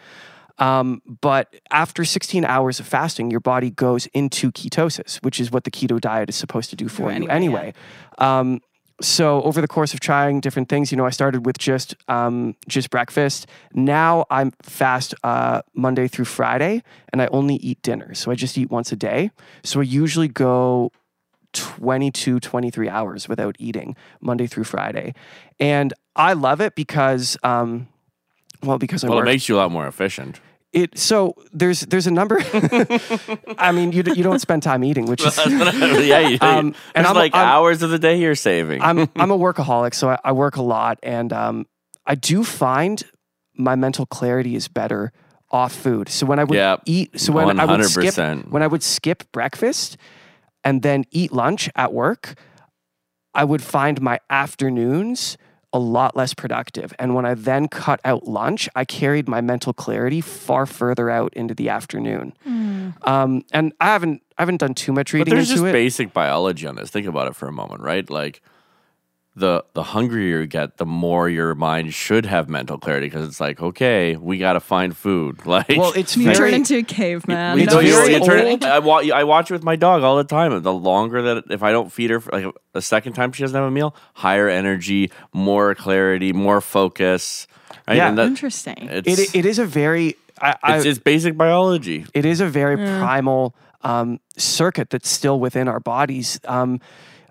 Um, 0.60 1.02
but 1.20 1.46
after 1.70 2.04
16 2.04 2.44
hours 2.44 2.80
of 2.80 2.86
fasting, 2.86 3.30
your 3.30 3.40
body 3.40 3.70
goes 3.70 4.06
into 4.12 4.50
ketosis, 4.50 5.18
which 5.24 5.38
is 5.40 5.52
what 5.52 5.62
the 5.64 5.70
keto 5.70 6.00
diet 6.00 6.28
is 6.28 6.36
supposed 6.36 6.70
to 6.70 6.76
do 6.76 6.88
for 6.88 7.10
you 7.12 7.28
anyway, 7.28 7.34
anyway. 7.34 7.72
Um, 8.18 8.60
so 9.00 9.42
over 9.42 9.60
the 9.60 9.68
course 9.68 9.94
of 9.94 10.00
trying 10.00 10.40
different 10.40 10.68
things, 10.68 10.90
you 10.90 10.96
know, 10.96 11.06
I 11.06 11.10
started 11.10 11.46
with 11.46 11.58
just 11.58 11.94
um, 12.08 12.56
just 12.66 12.90
breakfast. 12.90 13.46
Now 13.72 14.24
I'm 14.30 14.52
fast 14.62 15.14
uh, 15.22 15.62
Monday 15.74 16.08
through 16.08 16.24
Friday, 16.24 16.82
and 17.12 17.22
I 17.22 17.28
only 17.28 17.56
eat 17.56 17.80
dinner. 17.82 18.14
So 18.14 18.30
I 18.30 18.34
just 18.34 18.58
eat 18.58 18.70
once 18.70 18.90
a 18.90 18.96
day. 18.96 19.30
So 19.62 19.80
I 19.80 19.84
usually 19.84 20.28
go 20.28 20.90
22, 21.52 22.40
23 22.40 22.88
hours 22.88 23.28
without 23.28 23.56
eating 23.58 23.96
Monday 24.20 24.46
through 24.46 24.64
Friday, 24.64 25.14
and 25.60 25.92
I 26.16 26.32
love 26.32 26.60
it 26.60 26.74
because. 26.74 27.36
Um, 27.42 27.88
well, 28.60 28.78
because 28.78 29.04
I 29.04 29.08
Well, 29.08 29.20
it 29.20 29.24
makes 29.24 29.48
you 29.48 29.54
a 29.54 29.58
lot 29.58 29.70
more 29.70 29.86
efficient. 29.86 30.40
It 30.72 30.98
so 30.98 31.34
there's 31.52 31.80
there's 31.80 32.06
a 32.06 32.10
number 32.10 32.38
i 33.58 33.72
mean 33.72 33.90
you, 33.92 34.02
you 34.14 34.22
don't 34.22 34.38
spend 34.40 34.62
time 34.62 34.84
eating 34.84 35.06
which 35.06 35.24
is 35.24 35.36
yeah, 35.46 36.18
you, 36.20 36.38
Um, 36.40 36.74
and 36.94 37.06
I'm- 37.06 37.16
like 37.16 37.34
I'm- 37.34 37.46
hours 37.48 37.82
of 37.82 37.90
the 37.90 37.98
day 37.98 38.18
you're 38.20 38.34
saving. 38.34 38.82
i'm 38.82 38.98
i'm 39.16 39.30
a 39.30 39.38
workaholic 39.38 39.94
so 39.94 40.10
i, 40.10 40.18
I 40.24 40.32
work 40.32 40.56
a 40.56 40.62
lot 40.62 40.98
and 41.02 41.32
um, 41.32 41.66
i 42.06 42.14
do 42.14 42.44
find 42.44 43.02
my 43.56 43.76
mental 43.76 44.04
clarity 44.06 44.54
is 44.56 44.68
better 44.68 45.10
off 45.50 45.72
food 45.72 46.08
so 46.10 46.26
when 46.26 46.38
i 46.38 46.44
would 46.44 46.56
Yep. 46.56 46.82
eat 46.84 47.18
so 47.18 47.32
when 47.32 47.58
i 47.58 47.64
would 47.64 47.84
skip 47.84 48.14
when 48.50 48.62
i 48.62 48.66
would 48.66 48.82
skip 48.82 49.30
breakfast 49.32 49.96
and 50.64 50.82
then 50.82 51.04
eat 51.10 51.32
lunch 51.32 51.70
at 51.76 51.94
work 51.94 52.34
i 53.34 53.42
would 53.42 53.62
find 53.62 54.02
my 54.02 54.18
afternoons 54.28 55.38
a 55.72 55.78
lot 55.78 56.16
less 56.16 56.32
productive 56.34 56.94
and 56.98 57.14
when 57.14 57.26
i 57.26 57.34
then 57.34 57.68
cut 57.68 58.00
out 58.04 58.26
lunch 58.26 58.68
i 58.74 58.84
carried 58.84 59.28
my 59.28 59.40
mental 59.40 59.72
clarity 59.72 60.20
far 60.20 60.64
further 60.66 61.10
out 61.10 61.32
into 61.34 61.54
the 61.54 61.68
afternoon 61.68 62.32
um, 63.02 63.44
and 63.52 63.72
i 63.80 63.86
haven't 63.86 64.22
i 64.38 64.42
haven't 64.42 64.58
done 64.58 64.72
too 64.74 64.92
much 64.92 65.12
reading. 65.12 65.24
but 65.26 65.32
reading 65.32 65.36
there's 65.36 65.50
into 65.50 65.62
just 65.62 65.68
it 65.68 65.72
basic 65.72 66.12
biology 66.12 66.66
on 66.66 66.76
this. 66.76 66.90
Think 66.90 67.06
about 67.06 67.28
it 67.28 67.36
for 67.36 67.48
a 67.48 67.52
moment, 67.52 67.80
right? 67.82 68.08
Like 68.08 68.40
the 69.38 69.64
the 69.74 69.82
hungrier 69.82 70.40
you 70.40 70.46
get, 70.46 70.76
the 70.78 70.86
more 70.86 71.28
your 71.28 71.54
mind 71.54 71.94
should 71.94 72.26
have 72.26 72.48
mental 72.48 72.78
clarity 72.78 73.06
because 73.06 73.26
it's 73.28 73.40
like, 73.40 73.60
okay, 73.62 74.16
we 74.16 74.38
got 74.38 74.52
to 74.54 74.60
find 74.60 74.96
food. 74.96 75.40
Like, 75.46 75.68
Well, 75.68 75.92
it's 75.96 76.16
You 76.16 76.24
very 76.24 76.36
turn 76.36 76.54
into 76.54 76.76
a 76.78 76.82
caveman. 76.82 77.58
It's 77.58 77.72
no, 77.72 77.80
you- 77.80 77.92
very 77.92 78.14
you 78.14 78.24
turn- 78.24 78.46
old. 78.46 78.64
I, 78.64 78.78
wa- 78.80 79.02
I 79.14 79.24
watch 79.24 79.50
it 79.50 79.54
with 79.54 79.62
my 79.62 79.76
dog 79.76 80.02
all 80.02 80.16
the 80.16 80.24
time. 80.24 80.60
The 80.62 80.72
longer 80.72 81.22
that 81.22 81.44
if 81.50 81.62
I 81.62 81.72
don't 81.72 81.90
feed 81.92 82.10
her 82.10 82.20
for 82.20 82.30
like 82.32 82.54
a 82.74 82.82
second 82.82 83.14
time 83.14 83.32
she 83.32 83.42
doesn't 83.42 83.56
have 83.56 83.66
a 83.66 83.70
meal, 83.70 83.94
higher 84.14 84.48
energy, 84.48 85.10
more 85.32 85.74
clarity, 85.74 86.32
more 86.32 86.60
focus. 86.60 87.46
Right? 87.86 87.96
Yeah. 87.96 88.10
That- 88.12 88.26
Interesting. 88.26 88.88
it's, 88.90 89.18
it, 89.18 89.34
it 89.34 89.46
is 89.46 89.58
a 89.58 89.64
very 89.64 90.16
I, 90.40 90.54
I, 90.62 90.76
it's, 90.76 90.86
it's 90.86 90.98
basic 90.98 91.36
biology. 91.36 92.06
it 92.14 92.24
is 92.24 92.40
a 92.40 92.46
very 92.46 92.76
primal 92.76 93.54
um, 93.82 94.20
circuit 94.36 94.90
that's 94.90 95.08
still 95.08 95.40
within 95.40 95.66
our 95.68 95.80
bodies. 95.80 96.38
Um, 96.44 96.80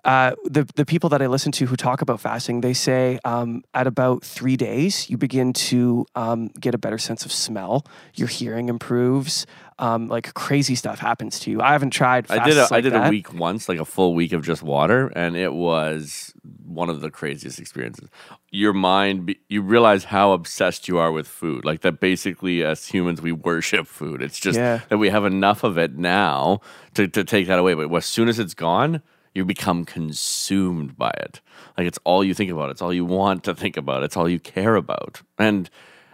uh, 0.07 0.31
the 0.45 0.63
the 0.75 0.85
people 0.85 1.09
that 1.09 1.21
I 1.21 1.27
listen 1.27 1.51
to 1.53 1.65
who 1.65 1.75
talk 1.75 2.01
about 2.01 2.21
fasting, 2.21 2.61
they 2.61 2.73
say 2.73 3.19
um, 3.25 3.63
at 3.73 3.87
about 3.87 4.23
three 4.23 4.55
days 4.55 5.09
you 5.09 5.17
begin 5.17 5.51
to 5.53 6.05
um, 6.15 6.47
get 6.59 6.73
a 6.73 6.77
better 6.77 6.97
sense 6.97 7.25
of 7.25 7.31
smell. 7.31 7.85
Your 8.15 8.29
hearing 8.29 8.69
improves. 8.69 9.45
Um, 9.79 10.07
like 10.07 10.33
crazy 10.33 10.73
stuff 10.73 10.97
happens 10.97 11.39
to 11.41 11.51
you. 11.51 11.61
I 11.61 11.73
haven't 11.73 11.91
tried. 11.91 12.31
I 12.31 12.43
did 12.43 12.53
a, 12.53 12.61
fasts 12.61 12.71
I 12.71 12.81
did 12.81 12.93
that. 12.93 13.07
a 13.07 13.09
week 13.09 13.31
once, 13.33 13.69
like 13.69 13.79
a 13.79 13.85
full 13.85 14.15
week 14.15 14.31
of 14.33 14.43
just 14.43 14.63
water, 14.63 15.09
and 15.09 15.35
it 15.35 15.53
was 15.53 16.33
one 16.65 16.89
of 16.89 17.01
the 17.01 17.11
craziest 17.11 17.59
experiences. 17.59 18.09
Your 18.49 18.73
mind, 18.73 19.35
you 19.49 19.61
realize 19.61 20.05
how 20.05 20.31
obsessed 20.31 20.87
you 20.87 20.97
are 20.97 21.11
with 21.11 21.27
food. 21.27 21.63
Like 21.65 21.81
that, 21.81 21.99
basically, 21.99 22.63
as 22.63 22.87
humans, 22.87 23.21
we 23.21 23.31
worship 23.33 23.85
food. 23.87 24.21
It's 24.21 24.39
just 24.39 24.57
Yeah. 24.57 24.79
that 24.89 24.97
we 24.97 25.09
have 25.09 25.25
enough 25.25 25.63
of 25.63 25.77
it 25.77 25.95
now 25.97 26.61
to, 26.95 27.07
to 27.09 27.23
take 27.23 27.47
that 27.47 27.59
away. 27.59 27.73
But 27.75 27.93
as 27.93 28.05
soon 28.05 28.29
as 28.29 28.39
it's 28.39 28.53
gone, 28.55 29.01
you 29.37 29.45
become 29.45 29.85
consumed 29.85 30.97
by 30.97 31.11
it. 31.17 31.39
Like 31.77 31.87
it's 31.87 31.99
all 32.03 32.23
you 32.23 32.33
think 32.33 32.51
about. 32.51 32.71
It's 32.71 32.81
all 32.81 32.93
you 32.93 33.05
want 33.05 33.43
to 33.45 33.55
think 33.55 33.77
about. 33.77 34.03
It's 34.03 34.17
all 34.17 34.27
you 34.27 34.39
care 34.39 34.75
about. 34.75 35.21
And 35.37 35.69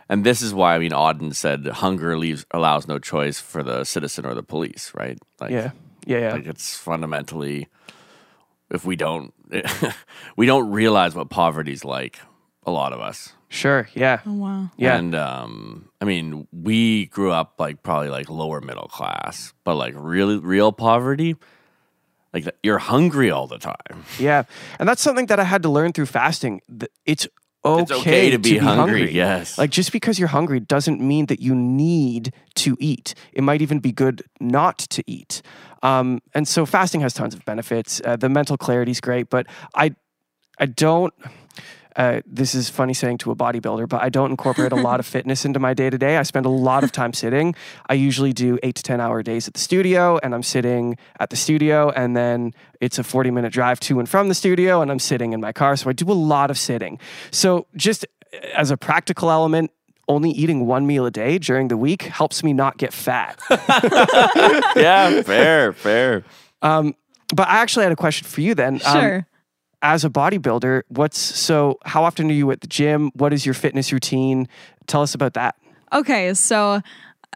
and 0.10 0.24
this 0.24 0.42
is 0.42 0.54
why 0.54 0.76
I 0.76 0.80
mean 0.80 0.92
Auden 0.92 1.34
said 1.34 1.66
hunger 1.66 2.18
leaves 2.18 2.46
allows 2.52 2.88
no 2.88 3.00
choice 3.00 3.40
for 3.40 3.64
the 3.64 3.86
citizen 3.86 4.26
or 4.26 4.36
the 4.36 4.44
police, 4.44 4.92
right? 4.94 5.18
Like 5.40 5.52
Yeah, 5.52 5.72
yeah, 6.06 6.20
yeah. 6.20 6.34
like 6.34 6.46
it's 6.46 6.76
fundamentally 6.78 7.70
if 8.70 8.86
we 8.86 8.96
don't 8.96 9.34
we 10.36 10.46
don't 10.46 10.72
realize 10.72 11.16
what 11.16 11.30
poverty's 11.30 11.86
like 11.86 12.20
a 12.66 12.72
lot 12.72 12.94
of 12.94 13.00
us 13.00 13.34
sure. 13.50 13.88
Yeah, 13.94 14.22
oh, 14.26 14.34
wow. 14.34 14.72
yeah. 14.78 14.98
and 14.98 15.14
um 15.16 15.90
i 16.02 16.06
mean 16.06 16.48
we 16.52 17.06
grew 17.08 17.32
up 17.32 17.56
like 17.60 17.84
probably 17.84 18.10
like 18.10 18.30
lower 18.30 18.62
middle 18.62 18.88
class 18.88 19.54
but 19.64 19.76
like 19.76 19.94
really 19.96 20.38
real 20.38 20.72
poverty 20.72 21.36
like 22.34 22.46
you're 22.64 22.80
hungry 22.80 23.30
all 23.32 23.48
the 23.48 23.60
time 23.60 24.04
Yeah, 24.20 24.44
and 24.80 24.88
that's 24.90 25.02
something 25.02 25.28
that 25.28 25.40
I 25.40 25.44
had 25.44 25.64
to 25.64 25.70
learn 25.70 25.94
through 25.94 26.08
fasting. 26.08 26.62
It's 27.06 27.28
okay, 27.66 27.82
It's 27.82 27.92
okay 27.92 28.32
to 28.32 28.38
be 28.40 28.58
hungry, 28.58 29.12
yes. 29.12 29.58
like 29.58 29.70
just 29.70 29.92
because 29.92 30.20
you're 30.20 30.28
hungry 30.30 30.60
doesn't 30.60 31.00
mean 31.00 31.28
that 31.28 31.40
you 31.40 31.56
need 31.56 32.34
to 32.56 32.76
eat. 32.80 33.14
It 33.32 33.44
might 33.44 33.62
even 33.62 33.80
be 33.80 33.92
good 33.92 34.24
not 34.40 34.78
to 34.80 35.04
eat. 35.08 35.42
Um, 35.82 36.22
and 36.34 36.48
so 36.48 36.66
fasting 36.66 37.02
has 37.02 37.14
tons 37.14 37.34
of 37.34 37.44
benefits. 37.46 38.02
Uh, 38.04 38.16
the 38.16 38.30
mental 38.30 38.58
clarity 38.58 38.92
is 38.92 39.02
great, 39.02 39.30
but 39.30 39.48
I, 39.76 39.96
I 40.60 40.66
don't. 40.66 41.14
Uh, 41.96 42.22
this 42.26 42.56
is 42.56 42.70
funny 42.70 42.94
saying 42.94 43.18
to 43.20 43.32
a 43.32 43.36
bodybuilder, 43.36 43.88
but 43.88 44.02
I 44.02 44.10
don't 44.10 44.32
incorporate 44.32 44.72
a 44.72 44.76
lot 44.76 45.00
of 45.00 45.06
fitness 45.06 45.46
into 45.46 45.60
my 45.60 45.74
day 45.74 45.90
to 45.90 45.98
day. 45.98 46.18
I 46.18 46.24
spend 46.24 46.46
a 46.46 46.50
lot 46.50 46.84
of 46.84 46.92
time 46.92 47.14
sitting. 47.14 47.56
I 47.88 47.94
usually 47.94 48.34
do 48.34 48.58
eight 48.64 48.76
to 48.76 48.84
10 48.84 49.00
hour 49.00 49.22
days 49.24 49.48
at 49.48 49.54
the 49.54 49.60
studio, 49.60 50.20
and 50.24 50.34
I'm 50.34 50.44
sitting 50.44 50.98
at 51.20 51.30
the 51.30 51.36
studio, 51.36 51.90
and 51.92 52.16
then 52.16 52.54
it's 52.82 52.98
a 53.00 53.04
40 53.04 53.32
minute 53.32 53.54
drive 53.54 53.80
to 53.82 54.00
and 54.00 54.10
from 54.10 54.28
the 54.28 54.36
studio, 54.36 54.82
and 54.82 54.92
I'm 54.92 55.00
sitting 55.00 55.34
in 55.34 55.42
my 55.42 55.52
car. 55.52 55.76
So 55.76 55.90
I 55.90 55.94
do 55.94 56.12
a 56.12 56.14
lot 56.14 56.50
of 56.50 56.58
sitting. 56.58 57.00
So, 57.32 57.68
just 57.76 58.06
as 58.56 58.72
a 58.72 58.78
practical 58.78 59.30
element, 59.30 59.72
only 60.08 60.32
eating 60.32 60.66
one 60.66 60.86
meal 60.86 61.06
a 61.06 61.12
day 61.12 61.38
during 61.38 61.68
the 61.70 61.78
week 61.78 62.04
helps 62.04 62.44
me 62.44 62.54
not 62.54 62.78
get 62.78 62.94
fat. 62.94 63.40
yeah 64.76 65.22
fair 65.22 65.72
fair 65.72 66.26
but 67.34 67.48
I 67.48 67.58
actually 67.58 67.84
had 67.84 67.92
a 67.92 67.96
question 67.96 68.28
for 68.28 68.42
you 68.42 68.54
then. 68.56 68.82
Um, 68.86 69.00
Sure. 69.00 69.28
As 69.84 70.06
a 70.06 70.10
bodybuilder, 70.10 70.84
what's 70.88 71.20
so 71.20 71.78
how 71.86 72.04
often 72.06 72.32
are 72.32 72.34
you 72.34 72.50
at 72.52 72.62
the 72.62 72.68
gym? 72.68 73.12
What 73.14 73.34
is 73.34 73.46
your 73.46 73.54
fitness 73.54 73.92
routine? 73.92 74.48
Tell 74.88 75.02
us 75.02 75.14
about 75.14 75.34
that. 75.34 75.56
Okay, 75.92 76.34
so 76.34 76.82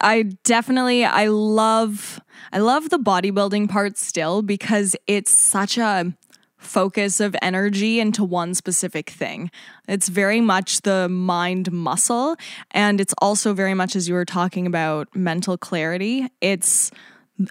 I 0.02 0.24
definitely 0.44 1.06
I 1.06 1.28
love 1.28 2.20
I 2.52 2.60
love 2.60 2.90
the 2.90 2.98
bodybuilding 2.98 3.70
part 3.70 3.98
still 3.98 4.42
because 4.42 4.96
it's 5.06 5.30
such 5.30 5.78
a 5.78 6.14
focus 6.58 7.20
of 7.20 7.36
energy 7.42 8.00
into 8.00 8.24
one 8.24 8.54
specific 8.54 9.10
thing. 9.10 9.52
It's 9.88 10.08
very 10.08 10.42
much 10.42 10.82
the 10.82 11.08
mind 11.08 11.72
muscle 11.72 12.36
and 12.72 13.00
it's 13.00 13.14
also 13.22 13.54
very 13.54 13.74
much 13.74 13.96
as 13.96 14.08
you 14.08 14.16
were 14.16 14.26
talking 14.26 14.66
about 14.66 15.14
mental 15.16 15.58
clarity. 15.58 16.28
It's 16.42 16.92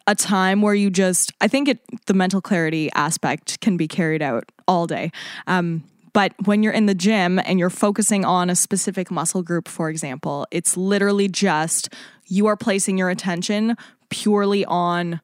a 0.06 0.14
time 0.14 0.62
where 0.62 0.74
you 0.74 0.90
just 0.90 1.32
I 1.40 1.48
think 1.48 1.68
it 1.68 1.78
the 2.06 2.14
mental 2.14 2.40
clarity 2.40 2.90
aspect 2.94 3.60
can 3.60 3.76
be 3.76 3.86
carried 3.88 4.22
out 4.22 4.50
all 4.66 4.86
day. 4.86 5.10
Um 5.46 5.84
but 6.12 6.32
when 6.46 6.62
you're 6.62 6.72
in 6.72 6.86
the 6.86 6.94
gym 6.94 7.38
and 7.44 7.58
you're 7.58 7.68
focusing 7.68 8.24
on 8.24 8.48
a 8.48 8.56
specific 8.56 9.10
muscle 9.10 9.42
group, 9.42 9.68
for 9.68 9.90
example, 9.90 10.46
it's 10.50 10.74
literally 10.76 11.28
just 11.28 11.92
you 12.26 12.46
are 12.46 12.56
placing 12.56 12.96
your 12.96 13.10
attention 13.10 13.76
purely 14.08 14.64
on 14.64 15.20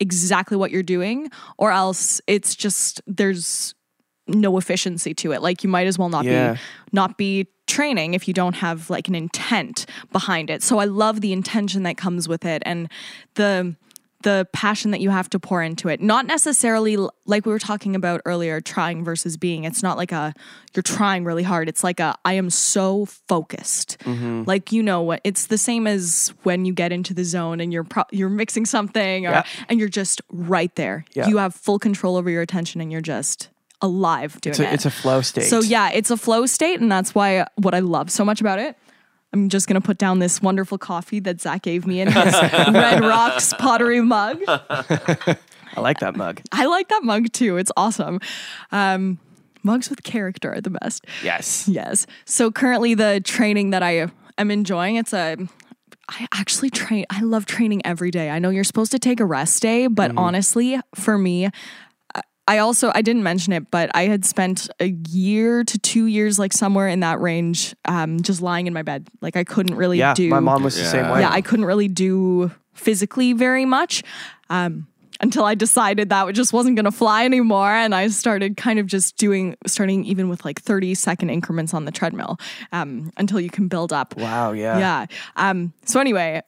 exactly 0.00 0.56
what 0.56 0.70
you're 0.70 0.82
doing, 0.82 1.30
or 1.56 1.70
else 1.72 2.20
it's 2.26 2.54
just 2.54 3.00
there's 3.06 3.74
no 4.26 4.58
efficiency 4.58 5.14
to 5.14 5.32
it. 5.32 5.40
Like 5.40 5.64
you 5.64 5.70
might 5.70 5.86
as 5.86 5.98
well 5.98 6.08
not 6.10 6.24
Yeah. 6.24 6.54
be 6.54 6.60
not 6.92 7.16
be 7.16 7.46
training 7.66 8.12
if 8.12 8.28
you 8.28 8.34
don't 8.34 8.56
have 8.56 8.90
like 8.90 9.08
an 9.08 9.14
intent 9.14 9.86
behind 10.12 10.50
it. 10.50 10.62
So 10.62 10.78
I 10.78 10.84
love 10.84 11.22
the 11.22 11.32
intention 11.32 11.84
that 11.84 11.96
comes 11.96 12.28
with 12.28 12.44
it 12.44 12.62
and 12.66 12.90
the 13.34 13.74
the 14.24 14.48
passion 14.52 14.90
that 14.90 15.00
you 15.00 15.10
have 15.10 15.30
to 15.30 15.38
pour 15.38 15.62
into 15.62 15.88
it. 15.88 16.00
Not 16.00 16.26
necessarily 16.26 16.96
like 17.24 17.46
we 17.46 17.52
were 17.52 17.58
talking 17.58 17.94
about 17.94 18.20
earlier, 18.24 18.60
trying 18.60 19.04
versus 19.04 19.36
being. 19.36 19.64
It's 19.64 19.82
not 19.82 19.96
like 19.96 20.10
a 20.12 20.34
you're 20.74 20.82
trying 20.82 21.24
really 21.24 21.44
hard. 21.44 21.68
It's 21.68 21.84
like 21.84 22.00
a 22.00 22.16
I 22.24 22.32
am 22.34 22.50
so 22.50 23.06
focused. 23.06 23.98
Mm-hmm. 24.00 24.42
Like 24.46 24.72
you 24.72 24.82
know 24.82 25.02
what? 25.02 25.20
It's 25.24 25.46
the 25.46 25.58
same 25.58 25.86
as 25.86 26.34
when 26.42 26.64
you 26.64 26.72
get 26.72 26.90
into 26.92 27.14
the 27.14 27.24
zone 27.24 27.60
and 27.60 27.72
you're 27.72 27.84
pro- 27.84 28.04
you're 28.10 28.28
mixing 28.28 28.66
something 28.66 29.26
or, 29.26 29.30
Yeah. 29.30 29.44
and 29.68 29.78
you're 29.78 29.88
just 29.88 30.20
right 30.30 30.74
there. 30.74 31.04
Yeah. 31.14 31.28
You 31.28 31.38
have 31.38 31.54
full 31.54 31.78
control 31.78 32.16
over 32.16 32.28
your 32.28 32.42
attention 32.42 32.80
and 32.80 32.90
you're 32.90 33.00
just 33.00 33.50
alive 33.80 34.40
doing 34.40 34.52
It's 34.52 34.60
a, 34.60 34.64
it. 34.64 34.72
it's 34.74 34.86
a 34.86 34.90
flow 34.90 35.20
state. 35.20 35.44
So 35.44 35.60
yeah, 35.60 35.90
it's 35.92 36.10
a 36.10 36.16
flow 36.16 36.46
state, 36.46 36.80
and 36.80 36.90
that's 36.90 37.14
why 37.14 37.46
what 37.56 37.74
I 37.74 37.80
love 37.80 38.10
so 38.10 38.24
much 38.24 38.40
about 38.40 38.58
it. 38.58 38.76
I'm 39.34 39.48
just 39.48 39.66
gonna 39.66 39.80
put 39.80 39.98
down 39.98 40.20
this 40.20 40.40
wonderful 40.40 40.78
coffee 40.78 41.18
that 41.20 41.40
Zach 41.40 41.62
gave 41.62 41.88
me 41.88 42.00
in 42.00 42.06
his 42.06 42.32
Red 42.42 43.00
Rocks 43.00 43.52
pottery 43.54 44.00
mug. 44.00 44.38
I 44.46 45.36
like 45.80 45.98
that 45.98 46.14
mug. 46.14 46.40
I 46.52 46.66
like 46.66 46.86
that 46.88 47.02
mug 47.02 47.32
too. 47.32 47.56
It's 47.56 47.72
awesome. 47.76 48.20
Um, 48.70 49.18
mugs 49.64 49.90
with 49.90 50.04
character 50.04 50.52
are 50.52 50.60
the 50.60 50.70
best. 50.70 51.04
Yes. 51.24 51.66
Yes. 51.66 52.06
So 52.26 52.52
currently, 52.52 52.94
the 52.94 53.20
training 53.24 53.70
that 53.70 53.82
I 53.82 54.06
am 54.38 54.52
enjoying, 54.52 54.94
it's 54.96 55.12
a. 55.12 55.36
I 56.08 56.28
actually 56.32 56.70
train. 56.70 57.04
I 57.10 57.22
love 57.22 57.44
training 57.44 57.84
every 57.84 58.12
day. 58.12 58.30
I 58.30 58.38
know 58.38 58.50
you're 58.50 58.62
supposed 58.62 58.92
to 58.92 59.00
take 59.00 59.18
a 59.18 59.24
rest 59.24 59.60
day, 59.62 59.88
but 59.88 60.12
honestly, 60.16 60.78
for 60.94 61.18
me, 61.18 61.50
I- 62.46 62.54
I 62.56 62.58
also 62.58 62.92
I 62.94 63.00
didn't 63.02 63.22
mention 63.22 63.52
it, 63.52 63.70
but 63.70 63.90
I 63.94 64.02
had 64.06 64.24
spent 64.24 64.68
a 64.80 64.88
year 65.08 65.64
to 65.64 65.78
two 65.78 66.06
years, 66.06 66.38
like 66.38 66.52
somewhere 66.52 66.88
in 66.88 67.00
that 67.00 67.20
range, 67.20 67.74
um, 67.86 68.20
just 68.20 68.42
lying 68.42 68.66
in 68.66 68.72
my 68.74 68.82
bed. 68.82 69.08
Like 69.22 69.34
I 69.36 69.44
couldn't 69.44 69.76
really 69.76 69.98
Yeah, 69.98 70.14
do. 70.14 70.28
my 70.28 70.40
mom 70.40 70.62
was 70.62 70.76
the 70.76 70.84
same 70.84 71.04
Yeah. 71.06 71.12
way. 71.14 71.20
yeah, 71.20 71.30
I 71.32 71.40
couldn't 71.40 71.64
really 71.64 71.88
do 71.88 72.50
physically 72.74 73.32
very 73.32 73.64
much. 73.64 74.02
Um, 74.50 74.86
until 75.20 75.44
I 75.44 75.54
decided 75.54 76.10
that 76.10 76.28
it 76.28 76.32
just 76.32 76.52
wasn't 76.52 76.76
going 76.76 76.84
to 76.84 76.90
fly 76.90 77.24
anymore. 77.24 77.70
And 77.70 77.94
I 77.94 78.08
started 78.08 78.56
kind 78.56 78.78
of 78.80 78.86
just 78.86 79.16
doing, 79.16 79.54
starting 79.66 80.04
even 80.04 80.28
with 80.28 80.44
like 80.44 80.60
30 80.60 80.94
second 80.96 81.30
increments 81.30 81.72
on 81.72 81.84
the 81.84 81.92
treadmill 81.92 82.36
um, 82.72 83.10
until 83.16 83.38
you 83.40 83.48
can 83.48 83.68
build 83.68 83.92
up. 83.92 84.16
Wow. 84.18 84.52
Yeah. 84.52 84.76
Yeah. 84.78 85.06
Um, 85.36 85.72
so 85.86 86.00
anyway, 86.00 86.42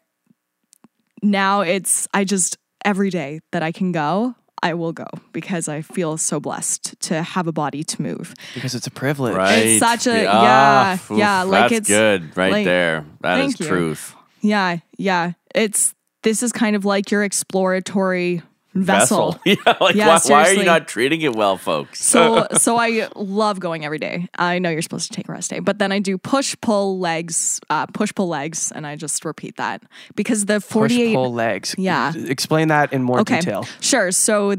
now 1.23 1.61
it's, 1.63 2.09
I 2.13 2.25
just, 2.25 2.59
every 2.85 3.09
day 3.09 3.41
that 3.53 3.63
I 3.63 3.73
can 3.73 3.93
go, 3.93 4.35
I 4.63 4.75
will 4.75 4.93
go 4.93 5.07
because 5.33 5.69
I 5.69 5.83
feel 5.83 6.17
so 6.17 6.41
blessed 6.41 6.99
to 7.03 7.23
have 7.23 7.47
a 7.47 7.53
body 7.53 7.85
to 7.85 8.03
move. 8.03 8.35
Because 8.55 8.75
it's 8.75 8.87
a 8.87 8.91
privilege. 8.91 9.35
right 9.37 9.79
such 9.79 10.07
a- 10.07 10.27
Ah, 10.27 10.43
yeah, 10.43 10.95
oof, 10.95 11.19
yeah, 11.19 11.43
like 11.43 11.71
that's 11.71 11.73
it's- 11.73 11.89
good 11.89 12.37
right 12.37 12.53
like- 12.53 12.65
there 12.65 13.05
That 13.21 13.39
is 13.41 13.45
Thank 13.55 13.61
you. 13.61 13.67
truth 13.67 14.15
Yeah. 14.41 14.79
Yeah. 14.99 15.33
It's, 15.55 15.95
this 16.23 16.43
is 16.43 16.53
kind 16.53 16.75
of 16.77 16.85
like 16.85 17.11
your 17.11 17.23
exploratory 17.23 18.43
vessel. 18.85 19.39
yeah 19.45 19.57
like 19.81 19.95
Yeah, 19.95 20.09
why, 20.09 20.21
why 20.25 20.49
are 20.49 20.53
you 20.53 20.65
not 20.65 20.89
treating 20.89 21.23
it 21.23 21.35
well 21.35 21.57
folks 21.57 22.03
So 22.05 22.47
so 22.59 22.77
I 22.77 23.09
love 23.17 23.61
going 23.61 23.85
every 23.85 23.99
day. 23.99 24.29
I 24.39 24.59
know 24.59 24.71
you're 24.71 24.83
supposed 24.83 25.11
to 25.11 25.17
take 25.17 25.29
a 25.29 25.33
rest 25.33 25.51
day, 25.51 25.61
but 25.61 25.79
then 25.79 25.93
I 25.93 25.99
do 25.99 26.19
push 26.19 26.57
pull 26.61 26.99
legs, 26.99 27.61
uh, 27.71 27.87
push 27.87 28.15
pull 28.15 28.29
legs, 28.29 28.73
and 28.75 28.87
I 28.87 28.97
just 28.97 29.25
repeat 29.25 29.57
that 29.57 29.83
because 30.15 30.47
the 30.47 30.57
Push 30.57 30.93
48 30.93 31.15
pull 31.15 31.33
legs. 31.33 31.75
Yeah. 31.79 32.13
Explain 32.15 32.69
that 32.69 32.93
in 32.93 33.03
more 33.03 33.21
okay 33.21 33.41
detail. 33.41 33.67
sure. 33.81 34.11
So 34.13 34.55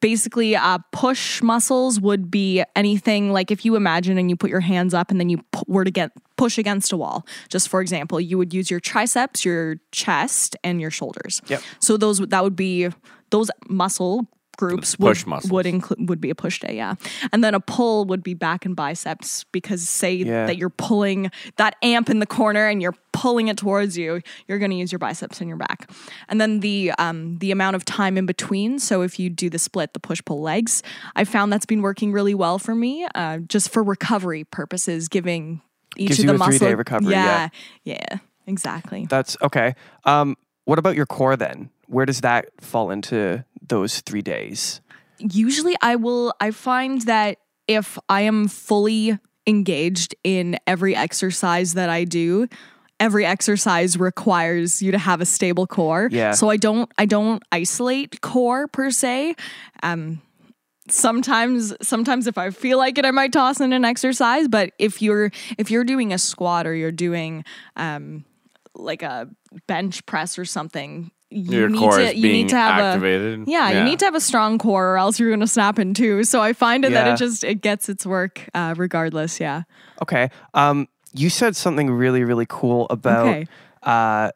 basically 0.00 0.54
uh, 0.56 0.78
push 0.92 1.42
muscles 1.42 2.00
would 2.00 2.30
be 2.30 2.62
anything 2.76 3.32
like 3.32 3.50
if 3.50 3.64
you 3.64 3.76
imagine 3.76 4.18
and 4.18 4.28
you 4.28 4.36
put 4.36 4.50
your 4.50 4.60
hands 4.60 4.92
up 4.94 5.10
and 5.10 5.18
then 5.18 5.28
you 5.28 5.38
pu- 5.52 5.64
were 5.68 5.84
to 5.84 5.90
get 5.90 6.10
push 6.36 6.58
against 6.58 6.92
a 6.92 6.96
wall 6.96 7.26
just 7.48 7.68
for 7.68 7.80
example 7.80 8.20
you 8.20 8.36
would 8.38 8.52
use 8.54 8.70
your 8.70 8.80
triceps 8.80 9.44
your 9.44 9.76
chest 9.92 10.56
and 10.64 10.80
your 10.80 10.90
shoulders 10.90 11.40
Yep. 11.48 11.62
so 11.80 11.96
those 11.96 12.18
that 12.18 12.42
would 12.44 12.56
be 12.56 12.88
those 13.30 13.50
muscle 13.68 14.26
groups 14.60 14.98
would, 14.98 15.16
would 15.50 15.66
include 15.66 16.08
would 16.08 16.20
be 16.20 16.30
a 16.30 16.34
push 16.34 16.58
day 16.60 16.74
yeah 16.76 16.94
and 17.32 17.42
then 17.42 17.54
a 17.54 17.60
pull 17.60 18.04
would 18.04 18.22
be 18.22 18.34
back 18.34 18.64
and 18.66 18.76
biceps 18.76 19.44
because 19.52 19.88
say 19.88 20.12
Yeah. 20.14 20.46
that 20.46 20.56
you're 20.58 20.68
pulling 20.70 21.30
that 21.56 21.76
amp 21.82 22.10
in 22.10 22.18
the 22.18 22.26
corner 22.26 22.66
and 22.68 22.82
you're 22.82 22.94
pulling 23.12 23.48
it 23.48 23.56
towards 23.56 23.96
you 23.96 24.20
you're 24.46 24.58
going 24.58 24.70
to 24.70 24.76
use 24.76 24.92
your 24.92 24.98
biceps 24.98 25.40
and 25.40 25.48
your 25.48 25.56
back 25.56 25.90
and 26.28 26.40
then 26.40 26.60
the 26.60 26.92
um 26.98 27.38
the 27.38 27.50
amount 27.50 27.74
of 27.76 27.84
time 27.84 28.18
in 28.18 28.26
between 28.26 28.78
so 28.78 29.02
if 29.02 29.18
you 29.18 29.30
do 29.30 29.48
the 29.50 29.58
split 29.58 29.94
the 29.94 30.00
push 30.00 30.20
pull 30.24 30.40
legs 30.42 30.82
i 31.16 31.24
found 31.24 31.52
that's 31.52 31.66
been 31.66 31.82
working 31.82 32.12
really 32.12 32.34
well 32.34 32.58
for 32.58 32.74
me 32.74 33.06
uh, 33.14 33.38
just 33.38 33.70
for 33.72 33.82
recovery 33.82 34.44
purposes 34.44 35.08
giving 35.08 35.60
each 35.96 36.08
Gives 36.08 36.20
of 36.20 36.26
the 36.26 36.34
a 36.34 36.38
muscle 36.38 36.58
three-day 36.58 36.74
recovery, 36.74 37.12
yeah 37.12 37.48
yeah 37.84 38.18
exactly 38.46 39.06
That's 39.08 39.36
okay. 39.42 39.74
Um, 40.04 40.36
what 40.64 40.78
about 40.78 40.94
your 40.96 41.06
core 41.06 41.36
then? 41.36 41.70
Where 41.86 42.06
does 42.06 42.20
that 42.20 42.46
fall 42.60 42.90
into 42.90 43.44
those 43.62 44.00
three 44.00 44.22
days? 44.22 44.80
usually 45.20 45.76
I 45.80 45.96
will 45.96 46.34
I 46.40 46.50
find 46.50 47.02
that 47.02 47.38
if 47.68 47.98
I 48.08 48.22
am 48.22 48.48
fully 48.48 49.18
engaged 49.46 50.14
in 50.24 50.58
every 50.66 50.96
exercise 50.96 51.74
that 51.74 51.88
I 51.88 52.04
do, 52.04 52.48
every 52.98 53.24
exercise 53.24 53.96
requires 53.96 54.82
you 54.82 54.92
to 54.92 54.98
have 54.98 55.20
a 55.20 55.26
stable 55.26 55.66
core. 55.66 56.08
Yeah. 56.10 56.32
So 56.32 56.50
I 56.50 56.56
don't 56.56 56.90
I 56.98 57.06
don't 57.06 57.42
isolate 57.52 58.20
core 58.20 58.66
per 58.68 58.90
se. 58.90 59.36
Um 59.82 60.22
sometimes 60.88 61.74
sometimes 61.82 62.26
if 62.26 62.36
I 62.36 62.50
feel 62.50 62.78
like 62.78 62.98
it 62.98 63.04
I 63.04 63.10
might 63.10 63.32
toss 63.32 63.60
in 63.60 63.72
an 63.72 63.84
exercise, 63.84 64.48
but 64.48 64.72
if 64.78 65.00
you're 65.02 65.30
if 65.58 65.70
you're 65.70 65.84
doing 65.84 66.12
a 66.12 66.18
squat 66.18 66.66
or 66.66 66.74
you're 66.74 66.92
doing 66.92 67.44
um 67.76 68.24
like 68.74 69.02
a 69.02 69.28
bench 69.66 70.06
press 70.06 70.38
or 70.38 70.44
something, 70.44 71.10
you 71.30 71.58
Your 71.60 71.68
need 71.68 71.78
core 71.78 71.96
to 71.98 72.08
is 72.10 72.14
you 72.14 72.28
need 72.32 72.48
to 72.48 72.56
have 72.56 72.80
activated. 72.80 73.46
a 73.46 73.50
yeah, 73.50 73.70
you 73.78 73.84
need 73.84 73.98
to 74.00 74.04
have 74.04 74.14
a 74.16 74.20
strong 74.20 74.58
core 74.58 74.94
or 74.94 74.98
else 74.98 75.20
you're 75.20 75.30
going 75.30 75.40
to 75.40 75.46
snap 75.46 75.78
in 75.78 75.94
two. 75.94 76.24
So 76.24 76.40
I 76.42 76.52
find 76.52 76.84
it 76.84 76.92
that 76.92 77.06
it 77.06 77.16
just 77.18 77.44
it 77.44 77.60
gets 77.62 77.88
its 77.88 78.04
work 78.04 78.48
uh, 78.54 78.74
regardless. 78.76 79.38
Yeah. 79.40 79.62
Okay. 80.02 80.30
Um, 80.54 80.88
you 81.12 81.30
said 81.30 81.54
something 81.56 81.90
really, 81.90 82.24
really 82.24 82.46
cool 82.48 82.86
about 82.90 83.26
Okay. 83.28 83.46
uh, 83.82 84.30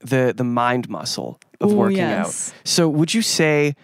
the 0.00 0.32
the 0.36 0.44
mind 0.44 0.88
muscle 0.88 1.40
of 1.60 1.72
Ooh, 1.72 1.76
working 1.76 1.98
yes. 1.98 2.50
out. 2.50 2.54
So, 2.68 2.88
would 2.88 3.12
you 3.14 3.22
say 3.22 3.74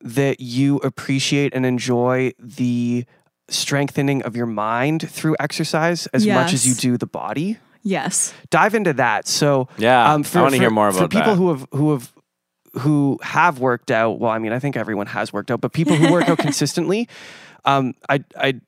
that 0.00 0.40
you 0.40 0.76
appreciate 0.78 1.54
and 1.54 1.64
enjoy 1.64 2.32
the 2.38 3.04
strengthening 3.48 4.22
of 4.22 4.34
your 4.36 4.46
mind 4.46 5.08
through 5.08 5.36
exercise 5.38 6.06
as 6.08 6.26
much 6.26 6.52
as 6.52 6.66
you 6.66 6.74
do 6.74 6.96
the 6.96 7.06
body? 7.06 7.58
Yes. 7.84 8.32
Dive 8.50 8.74
into 8.74 8.94
that. 8.94 9.28
So, 9.28 9.68
Yeah, 9.76 10.12
um, 10.12 10.24
I 10.34 10.42
wanna 10.42 10.56
hear 10.56 10.70
more 10.70 10.88
about 10.88 11.02
for 11.02 11.08
people 11.08 11.32
that. 11.32 11.36
who 11.36 11.48
have 11.50 11.66
who 11.72 11.92
have 11.92 12.12
who 12.78 13.18
have 13.22 13.60
worked 13.60 13.90
out. 13.92 14.18
Well, 14.18 14.32
I 14.32 14.38
mean, 14.38 14.52
I 14.52 14.58
think 14.58 14.76
everyone 14.76 15.06
has 15.06 15.32
worked 15.32 15.50
out, 15.50 15.60
but 15.60 15.72
people 15.72 15.94
who 15.94 16.10
work 16.10 16.28
out 16.28 16.38
consistently, 16.48 17.08
um, 17.64 17.94
I 18.08 18.24
I 18.36 18.60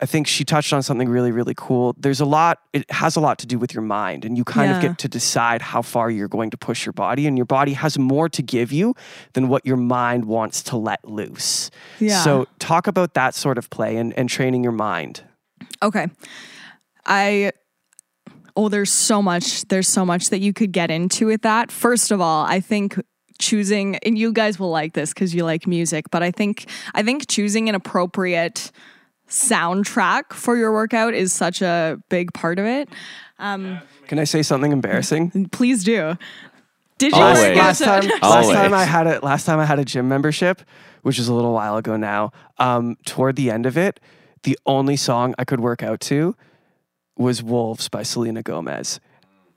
I 0.00 0.06
think 0.06 0.26
she 0.26 0.44
touched 0.44 0.72
on 0.72 0.82
something 0.82 1.08
really 1.08 1.30
really 1.30 1.54
cool. 1.56 1.94
There's 1.98 2.20
a 2.20 2.24
lot. 2.24 2.58
It 2.72 2.90
has 2.90 3.16
a 3.16 3.20
lot 3.20 3.38
to 3.40 3.46
do 3.46 3.58
with 3.58 3.72
your 3.72 3.82
mind, 3.82 4.24
and 4.24 4.36
you 4.36 4.44
kind 4.44 4.72
of 4.72 4.80
get 4.82 4.98
to 4.98 5.08
decide 5.08 5.62
how 5.62 5.82
far 5.82 6.10
you're 6.10 6.26
going 6.28 6.50
to 6.50 6.56
push 6.56 6.84
your 6.84 6.94
body, 6.94 7.26
and 7.26 7.38
your 7.38 7.46
body 7.46 7.74
has 7.74 7.98
more 7.98 8.28
to 8.30 8.42
give 8.42 8.72
you 8.72 8.94
than 9.34 9.48
what 9.48 9.64
your 9.64 9.76
mind 9.76 10.24
wants 10.24 10.62
to 10.64 10.76
let 10.76 11.04
loose. 11.04 11.70
Yeah. 12.00 12.22
So, 12.24 12.46
talk 12.58 12.86
about 12.86 13.14
that 13.14 13.34
sort 13.34 13.56
of 13.58 13.70
play 13.70 13.96
and, 13.96 14.12
and 14.18 14.28
training 14.28 14.64
your 14.64 14.72
mind. 14.72 15.22
Okay. 15.82 16.08
I 17.06 17.52
oh 18.56 18.68
there's 18.68 18.92
so 18.92 19.20
much 19.22 19.62
there's 19.68 19.88
so 19.88 20.04
much 20.04 20.30
that 20.30 20.38
you 20.40 20.52
could 20.52 20.72
get 20.72 20.90
into 20.90 21.26
with 21.26 21.42
that. 21.42 21.70
First 21.72 22.10
of 22.10 22.20
all, 22.20 22.44
I 22.44 22.60
think 22.60 23.00
choosing 23.40 23.96
and 23.96 24.16
you 24.16 24.32
guys 24.32 24.58
will 24.60 24.70
like 24.70 24.92
this 24.94 25.12
cuz 25.12 25.34
you 25.34 25.44
like 25.44 25.66
music, 25.66 26.06
but 26.10 26.22
I 26.22 26.30
think 26.30 26.66
I 26.94 27.02
think 27.02 27.26
choosing 27.28 27.68
an 27.68 27.74
appropriate 27.74 28.70
soundtrack 29.28 30.32
for 30.32 30.56
your 30.56 30.72
workout 30.72 31.14
is 31.14 31.32
such 31.32 31.62
a 31.62 31.98
big 32.08 32.32
part 32.32 32.58
of 32.58 32.66
it. 32.66 32.88
Um, 33.38 33.80
Can 34.06 34.18
I 34.18 34.24
say 34.24 34.42
something 34.42 34.70
embarrassing? 34.72 35.48
Please 35.52 35.82
do. 35.84 36.16
Did 36.98 37.12
you 37.12 37.20
Always. 37.22 37.42
work 37.42 37.56
last 37.56 37.82
out- 37.82 38.02
time, 38.02 38.10
last 38.22 38.50
time 38.52 38.72
I 38.74 38.84
had 38.84 39.06
it. 39.06 39.24
last 39.24 39.44
time 39.46 39.58
I 39.58 39.64
had 39.64 39.78
a 39.80 39.84
gym 39.84 40.08
membership, 40.08 40.62
which 41.02 41.18
is 41.18 41.26
a 41.26 41.34
little 41.34 41.52
while 41.52 41.76
ago 41.76 41.96
now. 41.96 42.30
Um, 42.58 42.96
toward 43.04 43.34
the 43.36 43.50
end 43.50 43.66
of 43.66 43.76
it, 43.76 43.98
the 44.44 44.56
only 44.66 44.96
song 44.96 45.34
I 45.38 45.44
could 45.44 45.58
work 45.60 45.82
out 45.82 46.00
to 46.02 46.36
was 47.16 47.42
"Wolves" 47.42 47.88
by 47.88 48.02
Selena 48.02 48.42
Gomez, 48.42 49.00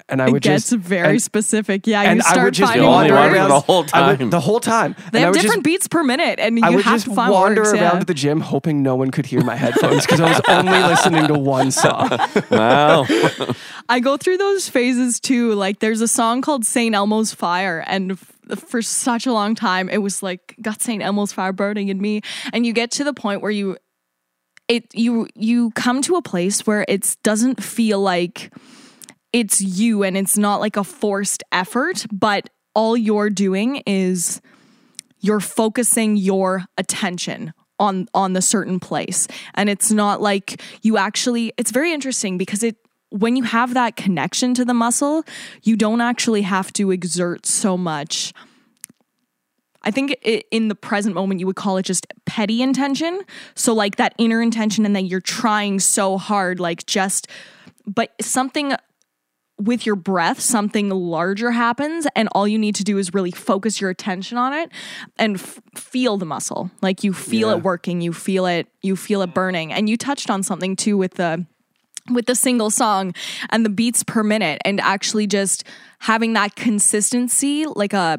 and 0.10 0.22
I 0.22 0.28
It 0.28 0.32
would 0.32 0.42
gets 0.42 0.70
just 0.70 0.82
very 0.82 1.10
and, 1.10 1.22
specific. 1.22 1.86
Yeah, 1.88 2.02
and 2.04 2.20
you 2.20 2.24
I 2.26 2.44
would 2.44 2.54
just 2.54 2.72
finding 2.72 2.88
The 2.88 2.94
only 2.94 3.12
wander 3.12 3.16
one 3.16 3.32
words. 3.32 3.42
for 3.44 3.48
the 3.50 3.60
whole 3.60 3.86
I 3.94 4.08
would- 4.12 4.20
time. 4.20 4.30
the 4.30 4.40
whole 4.40 4.60
time. 4.60 4.96
They 5.12 5.20
and 5.20 5.26
have 5.26 5.34
different 5.34 5.54
just, 5.56 5.64
beats 5.64 5.88
per 5.88 6.04
minute, 6.04 6.40
and 6.40 6.64
I 6.64 6.70
you 6.70 6.76
would 6.78 6.86
have 6.86 6.96
just 6.96 7.06
to 7.08 7.16
find 7.16 7.32
wander 7.34 7.62
words, 7.64 7.74
around 7.74 7.98
yeah. 7.98 8.04
the 8.04 8.14
gym, 8.14 8.40
hoping 8.42 8.84
no 8.84 8.96
one 8.96 9.12
could 9.12 9.26
hear 9.26 9.44
my 9.44 9.56
headphones 9.56 10.06
because 10.06 10.22
I 10.22 10.30
was 10.30 10.42
only 10.48 10.80
listening 10.80 11.28
to 11.28 11.34
one 11.34 11.72
song. 11.72 12.10
wow. 12.52 13.06
I 13.90 14.00
go 14.00 14.18
through 14.18 14.38
those 14.38 14.70
phases 14.70 15.20
too. 15.20 15.54
Like 15.54 15.80
there's 15.80 16.02
a 16.02 16.08
song 16.08 16.42
called 16.42 16.66
St. 16.66 16.94
Elmo's 16.96 17.34
Fire 17.34 17.84
and 17.88 18.12
f- 18.14 18.60
for 18.60 18.82
such 18.82 19.26
a 19.26 19.34
long 19.34 19.56
time 19.56 19.90
it 19.90 19.98
was 19.98 20.24
like 20.24 20.56
got 20.62 20.82
St. 20.82 21.04
Elmo's 21.04 21.34
fire 21.34 21.52
burning 21.52 21.90
in 21.90 22.00
me 22.00 22.22
and 22.54 22.66
you 22.66 22.72
get 22.72 22.92
to 22.92 23.04
the 23.04 23.14
point 23.14 23.42
where 23.42 23.52
you 23.52 23.78
it 24.68 24.94
you 24.94 25.28
you 25.36 25.72
come 25.72 26.02
to 26.04 26.16
a 26.16 26.22
place 26.22 26.68
where 26.68 26.86
it 26.88 27.16
doesn't 27.24 27.64
feel 27.64 28.00
like 28.00 28.54
it's 29.34 29.62
you 29.62 30.04
and 30.04 30.18
it's 30.18 30.38
not 30.38 30.60
like 30.60 30.78
a 30.78 30.84
forced 30.84 31.44
effort 31.52 32.06
but 32.12 32.50
all 32.74 32.96
you're 32.96 33.30
doing 33.30 33.78
is 33.86 34.42
you're 35.20 35.40
focusing 35.40 36.16
your 36.16 36.66
attention 36.78 37.54
on 37.80 38.08
on 38.14 38.34
the 38.34 38.42
certain 38.42 38.80
place. 38.80 39.28
And 39.54 39.70
it's 39.70 39.92
not 39.92 40.22
like 40.22 40.62
you 40.82 40.98
actually 40.98 41.54
it's 41.58 41.72
very 41.72 41.94
interesting 41.94 42.38
because 42.38 42.64
it 42.64 42.78
when 43.10 43.36
you 43.36 43.44
have 43.44 43.74
that 43.74 43.96
connection 43.96 44.54
to 44.54 44.66
the 44.66 44.74
muscle 44.74 45.24
you 45.64 45.78
don't 45.78 46.02
actually 46.02 46.42
have 46.42 46.74
to 46.74 46.92
exert 46.92 47.46
so 47.46 47.78
much 47.78 48.34
I 49.84 49.92
think 49.92 50.18
it, 50.22 50.46
in 50.52 50.68
the 50.68 50.76
present 50.76 51.16
moment, 51.16 51.40
you 51.40 51.46
would 51.48 51.56
call 51.56 51.78
it 51.78 51.84
just 51.84 52.08
petty 52.26 52.62
intention. 52.62 53.22
So, 53.56 53.74
like 53.74 53.96
that 53.98 54.14
inner 54.18 54.42
intention, 54.42 54.86
and 54.86 54.96
that 54.96 55.04
you're 55.04 55.22
trying 55.22 55.80
so 55.80 56.18
hard, 56.18 56.60
like 56.60 56.86
just, 56.86 57.28
but 57.86 58.12
something 58.22 58.74
with 59.60 59.86
your 59.88 59.96
breath, 59.96 60.40
something 60.40 60.90
larger 60.90 61.50
happens, 61.52 62.06
and 62.16 62.30
all 62.34 62.48
you 62.48 62.60
need 62.60 62.76
to 62.76 62.84
do 62.84 62.98
is 63.00 63.14
really 63.14 63.32
focus 63.32 63.82
your 63.82 63.90
attention 63.90 64.38
on 64.38 64.54
it 64.54 64.70
and 65.18 65.38
f- 65.38 65.60
feel 65.76 66.18
the 66.18 66.26
muscle. 66.28 66.70
Like 66.82 67.04
you 67.04 67.12
feel 67.12 67.50
Yeah. 67.50 67.56
it 67.58 67.64
working, 67.64 68.00
you 68.02 68.14
feel 68.14 68.46
it, 68.46 68.68
you 68.84 68.96
feel 68.96 69.24
it 69.24 69.34
burning. 69.34 69.74
And 69.74 69.90
you 69.90 69.98
touched 69.98 70.30
on 70.30 70.44
something 70.44 70.76
too 70.76 70.96
with 70.98 71.16
the 71.16 71.46
with 72.12 72.26
the 72.28 72.36
single 72.36 72.70
song 72.70 73.14
and 73.50 73.66
the 73.66 73.70
beats 73.70 74.02
per 74.04 74.24
minute 74.24 74.62
and 74.64 74.80
actually 74.80 75.28
just 75.28 75.64
having 76.00 76.34
that 76.34 76.56
consistency 76.56 77.66
like 77.66 77.94
a 77.94 78.18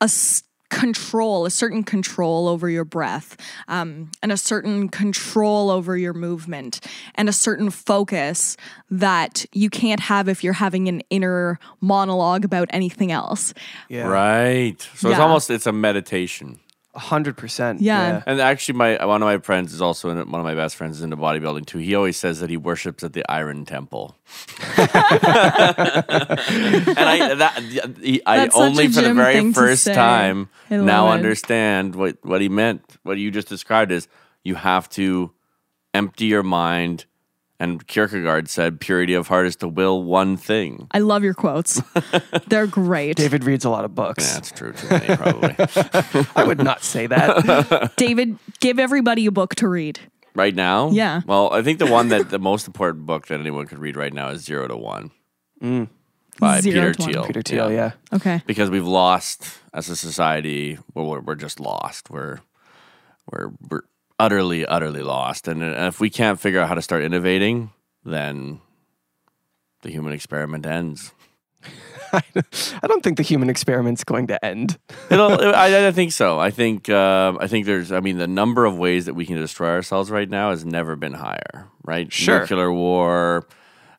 a 0.00 0.04
s- 0.04 0.42
control 0.70 1.44
a 1.44 1.50
certain 1.50 1.82
control 1.82 2.48
over 2.48 2.70
your 2.70 2.84
breath 2.84 3.36
um, 3.68 4.10
and 4.22 4.32
a 4.32 4.36
certain 4.36 4.88
control 4.88 5.68
over 5.68 5.96
your 5.96 6.14
movement 6.14 6.80
and 7.16 7.28
a 7.28 7.32
certain 7.32 7.70
focus 7.70 8.56
that 8.90 9.44
you 9.52 9.68
can't 9.68 10.00
have 10.00 10.28
if 10.28 10.42
you're 10.42 10.52
having 10.52 10.88
an 10.88 11.02
inner 11.10 11.58
monologue 11.80 12.44
about 12.44 12.68
anything 12.72 13.12
else 13.12 13.52
Yeah, 13.88 14.06
Right. 14.06 14.80
So 14.94 15.10
it's 15.10 15.18
almost 15.18 15.50
it's 15.50 15.66
a 15.66 15.72
meditation. 15.72 16.59
Hundred 16.94 17.36
percent. 17.36 17.80
Yeah. 17.80 18.22
And 18.26 18.40
actually, 18.40 18.78
my 18.78 19.04
one 19.04 19.22
of 19.22 19.26
my 19.26 19.38
friends 19.38 19.72
is 19.72 19.80
also 19.80 20.10
in 20.10 20.18
it, 20.18 20.26
one 20.28 20.40
of 20.40 20.44
my 20.44 20.54
best 20.54 20.76
friends 20.76 20.98
is 20.98 21.02
into 21.02 21.16
bodybuilding 21.16 21.66
too. 21.66 21.78
He 21.78 21.94
always 21.94 22.16
says 22.16 22.40
that 22.40 22.50
he 22.50 22.56
worships 22.56 23.04
at 23.04 23.12
the 23.12 23.24
Iron 23.30 23.64
Temple. 23.64 24.16
and 24.76 24.88
I 26.98 27.34
that 27.36 27.96
he, 28.00 28.20
I 28.26 28.48
only 28.54 28.88
for 28.88 29.02
the 29.02 29.14
very 29.14 29.52
first 29.52 29.86
time 29.86 30.48
now 30.68 31.08
it. 31.08 31.14
understand 31.14 31.94
what 31.94 32.18
what 32.22 32.40
he 32.40 32.48
meant. 32.48 32.96
What 33.02 33.18
you 33.18 33.30
just 33.30 33.48
described 33.48 33.92
is 33.92 34.08
you 34.42 34.56
have 34.56 34.88
to 34.90 35.32
empty 35.94 36.26
your 36.26 36.42
mind. 36.42 37.04
And 37.60 37.86
Kierkegaard 37.86 38.48
said, 38.48 38.80
"Purity 38.80 39.12
of 39.12 39.28
heart 39.28 39.46
is 39.46 39.54
to 39.56 39.68
will 39.68 40.02
one 40.02 40.38
thing." 40.38 40.88
i 40.92 40.98
love 40.98 41.22
your 41.22 41.34
quotes 41.34 41.82
they're 42.48 42.66
great 42.66 43.16
David 43.16 43.44
reads 43.44 43.66
a 43.66 43.70
lot 43.70 43.84
of 43.84 43.94
books. 43.94 44.26
Yeah, 44.26 44.34
That's 44.34 44.50
true. 44.50 44.72
Too 44.72 44.88
many, 44.88 45.14
probably. 45.14 45.54
I 46.34 46.44
would 46.44 46.58
not 46.58 46.82
say 46.82 47.06
that. 47.06 47.92
david 47.96 48.38
give 48.60 48.78
everybody 48.78 49.26
a 49.26 49.30
book 49.30 49.54
to 49.56 49.68
read 49.68 50.00
right 50.34 50.54
now. 50.54 50.90
Yeah. 50.90 51.20
Well, 51.26 51.52
I 51.52 51.60
think 51.60 51.78
the 51.78 51.86
one 51.86 52.08
that 52.08 52.30
the 52.30 52.38
most 52.38 52.66
important 52.66 53.04
book 53.04 53.26
that 53.26 53.38
anyone 53.38 53.66
could 53.66 53.78
read 53.78 53.94
right 53.94 54.12
now 54.12 54.30
is 54.30 54.42
Zero 54.42 54.66
to 54.66 54.76
One 54.76 55.10
mm. 55.62 55.86
by 56.38 56.62
Zero 56.62 56.74
Peter 56.74 56.94
to 56.94 57.02
One. 57.02 57.12
Thiel. 57.12 57.24
Peter 57.26 57.42
Thiel, 57.42 57.70
yeah. 57.70 57.92
okay 58.12 58.42
Because 58.46 58.70
we've 58.70 58.86
lost 58.86 59.58
as 59.74 59.90
a 59.90 59.96
society. 59.96 60.78
Well, 60.94 61.04
we're, 61.04 61.20
we're 61.20 61.34
just 61.34 61.60
lost. 61.60 62.08
We're 62.08 62.40
we're 63.30 63.50
we're 63.68 63.82
utterly 64.20 64.66
utterly 64.66 65.02
lost. 65.02 65.48
And 65.48 65.62
uh, 65.62 65.88
if 65.88 65.98
we 65.98 66.10
can't 66.10 66.38
figure 66.38 66.60
out 66.60 66.68
how 66.68 66.74
to 66.74 66.82
start 66.82 67.02
innovating, 67.02 67.70
then 68.04 68.60
the 69.82 69.90
human 69.90 70.12
experiment 70.12 70.66
ends. 70.66 71.12
I 72.12 72.86
don't 72.86 73.02
think 73.02 73.16
the 73.16 73.22
human 73.22 73.48
experiment's 73.48 74.04
going 74.04 74.26
to 74.28 74.44
end. 74.44 74.78
I, 75.10 75.86
I 75.86 75.92
think 75.92 76.12
so. 76.12 76.38
I 76.38 76.50
think 76.50 76.88
uh, 76.88 77.34
I 77.40 77.46
think 77.46 77.66
there's. 77.66 77.92
I 77.92 78.00
mean, 78.00 78.18
the 78.18 78.26
number 78.26 78.64
of 78.64 78.76
ways 78.76 79.06
that 79.06 79.14
we 79.14 79.26
can 79.26 79.36
destroy 79.36 79.70
ourselves 79.70 80.10
right 80.10 80.28
now 80.28 80.50
has 80.50 80.64
never 80.64 80.96
been 80.96 81.14
higher. 81.14 81.68
Right? 81.84 82.12
Sure. 82.12 82.40
Nuclear 82.40 82.72
war, 82.72 83.46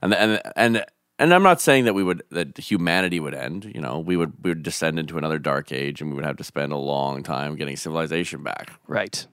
and 0.01 0.13
and 0.13 0.41
and 0.55 0.85
and 1.19 1.33
I'm 1.33 1.43
not 1.43 1.61
saying 1.61 1.85
that 1.85 1.93
we 1.93 2.03
would 2.03 2.23
that 2.31 2.57
humanity 2.57 3.19
would 3.19 3.33
end. 3.33 3.71
You 3.73 3.79
know, 3.79 3.99
we 3.99 4.17
would 4.17 4.33
we 4.43 4.51
would 4.51 4.63
descend 4.63 4.99
into 4.99 5.17
another 5.17 5.39
dark 5.39 5.71
age, 5.71 6.01
and 6.01 6.09
we 6.09 6.15
would 6.15 6.25
have 6.25 6.37
to 6.37 6.43
spend 6.43 6.73
a 6.73 6.77
long 6.77 7.23
time 7.23 7.55
getting 7.55 7.77
civilization 7.77 8.43
back. 8.43 8.73
Right. 8.87 9.25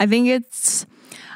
I 0.00 0.06
think 0.06 0.28
it's 0.28 0.86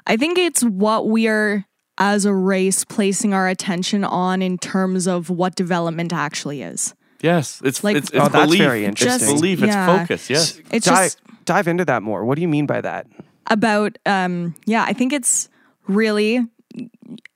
I 0.06 0.16
think 0.16 0.38
it's 0.38 0.62
what 0.62 1.08
we 1.08 1.28
are 1.28 1.64
as 1.98 2.24
a 2.24 2.34
race 2.34 2.84
placing 2.84 3.32
our 3.34 3.48
attention 3.48 4.04
on 4.04 4.42
in 4.42 4.58
terms 4.58 5.06
of 5.08 5.30
what 5.30 5.54
development 5.56 6.12
actually 6.12 6.62
is. 6.62 6.94
Yes, 7.22 7.60
it's 7.64 7.82
Like- 7.82 7.96
it's, 7.96 8.10
it's 8.10 8.18
Oh, 8.18 8.28
that's 8.28 8.44
belief. 8.46 8.58
very 8.60 8.84
It's 8.84 9.00
interesting. 9.02 9.34
belief. 9.36 9.60
Yeah. 9.60 9.66
It's 9.90 10.00
focus. 10.00 10.30
Yes. 10.30 10.60
It's 10.70 10.86
dive, 10.86 10.96
just 11.06 11.20
dive 11.46 11.66
into 11.68 11.84
that 11.86 12.02
more. 12.02 12.24
What 12.26 12.36
do 12.36 12.42
you 12.42 12.48
mean 12.48 12.66
by 12.66 12.80
that? 12.80 13.06
about 13.48 13.96
um 14.06 14.56
yeah, 14.66 14.84
I 14.84 14.92
think 14.92 15.12
it's 15.12 15.48
really 15.86 16.44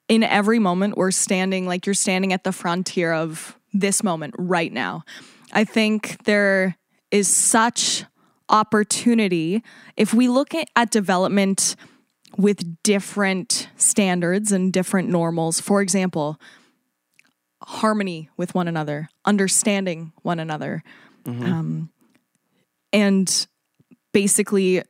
in 0.09 0.23
every 0.25 0.59
moment 0.59 0.97
we're 0.97 1.13
standing 1.13 1.67
like 1.69 1.87
you're 1.87 1.95
standing 1.95 2.33
at 2.33 2.43
the 2.43 2.51
frontier 2.53 3.13
of 3.13 3.57
this 3.73 4.03
moment 4.03 4.35
right 4.37 4.73
now. 4.73 5.05
I 5.53 5.63
think 5.65 6.25
there 6.25 6.77
is 7.13 7.29
such 7.29 8.05
opportunity 8.51 9.63
if 9.97 10.13
we 10.13 10.29
look 10.29 10.55
at, 10.55 10.69
at 10.77 10.91
development 10.91 11.77
with 12.37 12.83
different 12.83 13.69
standards 13.77 14.53
and 14.53 14.73
different 14.73 15.09
normals. 15.09 15.61
For 15.61 15.81
example, 15.81 16.41
harmony 17.63 18.29
with 18.37 18.55
one 18.55 18.69
another, 18.69 19.09
understanding 19.25 20.13
one 20.23 20.39
another, 20.39 20.83
um, 21.27 21.91
and 22.93 23.47
basically, 24.13 24.83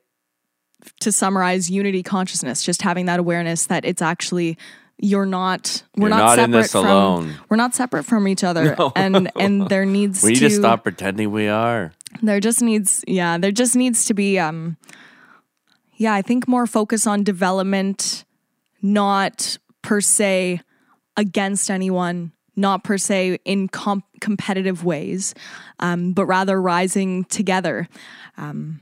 to 1.01 1.13
summarize, 1.13 1.71
unity 1.71 2.03
consciousness, 2.03 2.63
just 2.63 2.83
having 2.83 3.07
that 3.07 3.21
awareness 3.21 3.67
that 3.67 3.85
it's 3.85 4.01
actually 4.01 4.57
you're 5.03 5.27
not 5.27 5.83
we're 5.97 6.09
You're 6.09 6.11
not, 6.11 6.19
not 6.19 6.31
separate 6.37 6.45
in 6.45 6.51
this 6.51 6.73
from 6.73 6.87
alone. 6.87 7.35
we're 7.49 7.57
not 7.57 7.75
separate 7.75 8.05
from 8.05 8.29
each 8.29 8.45
other, 8.45 8.77
and 8.97 9.31
and 9.37 9.69
there 9.69 9.87
needs 9.87 10.23
We 10.23 10.33
need 10.33 10.41
to, 10.41 10.49
to 10.49 10.55
stop 10.55 10.83
pretending 10.83 11.31
we 11.31 11.49
are. 11.49 11.93
There 12.23 12.41
just 12.41 12.61
needs 12.63 13.05
yeah 13.07 13.39
there 13.39 13.53
just 13.53 13.77
needs 13.77 14.05
to 14.05 14.15
be 14.15 14.39
um 14.39 14.77
yeah 15.97 16.13
i 16.15 16.23
think 16.23 16.47
more 16.49 16.67
focus 16.67 17.07
on 17.07 17.23
development 17.23 18.25
not 18.83 19.59
per 19.83 20.01
se 20.01 20.61
against 21.17 21.71
anyone 21.71 22.33
not 22.57 22.83
per 22.85 22.99
se 22.99 23.39
in 23.45 23.69
comp- 23.69 24.05
competitive 24.21 24.85
ways 24.85 25.35
um, 25.79 26.13
but 26.13 26.27
rather 26.27 26.61
rising 26.61 27.25
together 27.25 27.89
um, 28.37 28.81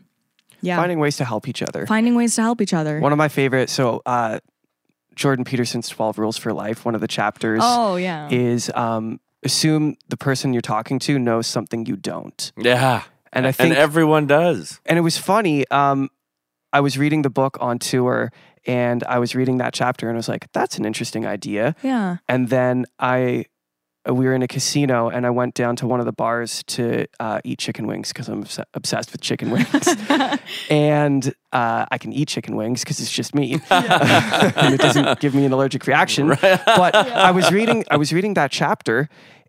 yeah 0.60 0.76
Finding 0.76 0.98
ways 0.98 1.16
to 1.18 1.24
help 1.24 1.46
each 1.48 1.62
other. 1.62 1.86
finding 1.86 2.14
ways 2.14 2.34
to 2.36 2.42
help 2.42 2.60
each 2.60 2.74
other 2.74 2.98
One 3.00 3.12
of 3.12 3.18
my 3.18 3.28
favorite. 3.28 3.70
So, 3.70 4.02
uh, 4.06 4.40
Jordan 5.14 5.44
Peterson's 5.44 5.88
12 5.88 6.18
Rules 6.18 6.36
for 6.38 6.52
Life, 6.52 6.84
one 6.84 6.94
of 6.94 7.00
the 7.00 7.08
chapters 7.08 7.60
oh 7.62 7.96
yeah 7.96 8.28
is 8.30 8.70
um, 8.74 9.20
assume 9.42 9.96
the 10.08 10.16
person 10.16 10.52
you're 10.52 10.62
talking 10.62 10.98
to 11.00 11.18
knows 11.18 11.46
something 11.46 11.86
you 11.86 11.96
don't. 11.96 12.52
Yeah. 12.56 13.02
And 13.32 13.46
I 13.46 13.52
think 13.52 13.70
and 13.70 13.78
everyone 13.78 14.26
does. 14.26 14.80
and 14.86 14.98
it 14.98 15.02
was 15.02 15.18
funny. 15.18 15.66
Um, 15.70 16.08
I 16.72 16.80
was 16.80 16.98
reading 16.98 17.22
the 17.22 17.30
book 17.30 17.56
on 17.60 17.78
tour, 17.78 18.30
and 18.66 19.02
I 19.04 19.18
was 19.18 19.34
reading 19.34 19.58
that 19.58 19.72
chapter, 19.72 20.08
and 20.08 20.16
I 20.16 20.18
was 20.18 20.28
like, 20.28 20.50
"That's 20.52 20.78
an 20.78 20.84
interesting 20.84 21.24
idea." 21.26 21.74
yeah 21.82 22.18
And 22.28 22.48
then 22.50 22.84
I, 22.98 23.46
uh, 24.08 24.12
we 24.14 24.26
were 24.26 24.34
in 24.34 24.42
a 24.42 24.48
casino, 24.48 25.08
and 25.08 25.24
I 25.26 25.30
went 25.30 25.54
down 25.54 25.76
to 25.76 25.86
one 25.86 26.00
of 26.00 26.06
the 26.06 26.12
bars 26.12 26.62
to 26.68 27.06
uh, 27.20 27.40
eat 27.44 27.58
chicken 27.58 27.86
wings 27.86 28.12
because 28.12 28.28
I'm 28.28 28.42
obs- 28.42 28.60
obsessed 28.74 29.12
with 29.12 29.20
chicken 29.22 29.50
wings, 29.50 29.88
and 30.70 31.32
uh, 31.52 31.86
I 31.90 31.98
can 31.98 32.12
eat 32.12 32.28
chicken 32.28 32.54
wings 32.56 32.82
because 32.84 33.00
it's 33.00 33.10
just 33.10 33.34
me, 33.34 33.54
and 33.70 34.74
it 34.74 34.80
doesn't 34.80 35.20
give 35.20 35.34
me 35.34 35.44
an 35.44 35.52
allergic 35.52 35.86
reaction. 35.86 36.28
But 36.28 36.94
I 36.94 37.30
was 37.30 37.50
reading, 37.50 37.84
I 37.90 37.96
was 37.96 38.12
reading 38.12 38.34
that 38.34 38.50
chapter, 38.50 39.08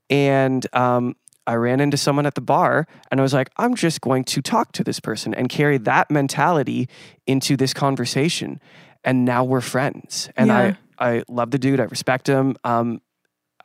and 0.10 0.66
um, 0.74 1.16
I 1.50 1.56
ran 1.56 1.80
into 1.80 1.98
someone 1.98 2.28
at 2.28 2.36
the 2.36 2.42
bar, 2.56 2.86
and 3.10 3.20
I 3.20 3.24
was 3.24 3.34
like, 3.34 3.50
I'm 3.58 3.74
just 3.76 4.00
going 4.02 4.24
to 4.34 4.42
talk 4.42 4.72
to 4.74 4.84
this 4.84 5.00
person 5.00 5.34
and 5.34 5.50
carry 5.50 5.78
that 5.80 6.06
mentality 6.12 6.88
into 7.26 7.58
this 7.58 7.74
conversation, 7.74 8.60
and 9.04 9.26
now 9.26 9.44
we're 9.52 9.62
friends, 9.76 10.30
and 10.38 10.48
Yeah. 10.48 10.58
I 10.60 11.10
I 11.10 11.24
love 11.30 11.50
the 11.52 11.58
dude, 11.58 11.80
I 11.80 11.86
respect 11.86 12.28
him. 12.28 12.56
Um, 12.64 13.02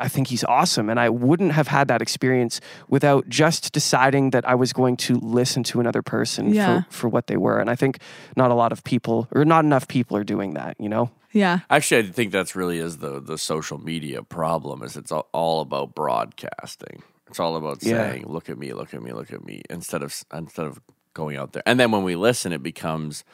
I 0.04 0.08
think 0.08 0.28
he's 0.28 0.44
awesome. 0.44 0.90
And 0.90 0.98
I 1.06 1.08
wouldn't 1.08 1.52
have 1.52 1.68
had 1.68 1.88
that 1.88 2.00
experience 2.02 2.60
without 2.88 3.28
just 3.28 3.72
deciding 3.72 4.30
that 4.30 4.44
I 4.52 4.54
was 4.54 4.72
going 4.72 4.96
to 5.08 5.14
listen 5.38 5.62
to 5.64 5.80
another 5.80 6.02
person 6.02 6.54
Yeah. 6.54 6.82
for, 6.90 6.90
for 6.98 7.08
what 7.14 7.26
they 7.26 7.36
were. 7.36 7.58
And 7.60 7.68
I 7.70 7.76
think 7.76 7.98
not 8.36 8.50
a 8.50 8.54
lot 8.54 8.72
of 8.72 8.82
people, 8.82 9.26
or 9.34 9.44
not 9.44 9.64
enough 9.64 9.86
people, 9.88 10.16
are 10.16 10.24
doing 10.24 10.54
that, 10.54 10.74
you 10.78 10.88
know? 10.88 11.10
yeah 11.32 11.58
Actually, 11.70 12.08
I 12.08 12.12
think 12.12 12.32
that's 12.32 12.54
really 12.60 12.78
is 12.86 12.98
the 12.98 13.20
the 13.30 13.36
social 13.38 13.78
media 13.78 14.22
problem. 14.22 14.82
Is 14.86 14.96
it's 14.96 15.12
all, 15.12 15.26
all 15.32 15.60
about 15.60 15.88
broadcasting. 15.94 17.02
It's 17.34 17.40
all 17.40 17.56
about 17.56 17.82
Yeah. 17.82 17.96
saying, 18.12 18.26
"Look 18.28 18.48
at 18.48 18.56
me, 18.58 18.72
look 18.74 18.94
at 18.94 19.02
me, 19.02 19.12
look 19.12 19.32
at 19.32 19.44
me," 19.44 19.62
instead 19.68 20.04
of 20.04 20.14
instead 20.32 20.66
of 20.66 20.80
going 21.14 21.36
out 21.36 21.52
there. 21.52 21.64
And 21.66 21.80
then 21.80 21.90
when 21.90 22.04
we 22.04 22.14
listen, 22.14 22.52
it 22.52 22.62
becomes 22.62 23.24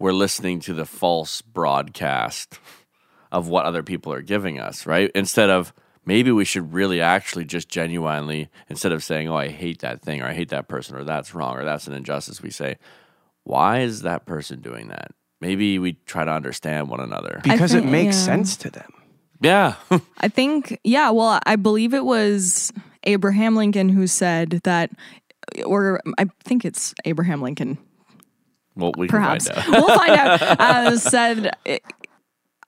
we're 0.00 0.10
listening 0.12 0.58
to 0.62 0.74
the 0.74 0.84
false 0.84 1.42
broadcast 1.42 2.58
of 3.30 3.46
what 3.46 3.64
other 3.64 3.84
people 3.84 4.12
are 4.12 4.20
giving 4.20 4.58
us, 4.58 4.84
right? 4.84 5.12
Instead 5.14 5.48
of 5.48 5.72
maybe 6.04 6.32
we 6.32 6.44
should 6.44 6.72
really 6.72 7.00
actually 7.00 7.44
just 7.44 7.68
genuinely, 7.68 8.48
instead 8.68 8.90
of 8.90 9.04
saying, 9.04 9.28
"Oh, 9.28 9.36
I 9.36 9.46
hate 9.46 9.78
that 9.78 10.02
thing," 10.02 10.22
or 10.22 10.26
"I 10.26 10.34
hate 10.34 10.48
that 10.48 10.66
person," 10.66 10.96
or 10.96 11.04
"That's 11.04 11.32
wrong," 11.32 11.56
or 11.56 11.64
"That's 11.64 11.86
an 11.86 11.92
injustice," 11.94 12.42
we 12.42 12.50
say, 12.50 12.78
"Why 13.44 13.78
is 13.78 14.02
that 14.02 14.26
person 14.26 14.60
doing 14.60 14.88
that?" 14.88 15.12
Maybe 15.40 15.78
we 15.78 15.92
try 16.04 16.24
to 16.24 16.32
understand 16.32 16.88
one 16.90 16.98
another. 16.98 17.42
Because 17.44 17.70
think- 17.70 17.86
it 17.86 17.90
makes 17.90 18.16
yeah. 18.16 18.24
sense 18.24 18.56
to 18.56 18.70
them. 18.72 18.90
Yeah. 19.40 19.74
I 20.18 20.26
think, 20.26 20.80
yeah, 20.82 21.10
well, 21.10 21.38
I 21.46 21.54
believe 21.54 21.94
it 21.94 22.04
was 22.04 22.72
Abraham 23.06 23.56
Lincoln 23.56 23.88
who 23.88 24.06
said 24.06 24.60
that, 24.64 24.90
or 25.64 26.00
I 26.18 26.26
think 26.44 26.64
it's 26.64 26.94
Abraham 27.04 27.40
Lincoln, 27.40 27.78
well, 28.74 28.92
we 28.98 29.08
perhaps. 29.08 29.48
can 29.48 29.62
find 29.62 29.74
out. 29.74 29.86
we'll 29.86 29.96
find 29.98 30.10
out. 30.12 30.60
Uh, 30.60 30.96
said, 30.98 31.50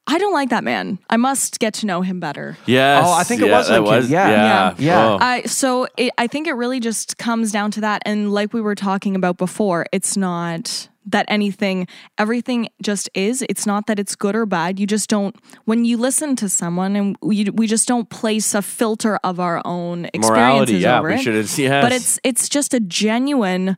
I 0.07 0.17
don't 0.19 0.33
like 0.33 0.49
that 0.51 0.65
man. 0.65 0.99
I 1.11 1.19
must 1.19 1.59
get 1.61 1.75
to 1.75 1.87
know 1.87 2.01
him 2.01 2.19
better. 2.19 2.57
Yes. 2.65 3.05
Oh, 3.07 3.13
I 3.13 3.25
think 3.25 3.43
it 3.43 3.51
was 3.51 3.69
that 3.69 3.83
Lincoln. 3.83 3.97
was- 3.97 4.11
Yeah. 4.11 4.29
Yeah. 4.31 4.75
Yeah. 4.79 5.07
Oh. 5.07 5.19
I 5.21 5.43
so 5.43 5.87
it, 5.99 6.13
I 6.17 6.27
think 6.29 6.47
it 6.47 6.55
really 6.55 6.81
just 6.81 7.19
comes 7.19 7.53
down 7.53 7.71
to 7.73 7.83
that, 7.83 8.03
and 8.07 8.33
like 8.33 8.55
we 8.55 8.61
were 8.63 8.75
talking 8.75 9.15
about 9.17 9.37
before, 9.37 9.85
it's 9.93 10.17
not 10.17 10.89
that 11.11 11.25
anything, 11.29 11.87
everything 12.19 12.69
just 12.83 13.09
is. 13.15 13.45
It's 13.49 13.67
not 13.67 13.87
that 13.87 13.99
it's 13.99 14.15
good 14.17 14.35
or 14.37 14.47
bad. 14.47 14.79
You 14.79 14.87
just 14.87 15.09
don't. 15.09 15.35
When 15.65 15.85
you 15.85 15.97
listen 15.97 16.37
to 16.37 16.49
someone, 16.49 16.97
and 16.97 17.17
we 17.23 17.45
we 17.51 17.67
just 17.67 17.89
don't 17.89 18.09
place 18.11 18.55
a 18.55 18.63
filter 18.63 19.19
of 19.25 19.41
our 19.41 19.61
own 19.65 20.07
experiences 20.07 20.31
Morality. 20.31 20.75
Yeah. 20.77 20.99
over 20.99 21.09
We 21.09 21.15
it. 21.15 21.21
should 21.23 21.35
have. 21.35 21.49
Yes. 21.59 21.85
But 21.85 21.93
it's 21.93 22.21
it's 22.25 22.49
just 22.49 22.75
a 22.75 22.81
genuine. 22.81 23.77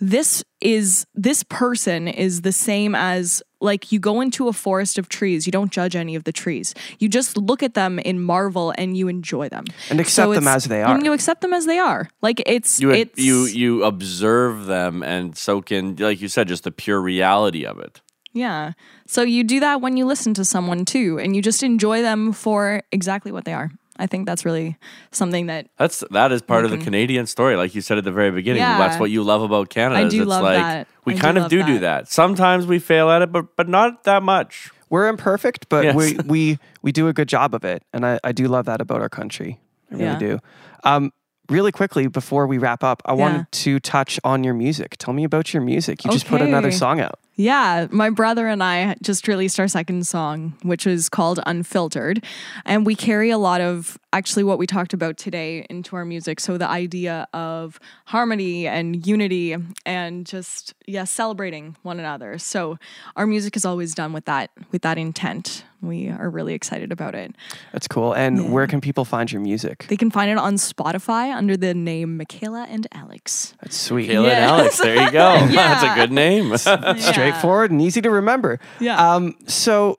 This 0.00 0.44
is 0.60 1.06
this 1.14 1.42
person 1.44 2.06
is 2.08 2.42
the 2.42 2.52
same 2.52 2.94
as 2.94 3.42
like 3.60 3.90
you 3.92 3.98
go 3.98 4.20
into 4.20 4.48
a 4.48 4.52
forest 4.52 4.98
of 4.98 5.08
trees. 5.08 5.46
You 5.46 5.52
don't 5.52 5.72
judge 5.72 5.96
any 5.96 6.14
of 6.14 6.24
the 6.24 6.32
trees. 6.32 6.74
You 6.98 7.08
just 7.08 7.36
look 7.36 7.62
at 7.62 7.74
them 7.74 7.98
in 7.98 8.20
marvel 8.20 8.72
and 8.76 8.96
you 8.96 9.08
enjoy 9.08 9.48
them 9.48 9.64
And 9.90 9.98
accept 10.00 10.32
them 10.32 10.46
as 10.48 10.64
they 10.64 10.82
are. 10.82 10.94
And 10.94 11.04
you 11.04 11.12
accept 11.12 11.40
them 11.40 11.52
as 11.54 11.66
they 11.66 11.78
are. 11.78 12.08
Like 12.22 12.42
it's 12.46 12.80
you 12.80 12.90
it's 12.90 13.18
you 13.18 13.44
you 13.46 13.84
observe 13.84 14.66
them 14.66 15.02
and 15.02 15.36
soak 15.36 15.72
in, 15.72 15.96
like 15.96 16.20
you 16.20 16.28
said, 16.28 16.48
just 16.48 16.64
the 16.64 16.70
pure 16.72 17.00
reality 17.00 17.64
of 17.64 17.78
it. 17.78 18.00
yeah. 18.32 18.72
So 19.06 19.22
you 19.22 19.44
do 19.44 19.60
that 19.60 19.80
when 19.80 19.96
you 19.96 20.04
listen 20.04 20.34
to 20.34 20.44
someone 20.44 20.84
too, 20.84 21.18
and 21.18 21.34
you 21.36 21.40
just 21.40 21.62
enjoy 21.62 22.02
them 22.02 22.32
for 22.32 22.82
exactly 22.90 23.30
what 23.32 23.44
they 23.44 23.54
are. 23.54 23.70
I 23.98 24.06
think 24.06 24.26
that's 24.26 24.44
really 24.44 24.76
something 25.10 25.46
that 25.46 25.68
That's 25.78 26.04
that 26.10 26.32
is 26.32 26.42
part 26.42 26.64
of 26.64 26.70
the 26.70 26.78
Canadian 26.78 27.26
story, 27.26 27.56
like 27.56 27.74
you 27.74 27.80
said 27.80 27.98
at 27.98 28.04
the 28.04 28.12
very 28.12 28.30
beginning. 28.30 28.60
Yeah. 28.62 28.78
That's 28.78 29.00
what 29.00 29.10
you 29.10 29.22
love 29.22 29.42
about 29.42 29.68
Canada. 29.70 30.00
I 30.00 30.08
do 30.08 30.22
it's 30.22 30.28
love 30.28 30.42
like 30.42 30.58
that. 30.58 30.88
we 31.04 31.12
I 31.14 31.16
do 31.16 31.22
kind 31.22 31.36
of 31.38 31.42
love 31.44 31.50
do 31.50 31.62
do 31.64 31.72
that. 31.80 32.04
that. 32.04 32.08
Sometimes 32.12 32.66
we 32.66 32.78
fail 32.78 33.10
at 33.10 33.22
it, 33.22 33.32
but 33.32 33.56
but 33.56 33.68
not 33.68 34.04
that 34.04 34.22
much. 34.22 34.70
We're 34.88 35.08
imperfect, 35.08 35.68
but 35.68 35.82
Yes. 35.84 35.96
we, 35.96 36.16
we, 36.26 36.58
we 36.82 36.92
do 36.92 37.08
a 37.08 37.12
good 37.12 37.28
job 37.28 37.54
of 37.54 37.64
it. 37.64 37.82
And 37.92 38.06
I, 38.06 38.20
I 38.22 38.30
do 38.30 38.46
love 38.46 38.66
that 38.66 38.80
about 38.80 39.00
our 39.00 39.08
country. 39.08 39.58
I 39.90 39.94
really 39.94 40.04
Yeah. 40.06 40.18
do. 40.18 40.38
Um, 40.84 41.12
really 41.50 41.72
quickly 41.72 42.06
before 42.06 42.46
we 42.46 42.58
wrap 42.58 42.82
up, 42.84 43.02
I 43.04 43.12
wanted 43.12 43.50
to 43.50 43.80
touch 43.80 44.18
on 44.24 44.44
your 44.44 44.54
music. 44.54 44.96
Tell 44.98 45.14
me 45.14 45.24
about 45.24 45.52
your 45.52 45.62
music. 45.62 46.04
You 46.04 46.10
just 46.10 46.26
put 46.26 46.42
another 46.42 46.70
song 46.70 47.00
out. 47.00 47.18
Yeah, 47.38 47.86
my 47.90 48.08
brother 48.08 48.48
and 48.48 48.62
I 48.62 48.96
just 49.02 49.28
released 49.28 49.60
our 49.60 49.68
second 49.68 50.06
song, 50.06 50.54
which 50.62 50.86
is 50.86 51.10
called 51.10 51.38
Unfiltered. 51.44 52.24
And 52.64 52.86
we 52.86 52.94
carry 52.94 53.28
a 53.28 53.36
lot 53.36 53.60
of 53.60 53.98
actually 54.14 54.42
what 54.42 54.58
we 54.58 54.66
talked 54.66 54.94
about 54.94 55.18
today 55.18 55.66
into 55.68 55.96
our 55.96 56.06
music. 56.06 56.40
So 56.40 56.56
the 56.56 56.68
idea 56.68 57.28
of 57.34 57.78
harmony 58.06 58.66
and 58.66 59.06
unity 59.06 59.54
and 59.84 60.24
just 60.24 60.72
yeah, 60.86 61.04
celebrating 61.04 61.76
one 61.82 62.00
another. 62.00 62.38
So 62.38 62.78
our 63.16 63.26
music 63.26 63.54
is 63.54 63.66
always 63.66 63.94
done 63.94 64.14
with 64.14 64.24
that 64.24 64.50
with 64.70 64.80
that 64.80 64.96
intent. 64.96 65.62
We 65.86 66.08
are 66.08 66.28
really 66.28 66.54
excited 66.54 66.92
about 66.92 67.14
it. 67.14 67.34
That's 67.72 67.88
cool. 67.88 68.12
And 68.12 68.52
where 68.52 68.66
can 68.66 68.80
people 68.80 69.04
find 69.04 69.30
your 69.30 69.40
music? 69.40 69.86
They 69.88 69.96
can 69.96 70.10
find 70.10 70.30
it 70.30 70.38
on 70.38 70.54
Spotify 70.54 71.34
under 71.34 71.56
the 71.56 71.74
name 71.74 72.18
Mikaila 72.18 72.66
and 72.68 72.86
Alex. 72.92 73.54
That's 73.62 73.76
sweet. 73.76 74.10
Kayla 74.10 74.30
and 74.30 74.44
Alex. 74.44 74.78
There 74.78 75.02
you 75.02 75.10
go. 75.10 75.46
That's 75.54 75.84
a 75.84 75.94
good 75.94 76.12
name. 76.12 76.56
Straightforward 76.98 77.70
and 77.70 77.80
easy 77.80 78.00
to 78.02 78.10
remember. 78.10 78.58
Yeah. 78.80 79.14
Um, 79.14 79.34
so 79.46 79.98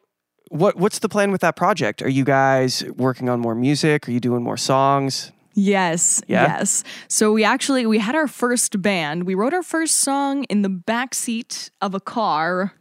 what 0.49 0.77
what's 0.77 0.99
the 0.99 1.09
plan 1.09 1.31
with 1.31 1.41
that 1.41 1.55
project? 1.55 2.01
Are 2.01 2.09
you 2.09 2.23
guys 2.23 2.83
working 2.95 3.29
on 3.29 3.39
more 3.39 3.55
music? 3.55 4.07
Are 4.07 4.11
you 4.11 4.19
doing 4.19 4.43
more 4.43 4.57
songs? 4.57 5.31
Yes. 5.53 6.21
Yeah? 6.27 6.59
Yes. 6.59 6.83
So 7.07 7.33
we 7.33 7.43
actually 7.43 7.85
we 7.87 7.97
had 7.97 8.15
our 8.15 8.27
first 8.27 8.79
band. 8.81 9.23
We 9.23 9.33
wrote 9.33 9.53
our 9.53 9.63
first 9.63 9.97
song 9.97 10.43
in 10.45 10.61
the 10.61 10.69
back 10.69 11.15
seat 11.15 11.71
of 11.81 11.95
a 11.95 11.99
car 11.99 12.73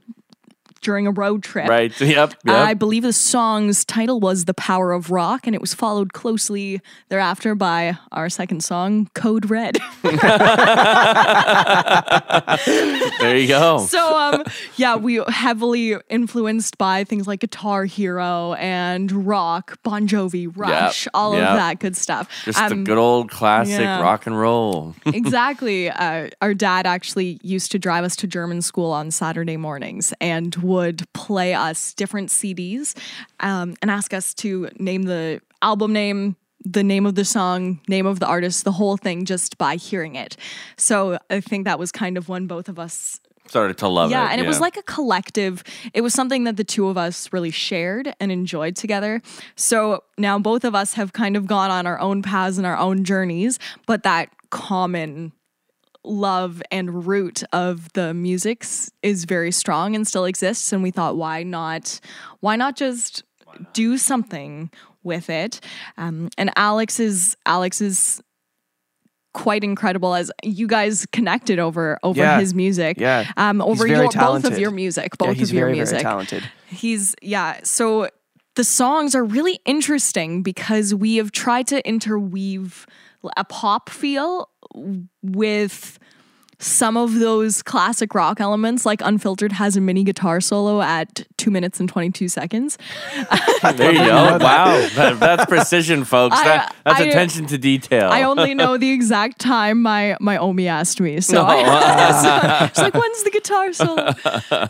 during 0.87 1.09
a 1.09 1.11
road 1.11 1.43
trip. 1.43 1.69
right. 1.69 1.93
Yep. 2.01 2.35
Yep. 2.45 2.55
I 2.55 2.73
believe 2.75 3.03
the 3.03 3.13
song's 3.13 3.85
title 3.85 4.21
was 4.21 4.45
The 4.45 4.55
Power 4.55 4.93
of 4.93 5.11
Rock, 5.11 5.45
and 5.47 5.55
it 5.57 5.61
was 5.61 5.75
followed 5.75 6.13
closely 6.13 6.81
thereafter 7.09 7.57
by 7.57 7.99
our 8.13 8.29
second 8.31 8.63
song, 8.63 9.11
Code 9.13 9.51
Red. 9.51 9.79
there 13.21 13.37
you 13.37 13.49
go. 13.49 13.79
so 13.87 14.17
um 14.17 14.45
yeah, 14.77 14.95
we 14.97 15.21
heavily 15.29 15.97
influenced 16.09 16.79
by 16.79 17.03
things 17.03 17.27
like 17.27 17.41
Guitar 17.41 17.85
Hero 17.85 18.55
and 18.55 19.27
rock, 19.27 19.79
Bon 19.83 20.07
Jovi, 20.07 20.47
Rush, 20.55 21.09
all 21.13 21.35
yep. 21.35 21.49
of 21.51 21.57
that 21.57 21.81
good 21.81 21.97
stuff. 21.97 22.29
Just 22.45 22.59
the 22.59 22.65
Um, 22.75 22.85
good 22.85 22.99
old 22.99 23.31
classic 23.31 23.81
yeah. 23.81 24.01
rock 24.01 24.27
and 24.29 24.39
roll. 24.39 24.95
exactly. 25.07 25.91
Uh, 25.91 26.29
our 26.41 26.55
dad 26.55 26.87
actually 26.87 27.41
used 27.43 27.73
to 27.73 27.79
drive 27.81 28.05
us 28.05 28.15
to 28.17 28.29
German 28.29 28.63
school 28.63 28.93
on 28.93 29.11
Saturday 29.11 29.57
mornings 29.57 30.15
and 30.21 30.55
would 30.57 30.76
play 31.13 31.55
us 31.55 31.95
different 31.95 32.31
CDs 32.31 32.97
um, 33.41 33.75
and 33.83 33.91
ask 33.91 34.13
us 34.15 34.35
to 34.35 34.69
name 34.79 35.03
the 35.05 35.41
album 35.63 35.93
name, 35.93 36.37
the 36.65 36.83
name 36.83 37.07
of 37.07 37.15
the 37.15 37.25
song, 37.25 37.81
name 37.89 38.07
of 38.07 38.21
the 38.21 38.27
artist, 38.27 38.65
the 38.65 38.73
whole 38.73 38.97
thing 38.97 39.25
just 39.25 39.59
by 39.59 39.77
hearing 39.77 40.17
it. 40.17 40.37
So 40.77 41.19
I 41.31 41.41
think 41.41 41.65
that 41.65 41.79
was 41.79 41.93
kind 41.93 42.17
of 42.17 42.29
when 42.29 42.47
both 42.47 42.69
of 42.69 42.79
us 42.79 43.21
Started 43.49 43.79
to 43.79 43.87
love 43.89 44.11
it. 44.11 44.15
yeah, 44.15 44.29
and 44.33 44.41
it 44.41 44.47
was 44.47 44.59
like 44.59 44.77
a 44.77 44.83
collective. 44.83 45.63
It 45.95 46.01
was 46.01 46.13
something 46.13 46.43
that 46.45 46.57
the 46.57 46.65
two 46.65 46.89
of 46.89 46.99
us 46.99 47.33
really 47.33 47.53
shared 47.53 48.13
and 48.19 48.33
enjoyed 48.33 48.75
together. 48.75 49.23
So 49.55 50.03
now 50.19 50.41
both 50.41 50.65
of 50.65 50.75
us 50.75 50.95
have 50.95 51.13
kind 51.13 51.37
of 51.37 51.47
gone 51.47 51.71
on 51.71 51.87
our 51.87 51.99
own 52.01 52.23
paths 52.23 52.59
and 52.59 52.67
our 52.67 52.77
own 52.77 53.05
journeys, 53.05 53.61
but 53.87 54.03
that 54.03 54.31
common 54.51 55.31
love 56.07 56.63
and 56.71 57.07
root 57.07 57.43
of 57.53 57.93
the 57.95 58.15
musics 58.15 58.91
is 59.03 59.25
very 59.25 59.51
strong 59.53 59.95
and 59.95 60.07
still 60.07 60.25
exists 60.25 60.73
and 60.73 60.83
we 60.83 60.91
thought 60.91 61.17
why 61.17 61.43
not 61.43 62.01
why 62.41 62.57
not 62.57 62.77
just 62.77 63.23
do 63.73 63.97
something 63.99 64.71
with 65.03 65.29
it 65.31 65.61
um, 65.99 66.29
and 66.39 66.51
alex 66.57 67.01
is 67.01 67.37
alex 67.47 67.81
is 67.81 68.21
quite 69.33 69.63
incredible 69.63 70.15
as 70.15 70.31
you 70.43 70.67
guys 70.67 71.07
connected 71.13 71.59
over 71.59 71.99
over 72.03 72.19
Yeah. 72.21 72.41
his 72.41 72.55
music 72.55 72.99
Yeah. 72.99 73.31
um 73.37 73.61
over 73.61 73.87
your 73.87 74.09
both 74.11 74.45
of 74.45 74.59
your 74.59 74.71
music 74.71 75.13
Yeah, 75.21 75.27
both 75.27 75.37
he's 75.37 75.51
of 75.51 75.55
your 75.55 75.67
very, 75.67 75.77
music 75.77 75.93
very 76.01 76.03
talented. 76.05 76.51
He's 76.69 77.15
yeah. 77.21 77.61
So 77.63 78.09
the 78.55 78.65
songs 78.65 79.15
are 79.15 79.23
really 79.25 79.61
interesting 79.67 80.43
because 80.43 80.95
we 80.95 81.17
have 81.17 81.33
tried 81.33 81.67
to 81.69 81.87
interweave 81.87 82.87
a 83.37 83.45
pop 83.45 83.91
feel 83.91 84.49
with 85.23 85.99
some 86.59 86.97
of 86.97 87.17
those 87.19 87.63
classic 87.63 88.15
rock 88.15 88.41
elements, 88.41 88.87
like 88.87 89.03
Unfiltered 89.03 89.53
has 89.53 89.77
a 89.77 89.81
mini 89.81 90.03
guitar 90.05 90.41
solo 90.41 90.81
at 90.81 91.27
two 91.37 91.51
minutes 91.51 91.81
and 91.81 91.87
22 91.89 92.29
seconds. 92.29 92.79
there 93.75 93.93
you 93.93 93.99
go. 93.99 94.39
wow. 94.41 94.89
That, 94.95 95.19
that's 95.21 95.45
precision, 95.45 96.05
folks. 96.05 96.35
I- 96.41 96.45
that, 96.45 96.75
that's 96.85 97.01
I- 97.01 97.05
attention 97.05 97.45
to 97.49 97.59
detail. 97.59 98.09
I 98.11 98.23
only 98.23 98.55
know 98.55 98.79
the 98.79 98.89
exact 98.99 99.39
time 99.39 99.83
my 99.83 100.17
my 100.19 100.39
Omi 100.39 100.67
asked 100.67 100.99
me. 100.99 101.21
So 101.21 101.43
Oh, 101.43 101.47
I, 101.47 102.69
she's 102.75 102.79
like, 102.83 102.95
when's 102.95 103.23
the 103.23 103.31
guitar 103.31 103.73
solo? 103.75 104.15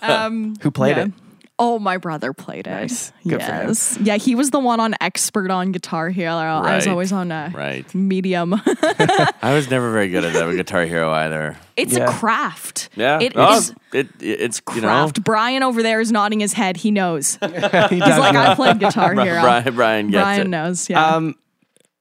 Um, 0.03 0.57
Who 0.63 0.73
played 0.73 0.97
yeah. 0.97 1.05
it? 1.05 1.13
Oh, 1.59 1.79
my 1.79 1.97
brother 1.97 2.35
played 2.35 2.67
it. 2.67 2.71
Nice. 2.71 3.13
Good 3.27 3.43
for 3.43 3.51
him. 3.53 3.69
yes. 3.69 3.99
Yeah, 4.03 4.17
he 4.19 4.35
was 4.35 4.51
the 4.51 4.59
one 4.61 4.79
on 4.79 4.95
expert 5.01 5.51
on 5.51 5.73
Guitar 5.73 6.11
Hero. 6.11 6.35
I 6.35 6.77
was 6.77 6.87
always 6.87 7.13
on 7.13 7.33
a 7.33 7.51
Right. 7.55 7.95
medium. 7.95 8.53
I 8.67 9.53
was 9.55 9.71
never 9.71 9.91
very 9.91 10.09
good 10.09 10.25
at 10.25 10.35
that 10.35 10.47
with 10.47 10.57
Guitar 10.57 10.85
Hero 10.85 11.11
either. 11.13 11.57
it's 11.75 11.95
Yeah. 11.95 12.11
a 12.11 12.13
craft. 12.13 12.91
Yeah. 12.95 13.21
It 13.21 13.33
Oh, 13.37 13.57
is 13.57 13.75
it, 13.95 14.09
it's, 14.21 14.61
you 14.75 14.83
know. 14.83 14.89
craft. 14.89 15.25
Brian 15.25 15.63
over 15.63 15.83
there 15.83 16.01
is 16.03 16.13
nodding 16.13 16.41
his 16.41 16.53
head. 16.53 16.77
He 16.77 16.91
knows. 16.91 17.39
He 17.41 17.47
He's 17.49 17.61
does 17.61 18.19
like, 18.19 18.35
know. 18.35 18.41
I 18.43 18.55
played 18.55 18.79
Guitar 18.79 19.15
Hero. 19.23 19.41
Brian, 19.41 19.75
Brian 19.75 20.11
gets 20.11 20.23
Brian 20.23 20.41
it. 20.43 20.49
knows. 20.51 20.91
Yeah. 20.91 21.07
Um, 21.07 21.37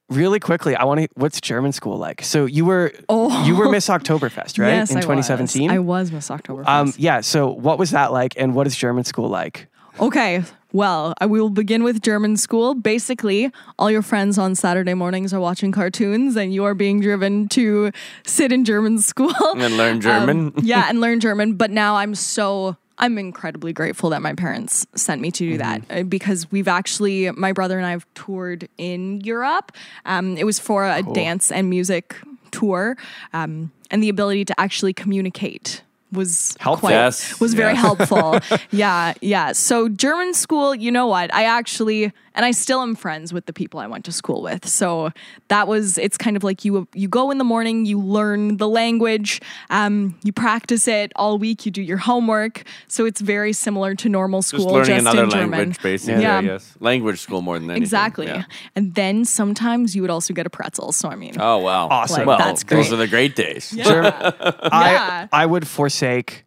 really 0.08 0.40
quickly, 0.40 0.74
I 0.76 0.84
want 0.84 1.00
to. 1.00 1.08
What's 1.14 1.40
German 1.40 1.72
school 1.72 1.96
like? 1.98 2.22
So 2.22 2.46
you 2.46 2.64
were 2.64 2.92
Oh. 3.08 3.44
you 3.46 3.56
were 3.56 3.68
Miss 3.70 3.88
Oktoberfest, 3.88 4.58
right? 4.58 4.68
yes, 4.74 4.90
in 4.90 4.98
I 4.98 5.00
2017. 5.00 5.68
Was. 5.70 5.74
I 5.74 5.78
was 5.78 6.12
Miss 6.12 6.28
Oktoberfest. 6.28 6.68
um, 6.68 6.92
yeah. 6.96 7.20
So 7.20 7.48
what 7.48 7.78
was 7.78 7.90
that 7.90 8.12
like, 8.12 8.34
and 8.36 8.54
what 8.54 8.66
is 8.66 8.76
German 8.76 9.04
school 9.04 9.28
like? 9.28 9.66
Okay, 9.98 10.44
well, 10.74 11.14
I 11.22 11.26
will 11.26 11.48
begin 11.48 11.82
with 11.82 12.02
German 12.02 12.36
school. 12.36 12.74
Basically, 12.74 13.50
all 13.78 13.90
your 13.90 14.02
friends 14.02 14.36
on 14.36 14.54
Saturday 14.54 14.92
mornings 14.92 15.32
are 15.32 15.40
watching 15.40 15.72
cartoons, 15.72 16.36
and 16.36 16.52
you 16.52 16.64
are 16.64 16.74
being 16.74 17.00
driven 17.00 17.48
to 17.48 17.90
sit 18.26 18.52
in 18.52 18.64
German 18.66 18.98
school 19.00 19.32
And 19.56 19.78
learn 19.78 20.02
German. 20.02 20.48
Um, 20.48 20.54
yeah, 20.62 20.84
and 20.90 21.00
learn 21.00 21.20
German. 21.20 21.54
But 21.54 21.70
now 21.70 21.96
I'm 21.96 22.14
so. 22.14 22.76
I'm 22.98 23.18
incredibly 23.18 23.72
grateful 23.72 24.10
that 24.10 24.22
my 24.22 24.34
parents 24.34 24.86
sent 24.94 25.20
me 25.20 25.30
to 25.30 25.50
do 25.50 25.58
that 25.58 25.82
uh, 25.90 26.02
because 26.02 26.50
we've 26.50 26.68
actually, 26.68 27.30
my 27.32 27.52
brother 27.52 27.76
and 27.76 27.86
I 27.86 27.90
have 27.90 28.06
toured 28.14 28.68
in 28.78 29.20
Europe. 29.20 29.72
Um, 30.04 30.36
it 30.36 30.44
was 30.44 30.58
for 30.58 30.86
a 30.86 31.02
dance 31.02 31.52
and 31.52 31.68
music 31.68 32.16
tour, 32.50 32.96
um, 33.32 33.70
and 33.90 34.02
the 34.02 34.08
ability 34.08 34.44
to 34.46 34.60
actually 34.60 34.92
communicate 34.92 35.82
was 36.12 36.56
Helpful. 36.60 36.88
quite 36.88 36.94
Yes, 36.94 37.40
was 37.40 37.54
very 37.54 37.74
helpful. 37.74 38.38
yeah, 38.70 39.14
yeah. 39.20 39.52
So 39.52 39.88
German 39.88 40.34
school, 40.34 40.74
you 40.74 40.90
know 40.90 41.06
what? 41.06 41.32
I 41.34 41.44
actually 41.44 42.12
and 42.36 42.44
I 42.44 42.52
still 42.52 42.80
am 42.82 42.94
friends 42.94 43.32
with 43.32 43.46
the 43.46 43.52
people 43.52 43.80
I 43.80 43.86
went 43.88 44.04
to 44.04 44.12
school 44.12 44.42
with. 44.42 44.68
So 44.68 45.10
that 45.48 45.66
was 45.66 45.98
it's 45.98 46.16
kind 46.16 46.36
of 46.36 46.44
like 46.44 46.64
you 46.64 46.86
you 46.94 47.08
go 47.08 47.30
in 47.32 47.38
the 47.38 47.44
morning, 47.44 47.86
you 47.86 47.98
learn 47.98 48.58
the 48.58 48.68
language, 48.68 49.40
um, 49.70 50.16
you 50.22 50.32
practice 50.32 50.86
it 50.86 51.12
all 51.16 51.38
week, 51.38 51.66
you 51.66 51.72
do 51.72 51.82
your 51.82 51.96
homework. 51.96 52.62
So 52.86 53.04
it's 53.06 53.20
very 53.20 53.52
similar 53.52 53.94
to 53.96 54.08
normal 54.08 54.42
school, 54.42 54.60
Just 54.66 54.90
learning 54.90 54.98
another 55.00 55.24
in 55.24 55.30
German. 55.30 55.50
language, 55.50 55.82
basically, 55.82 56.22
Yeah. 56.22 56.38
I 56.38 56.42
guess. 56.42 56.76
Language 56.80 57.18
school 57.20 57.40
more 57.42 57.58
than 57.58 57.70
anything. 57.70 57.82
Exactly. 57.82 58.26
Yeah. 58.26 58.44
And 58.76 58.94
then 58.94 59.24
sometimes 59.24 59.96
you 59.96 60.02
would 60.02 60.10
also 60.10 60.34
get 60.34 60.46
a 60.46 60.50
pretzel. 60.50 60.92
So 60.92 61.08
I 61.08 61.16
mean, 61.16 61.34
Oh, 61.40 61.58
wow. 61.58 61.88
Awesome. 61.88 62.18
Like, 62.18 62.26
well, 62.26 62.38
that's 62.38 62.62
those 62.64 62.92
are 62.92 62.96
the 62.96 63.08
great 63.08 63.34
days. 63.34 63.70
German, 63.70 64.12
Yeah. 64.22 64.60
I 64.70 65.28
I 65.32 65.46
would 65.46 65.66
forsake 65.66 66.44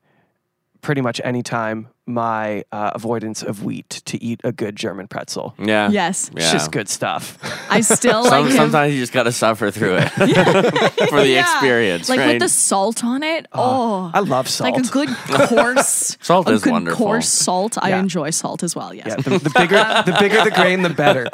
pretty 0.82 1.02
much 1.02 1.20
any 1.24 1.42
time 1.44 1.88
my 2.10 2.64
uh, 2.72 2.92
avoidance 2.96 3.44
of 3.44 3.64
wheat 3.64 3.90
to 4.06 4.22
eat 4.24 4.42
a 4.44 4.52
good 4.52 4.76
German 4.76 5.08
pretzel. 5.08 5.54
Yeah. 5.60 5.90
yes, 5.90 6.30
It's 6.36 6.46
Yeah. 6.46 6.52
just 6.52 6.72
good 6.72 6.90
stuff. 6.90 7.38
I 7.70 7.82
still 7.82 8.24
Some, 8.26 8.44
like 8.44 8.52
him. 8.52 8.58
sometimes 8.58 8.94
you 8.94 9.00
just 9.00 9.14
got 9.14 9.24
to 9.24 9.32
suffer 9.32 9.70
through 9.72 9.98
it 9.98 10.10
for 11.10 11.22
the 11.22 11.28
Yeah. 11.30 11.42
experience, 11.42 12.10
Like 12.10 12.20
right? 12.20 12.28
with 12.34 12.42
the 12.42 12.50
salt 12.50 13.04
on 13.04 13.22
it. 13.24 13.46
Oh, 13.54 14.10
I 14.14 14.20
love 14.20 14.48
salt. 14.50 14.74
like 14.74 14.84
a 14.84 14.88
good 14.90 15.10
coarse 15.48 16.18
Salt 16.20 16.50
a 16.50 16.54
is 16.54 16.64
good 16.64 16.72
wonderful. 16.74 17.06
coarse 17.06 17.30
salt. 17.30 17.78
I 17.82 17.90
Yeah. 17.90 18.00
enjoy 18.00 18.32
salt 18.32 18.64
as 18.64 18.76
well. 18.76 18.94
Yes, 18.94 19.06
yeah, 19.08 19.16
the, 19.18 19.38
the 19.38 19.50
bigger 19.52 19.78
the 20.06 20.18
bigger 20.20 20.44
the 20.44 20.52
grain, 20.52 20.82
the 20.82 20.90
better. 20.90 21.28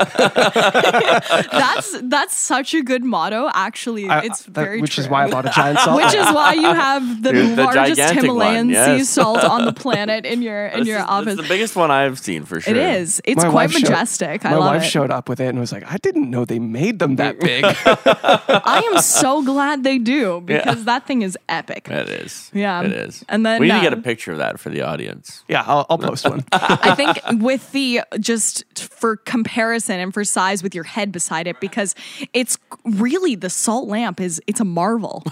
that's 1.52 2.00
that's 2.04 2.36
such 2.38 2.74
a 2.74 2.82
good 2.82 3.04
motto. 3.04 3.50
Actually, 3.54 4.08
I- 4.10 4.22
it's 4.22 4.44
that- 4.44 4.52
very 4.54 4.82
which 4.82 4.98
is 4.98 5.06
true. 5.06 5.14
why 5.14 5.26
I 5.26 5.30
bought 5.30 5.46
a 5.46 5.50
giant 5.50 5.80
salt. 5.80 5.98
Which 5.98 6.14
is 6.14 6.26
why 6.34 6.54
you 6.54 6.64
have 6.74 7.24
the 7.24 7.32
The 7.34 7.56
largest 7.64 7.96
gigantic 7.98 8.24
Himalayan 8.24 8.68
one, 8.68 8.76
sea 8.76 8.98
yes. 8.98 9.10
salt 9.10 9.44
on 9.44 9.66
the 9.66 9.74
planet 9.74 10.26
in 10.26 10.42
your 10.42 10.65
your 10.66 10.74
in 10.74 10.80
This 10.82 10.88
your 10.90 11.00
is- 11.00 11.06
office. 11.08 11.34
It's 11.34 11.42
the 11.42 11.48
biggest 11.48 11.76
one 11.76 11.92
I've 11.92 12.20
seen 12.20 12.44
for 12.46 12.60
sure. 12.62 12.74
It 12.76 12.78
is. 12.78 13.22
It's 13.26 13.38
My 13.44 13.50
quite 13.50 13.54
wife 13.70 13.72
showed- 13.74 13.82
majestic. 13.90 14.46
I 14.46 14.52
My 14.52 14.58
wife 14.60 14.84
it. 14.84 14.88
showed 14.88 15.12
up 15.12 15.30
with 15.30 15.40
it 15.40 15.48
and 15.48 15.60
was 15.60 15.72
like, 15.72 15.84
I 15.92 15.98
didn't 15.98 16.30
know 16.30 16.46
they 16.46 16.60
made 16.60 17.00
them 17.00 17.16
that 17.18 17.40
big. 17.40 17.64
I 17.86 18.82
am 18.94 19.02
so 19.02 19.44
glad 19.44 19.84
they 19.84 19.98
do 19.98 20.42
because 20.42 20.86
that 20.86 21.06
thing 21.08 21.22
is 21.22 21.38
epic. 21.50 21.88
It 21.90 22.10
is. 22.10 22.50
Yeah. 22.54 22.82
It 22.84 22.92
is. 22.92 23.24
And 23.30 23.46
then, 23.46 23.60
we 23.62 23.68
need 23.68 23.74
to 23.74 23.78
uh, 23.80 23.84
get 23.84 23.94
a 23.94 23.98
picture 24.02 24.32
of 24.32 24.38
that 24.40 24.60
for 24.60 24.70
the 24.70 24.82
audience. 24.82 25.44
yeah, 25.48 25.64
I'll, 25.66 25.86
I'll 25.90 25.98
post 25.98 26.28
one. 26.30 26.44
I 26.52 26.96
think 26.96 27.20
with 27.44 27.72
the 27.72 28.02
just 28.20 28.64
for 28.80 29.18
comparison 29.18 30.00
and 30.00 30.14
for 30.14 30.24
size 30.24 30.64
with 30.64 30.74
your 30.76 30.84
head 30.84 31.12
beside 31.12 31.48
it 31.48 31.60
because 31.60 31.96
it's 32.34 32.58
really 32.84 33.36
the 33.36 33.50
salt 33.50 33.88
lamp 33.88 34.20
is 34.20 34.42
it's 34.48 34.60
a 34.60 34.66
marvel. 34.66 35.24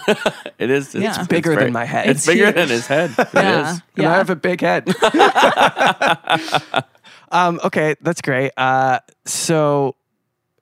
It 0.60 0.70
is. 0.70 0.94
It's, 0.94 1.04
Yeah. 1.04 1.20
it's 1.20 1.28
Bigger 1.28 1.52
than 1.52 1.60
very- 1.60 1.72
my 1.72 1.86
head. 1.86 2.08
It's, 2.10 2.20
It's 2.20 2.28
bigger 2.28 2.46
huge. 2.46 2.56
than 2.56 2.70
his 2.70 2.88
head. 2.88 3.12
It 3.18 3.28
yeah. 3.34 3.72
is. 3.74 3.82
And 3.98 4.06
I 4.08 4.16
have 4.18 4.30
a 4.30 4.36
big 4.36 4.62
head. 4.62 4.86
um, 7.32 7.60
okay, 7.64 7.96
that's 8.02 8.22
great. 8.22 8.52
Uh, 8.58 9.00
so 9.26 9.96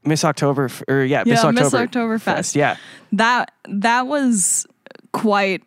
Miss 0.03 0.23
October, 0.23 0.69
or 0.87 1.03
yeah, 1.03 1.23
Miss 1.25 1.43
Yeah, 1.43 1.51
Miss 1.51 1.73
October, 1.73 2.17
Oktoberfest. 2.17 2.21
Fest, 2.21 2.55
Yeah, 2.55 2.77
that 3.13 3.51
that 3.69 4.07
was 4.07 4.65
quite 5.13 5.63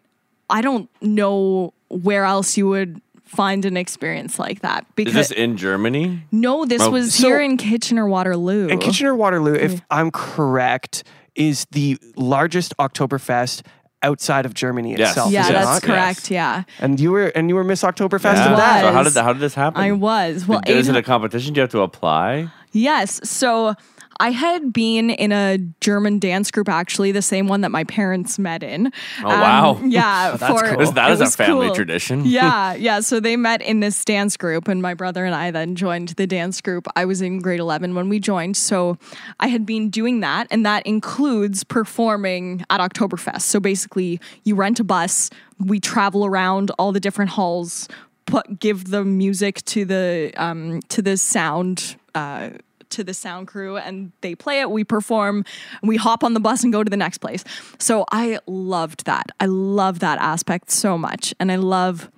I 0.50 0.60
don't 0.60 0.88
know 1.02 1.72
where 1.88 2.24
else 2.24 2.56
you 2.56 2.68
would 2.68 3.00
find 3.24 3.64
an 3.64 3.76
experience 3.76 4.38
like 4.38 4.60
that 4.60 4.84
Is 4.84 4.92
because 4.94 5.14
this 5.14 5.30
in 5.30 5.56
Germany? 5.56 6.22
no 6.30 6.64
this 6.64 6.82
Oh. 6.82 6.90
was 6.90 7.14
So- 7.14 7.26
here 7.28 7.40
in 7.40 7.56
Kitchener 7.56 8.06
Waterloo. 8.06 8.68
In 8.68 8.78
Kitchener 8.78 9.14
Waterloo, 9.14 9.54
if 9.54 9.80
I'm 9.90 10.10
correct, 10.10 11.04
is 11.34 11.66
the 11.72 11.98
largest 12.16 12.74
Oktoberfest 12.78 13.62
outside 14.04 14.46
of 14.46 14.54
Germany 14.54 14.94
Yes. 14.96 15.10
itself. 15.10 15.32
yeah, 15.32 15.42
is 15.42 15.48
that's 15.48 15.66
not? 15.66 15.82
correct. 15.82 16.30
Yeah. 16.30 16.62
And 16.80 17.00
you 17.00 17.10
were 17.10 17.26
and 17.34 17.48
you 17.48 17.54
were 17.56 17.64
Miss 17.64 17.82
Oktoberfest 17.82 18.34
Yeah. 18.36 18.50
of 18.52 18.56
that. 18.58 18.80
So 18.82 18.92
how 18.92 19.02
did 19.02 19.12
how 19.14 19.32
did 19.32 19.40
this 19.40 19.54
happen? 19.54 19.80
I 19.82 19.92
was. 19.92 20.46
Well, 20.46 20.60
is 20.66 20.88
it 20.88 20.96
a 20.96 21.02
competition? 21.02 21.54
Do 21.54 21.58
you 21.58 21.62
have 21.62 21.70
to 21.70 21.80
apply? 21.80 22.48
Yes. 22.72 23.20
So 23.24 23.74
I 24.20 24.30
had 24.30 24.72
been 24.72 25.10
in 25.10 25.32
a 25.32 25.58
German 25.80 26.18
dance 26.18 26.50
group, 26.50 26.68
actually, 26.68 27.12
the 27.12 27.22
same 27.22 27.48
one 27.48 27.62
that 27.62 27.70
my 27.70 27.84
parents 27.84 28.38
met 28.38 28.62
in. 28.62 28.92
Oh, 29.22 29.28
wow. 29.28 29.80
Yeah. 29.84 30.36
That's 30.38 30.60
for, 30.60 30.76
cool. 30.76 30.92
That 30.92 31.10
is 31.10 31.20
a 31.20 31.30
family 31.30 31.66
cool. 31.66 31.74
tradition. 31.74 32.24
Yeah. 32.24 32.74
Yeah. 32.74 33.00
So 33.00 33.20
they 33.20 33.36
met 33.36 33.62
in 33.62 33.80
this 33.80 34.04
dance 34.04 34.36
group, 34.36 34.68
and 34.68 34.80
my 34.80 34.94
brother 34.94 35.24
and 35.24 35.34
I 35.34 35.50
then 35.50 35.74
joined 35.74 36.10
the 36.10 36.26
dance 36.26 36.60
group. 36.60 36.86
I 36.96 37.04
was 37.04 37.20
in 37.22 37.40
grade 37.40 37.60
11 37.60 37.94
when 37.94 38.08
we 38.08 38.20
joined. 38.20 38.56
So 38.56 38.98
I 39.40 39.48
had 39.48 39.66
been 39.66 39.90
doing 39.90 40.20
that, 40.20 40.46
and 40.50 40.64
that 40.64 40.86
includes 40.86 41.64
performing 41.64 42.64
at 42.70 42.80
Oktoberfest. 42.80 43.42
So 43.42 43.60
basically, 43.60 44.20
you 44.44 44.54
rent 44.54 44.80
a 44.80 44.84
bus, 44.84 45.30
we 45.58 45.80
travel 45.80 46.24
around 46.24 46.70
all 46.78 46.92
the 46.92 47.00
different 47.00 47.32
halls. 47.32 47.88
Put 48.26 48.58
give 48.58 48.90
the 48.90 49.04
music 49.04 49.62
to 49.66 49.84
the 49.84 50.32
um, 50.36 50.80
to 50.88 51.02
the 51.02 51.16
sound 51.16 51.96
uh, 52.14 52.50
to 52.94 53.04
the 53.04 53.14
sound 53.14 53.48
crew 53.48 53.76
and 53.76 54.12
they 54.20 54.34
play 54.34 54.60
it, 54.60 54.70
we 54.70 54.84
perform, 54.84 55.44
we 55.82 55.96
hop 55.96 56.24
on 56.24 56.34
the 56.34 56.40
bus 56.40 56.64
and 56.64 56.72
go 56.72 56.82
to 56.82 56.90
the 56.90 56.96
next 56.96 57.18
place. 57.18 57.44
So 57.78 58.04
I 58.10 58.38
loved 58.46 59.04
that. 59.06 59.30
I 59.40 59.46
love 59.46 60.00
that 60.00 60.18
aspect 60.18 60.70
so 60.70 60.96
much. 60.98 61.34
And 61.38 61.52
I 61.52 61.56
love, 61.56 62.10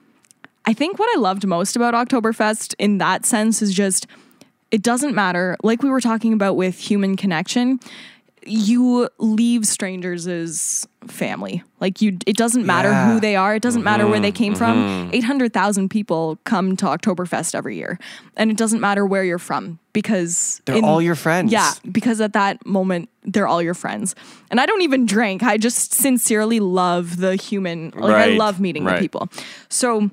I 0.64 0.72
think 0.72 0.98
what 0.98 1.08
I 1.16 1.18
loved 1.18 1.46
most 1.46 1.76
about 1.76 1.94
Oktoberfest 1.94 2.74
in 2.78 2.98
that 2.98 3.24
sense 3.26 3.62
is 3.62 3.74
just, 3.74 4.06
it 4.70 4.82
doesn't 4.82 5.14
matter. 5.14 5.56
Like 5.62 5.82
we 5.82 5.90
were 5.90 6.00
talking 6.00 6.32
about 6.32 6.56
with 6.56 6.78
human 6.78 7.16
connection, 7.16 7.78
you 8.46 9.08
leave 9.18 9.66
strangers 9.66 10.26
as 10.26 10.86
family. 11.08 11.62
Like 11.80 12.00
you, 12.02 12.18
it 12.26 12.36
doesn't 12.36 12.64
matter 12.66 12.88
Yeah. 12.90 13.12
who 13.12 13.20
they 13.20 13.36
are. 13.36 13.54
It 13.54 13.62
doesn't 13.62 13.82
matter 13.84 14.06
where 14.06 14.18
they 14.20 14.30
Mm-hmm. 14.32 14.36
came 14.36 14.54
from. 14.54 15.10
Eight 15.12 15.24
hundred 15.24 15.52
thousand 15.52 15.88
people 15.90 16.38
come 16.44 16.76
to 16.78 16.86
Oktoberfest 16.86 17.54
every 17.54 17.76
year, 17.76 17.98
and 18.36 18.50
it 18.50 18.56
doesn't 18.56 18.80
matter 18.80 19.04
where 19.06 19.22
you're 19.24 19.38
from 19.38 19.78
because 19.92 20.60
They're 20.64 20.84
all 20.84 21.00
your 21.02 21.14
friends. 21.14 21.52
Yeah, 21.52 21.72
because 21.90 22.20
at 22.20 22.32
that 22.32 22.64
moment 22.66 23.08
they're 23.24 23.46
all 23.48 23.62
your 23.62 23.74
friends. 23.74 24.14
And 24.50 24.60
I 24.60 24.66
don't 24.66 24.82
even 24.82 25.06
drink. 25.06 25.42
I 25.42 25.58
just 25.58 25.92
sincerely 25.92 26.60
love 26.60 27.18
the 27.18 27.36
human. 27.36 27.90
Like 27.96 28.14
I 28.14 28.26
love 28.36 28.60
meeting 28.60 28.84
the 28.84 28.98
people. 28.98 29.28
So 29.68 30.10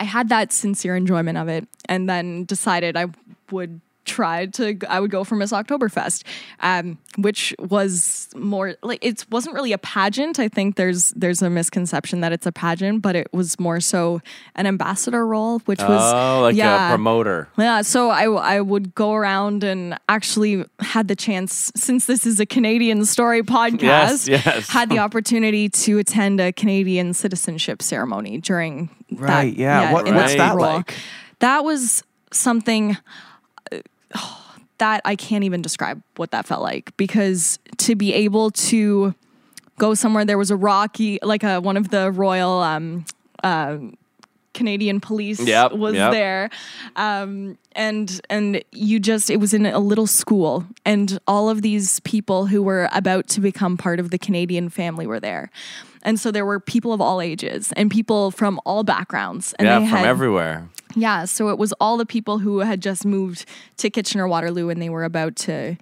I 0.00 0.04
had 0.04 0.28
that 0.28 0.52
sincere 0.52 0.96
enjoyment 0.96 1.38
of 1.38 1.48
it, 1.48 1.66
and 1.88 2.08
then 2.08 2.44
decided 2.44 2.96
I 2.96 3.06
would 3.50 3.80
try 4.04 4.46
to. 4.46 4.78
I 4.88 5.00
would 5.00 5.10
go 5.10 5.24
for 5.24 5.36
Miss 5.36 5.52
Oktoberfest, 5.52 6.22
um, 6.60 6.98
which 7.16 7.54
was 7.58 8.28
more 8.36 8.74
like 8.82 9.04
it 9.04 9.24
wasn't 9.30 9.54
really 9.54 9.72
a 9.72 9.78
pageant. 9.78 10.38
I 10.38 10.48
think 10.48 10.76
there's 10.76 11.10
there's 11.16 11.42
a 11.42 11.50
misconception 11.50 12.20
that 12.20 12.32
it's 12.32 12.46
a 12.46 12.52
pageant, 12.52 13.02
but 13.02 13.16
it 13.16 13.28
was 13.32 13.58
more 13.58 13.80
so 13.80 14.20
an 14.54 14.66
ambassador 14.66 15.26
role, 15.26 15.58
which 15.60 15.80
was 15.80 16.12
Oh, 16.14 16.42
like 16.42 16.56
yeah, 16.56 16.88
a 16.88 16.90
promoter. 16.94 17.48
yeah, 17.58 17.82
so 17.82 18.10
I, 18.10 18.24
I 18.24 18.60
would 18.60 18.94
go 18.94 19.12
around 19.14 19.64
and 19.64 19.98
actually 20.08 20.64
had 20.80 21.08
the 21.08 21.16
chance, 21.16 21.72
since 21.76 22.06
this 22.06 22.26
is 22.26 22.40
a 22.40 22.46
Canadian 22.46 23.04
story 23.04 23.42
podcast, 23.42 23.82
Yes, 23.82 24.28
yes. 24.28 24.68
had 24.68 24.88
the 24.90 24.98
opportunity 25.06 25.68
to 25.68 25.98
attend 25.98 26.40
a 26.40 26.52
Canadian 26.52 27.14
citizenship 27.14 27.82
ceremony 27.82 28.38
during 28.38 28.90
Right, 29.12 29.54
that. 29.54 29.56
yeah. 29.56 29.92
What- 29.92 30.08
in 30.08 30.14
what's 30.14 30.34
that 30.34 30.54
role. 30.56 30.64
like? 30.76 30.94
That 31.40 31.64
was 31.64 32.02
something 32.32 32.96
uh, 34.14 34.36
that 34.78 35.00
I 35.04 35.14
can't 35.14 35.44
even 35.44 35.62
describe 35.62 36.02
what 36.16 36.32
that 36.32 36.46
felt 36.46 36.62
like 36.62 36.96
because 36.96 37.58
to 37.78 37.94
be 37.94 38.12
able 38.12 38.50
to 38.50 39.14
go 39.78 39.94
somewhere, 39.94 40.24
there 40.24 40.38
was 40.38 40.50
a 40.50 40.56
Rocky, 40.56 41.18
like 41.22 41.42
a 41.42 41.60
one 41.60 41.76
of 41.76 41.90
the 41.90 42.10
royal. 42.10 42.58
Um, 42.60 43.04
uh, 43.42 43.78
Canadian 44.54 45.00
police 45.00 45.40
Yep, 45.40 45.72
was 45.72 45.94
yep. 45.94 46.12
there 46.12 46.50
um, 46.96 47.58
and 47.72 48.20
and 48.30 48.62
you 48.72 48.98
just 49.00 49.28
it 49.30 49.38
was 49.40 49.52
in 49.52 49.66
a 49.66 49.78
little 49.78 50.06
school 50.06 50.64
and 50.84 51.18
all 51.26 51.50
of 51.50 51.60
these 51.62 52.00
people 52.00 52.46
who 52.46 52.62
were 52.62 52.88
about 52.92 53.26
to 53.28 53.40
become 53.40 53.76
part 53.76 54.00
of 54.00 54.10
the 54.10 54.18
Canadian 54.18 54.68
family 54.70 55.06
were 55.06 55.20
there 55.20 55.50
and 56.02 56.20
so 56.20 56.30
there 56.30 56.46
were 56.46 56.60
people 56.60 56.92
of 56.92 57.00
all 57.00 57.20
ages 57.20 57.72
and 57.76 57.90
people 57.90 58.30
from 58.30 58.60
all 58.64 58.84
backgrounds 58.84 59.54
and 59.58 59.66
Yeah, 59.66 59.80
they 59.80 59.86
from 59.86 59.98
had 59.98 60.06
everywhere. 60.06 60.68
yeah 60.94 61.24
so 61.24 61.48
it 61.48 61.58
was 61.58 61.72
all 61.80 61.96
the 61.96 62.06
people 62.06 62.38
who 62.38 62.60
had 62.60 62.80
just 62.80 63.04
moved 63.04 63.44
to 63.78 63.90
Kitchener 63.90 64.28
Waterloo 64.28 64.68
and 64.70 64.80
they 64.80 64.88
were 64.88 65.04
about 65.04 65.34
to 65.36 65.76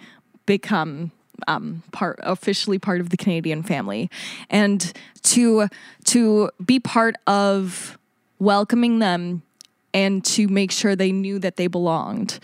become 0.47 1.13
um, 1.49 1.83
part 1.93 2.21
officially 2.23 2.79
part 2.79 3.01
of 3.01 3.11
the 3.11 3.17
Canadian 3.17 3.65
family, 3.65 4.09
and 4.49 4.93
to 5.25 5.67
to 6.05 6.51
be 6.65 6.79
part 6.79 7.17
of 7.27 7.99
welcoming 8.43 8.99
them 8.99 9.43
and 9.95 10.25
to 10.25 10.49
make 10.49 10.71
sure 10.73 10.97
they 10.97 11.13
knew 11.13 11.39
that 11.39 11.57
they 11.57 11.67
belonged. 11.67 12.39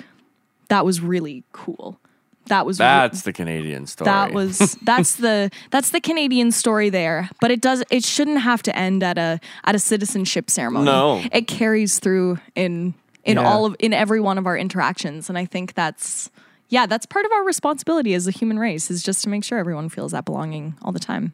That 0.68 0.84
was 0.84 1.00
really 1.00 1.44
cool. 1.52 1.98
That 2.46 2.64
was 2.64 2.78
re- 2.78 2.84
That's 2.86 3.22
the 3.22 3.32
Canadian 3.32 3.86
story. 3.86 4.06
that 4.06 4.32
was 4.32 4.76
that's 4.82 5.16
the 5.16 5.50
that's 5.70 5.90
the 5.90 6.00
Canadian 6.00 6.50
story 6.52 6.88
there. 6.90 7.28
But 7.40 7.50
it 7.50 7.60
does 7.60 7.82
it 7.90 8.04
shouldn't 8.04 8.40
have 8.40 8.62
to 8.62 8.76
end 8.76 9.02
at 9.02 9.18
a 9.18 9.38
at 9.64 9.74
a 9.74 9.78
citizenship 9.78 10.48
ceremony. 10.50 10.86
No. 10.86 11.22
It 11.32 11.46
carries 11.46 11.98
through 11.98 12.38
in 12.54 12.94
in 13.24 13.36
Yeah. 13.36 13.44
all 13.46 13.66
of 13.66 13.76
in 13.78 13.92
every 13.92 14.20
one 14.20 14.38
of 14.38 14.46
our 14.46 14.56
interactions. 14.56 15.28
And 15.28 15.36
I 15.36 15.44
think 15.44 15.74
that's 15.74 16.30
yeah, 16.70 16.86
that's 16.86 17.06
part 17.06 17.24
of 17.26 17.32
our 17.32 17.44
responsibility 17.44 18.12
as 18.14 18.26
a 18.26 18.30
human 18.30 18.58
race 18.58 18.90
is 18.90 19.02
just 19.02 19.22
to 19.24 19.28
make 19.30 19.42
sure 19.44 19.58
everyone 19.58 19.88
feels 19.88 20.12
that 20.12 20.24
belonging 20.26 20.74
all 20.82 20.92
the 20.92 20.98
time. 20.98 21.32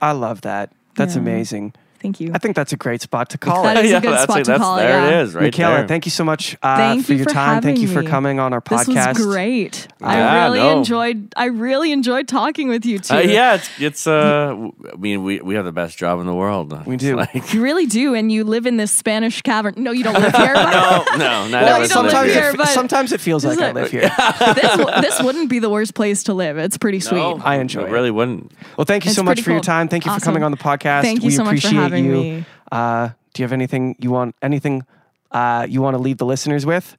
I 0.00 0.12
love 0.12 0.42
that. 0.42 0.72
That's 0.96 1.14
Yeah. 1.16 1.22
amazing. 1.22 1.74
Thank 2.00 2.20
you. 2.20 2.30
I 2.34 2.38
think 2.38 2.54
that's 2.56 2.72
a 2.72 2.76
great 2.76 3.00
spot 3.02 3.30
to 3.30 3.38
call 3.38 3.62
That 3.64 3.76
it. 3.78 3.86
is 3.86 3.92
a 3.92 4.00
good 4.00 4.12
that's 4.12 4.22
spot 4.24 4.36
like, 4.36 4.44
to 4.44 4.50
that's, 4.52 4.62
call 4.62 4.76
it, 4.78 4.82
There 4.82 4.90
yeah. 4.90 5.20
it 5.20 5.22
is, 5.24 5.34
right 5.34 5.52
Mikaila, 5.52 5.76
there. 5.78 5.88
thank 5.88 6.06
you 6.06 6.10
so 6.10 6.24
much 6.24 6.56
uh, 6.62 6.76
Thank 6.76 7.06
for 7.06 7.12
you 7.12 7.18
your 7.18 7.26
for 7.26 7.32
time. 7.32 7.62
Thank 7.62 7.78
you 7.78 7.88
having 7.88 7.96
for 7.98 8.02
me. 8.04 8.10
coming 8.10 8.40
on 8.40 8.52
our 8.52 8.60
podcast. 8.60 8.86
This 9.14 9.18
was 9.18 9.26
great. 9.26 9.88
Yeah, 10.00 10.06
I 10.06 10.44
really 10.46 10.58
no. 10.60 10.78
enjoyed 10.78 11.32
I 11.36 11.46
really 11.46 11.92
enjoyed 11.92 12.28
talking 12.28 12.68
with 12.68 12.84
you 12.86 12.98
too. 12.98 13.14
Uh, 13.14 13.20
yeah, 13.20 13.54
it's 13.54 13.70
it's. 13.80 14.06
Uh, 14.06 14.46
w- 14.50 14.72
I 14.92 14.96
mean, 14.96 15.22
we 15.24 15.40
we 15.40 15.54
have 15.54 15.64
the 15.64 15.72
best 15.72 15.96
job 15.98 16.20
in 16.20 16.26
the 16.26 16.34
world. 16.34 16.86
We 16.86 16.96
do. 16.96 17.16
Like, 17.16 17.52
You 17.54 17.62
really 17.62 17.86
do, 17.86 18.14
and 18.14 18.30
you 18.30 18.44
live 18.44 18.66
in 18.66 18.76
this 18.76 18.92
Spanish 18.92 19.40
cavern. 19.42 19.74
No, 19.78 19.90
you 19.90 20.04
don't 20.04 20.14
live 20.20 20.34
here. 20.34 20.54
But 20.54 20.70
no, 20.70 21.16
no, 21.16 21.48
not 21.48 21.50
No, 21.50 21.58
you 21.58 21.64
don't 21.66 21.80
live 21.80 21.90
sometimes, 21.90 22.32
here, 22.32 22.50
it, 22.50 22.56
but- 22.56 22.68
sometimes 22.68 23.12
it 23.12 23.20
feels 23.20 23.44
like 23.44 23.58
I 23.58 23.72
live 23.72 23.90
here. 23.90 24.10
this 24.54 24.76
this 25.00 25.22
wouldn't 25.22 25.48
be 25.48 25.58
the 25.58 25.70
worst 25.70 25.94
place 25.94 26.24
to 26.24 26.34
live. 26.34 26.58
It's 26.58 26.76
pretty 26.78 27.00
sweet. 27.00 27.18
No, 27.18 27.40
I 27.42 27.56
enjoy 27.56 27.82
it 27.82 27.88
it. 27.88 27.92
really 27.92 28.10
wouldn't. 28.10 28.52
Well, 28.76 28.84
thank 28.84 29.04
you 29.06 29.12
so 29.12 29.22
much 29.22 29.40
for 29.42 29.50
your 29.50 29.60
time. 29.60 29.88
Thank 29.88 30.04
you 30.04 30.12
for 30.12 30.20
coming 30.20 30.42
on 30.42 30.50
the 30.50 30.56
podcast. 30.56 31.02
Thank 31.02 31.22
you 31.22 31.28
we 31.28 31.32
so 31.34 31.44
much 31.44 31.60
for 31.62 31.68
appreciate 31.68 31.85
having 31.90 32.04
you. 32.04 32.12
me. 32.12 32.44
Uh, 32.72 33.08
do 33.34 33.42
you 33.42 33.44
have 33.44 33.52
anything 33.52 33.96
you 33.98 34.10
want 34.10 34.34
anything 34.42 34.84
uh, 35.30 35.66
you 35.68 35.82
want 35.82 35.94
to 35.96 36.02
leave 36.02 36.18
the 36.18 36.26
listeners 36.26 36.64
with? 36.66 36.96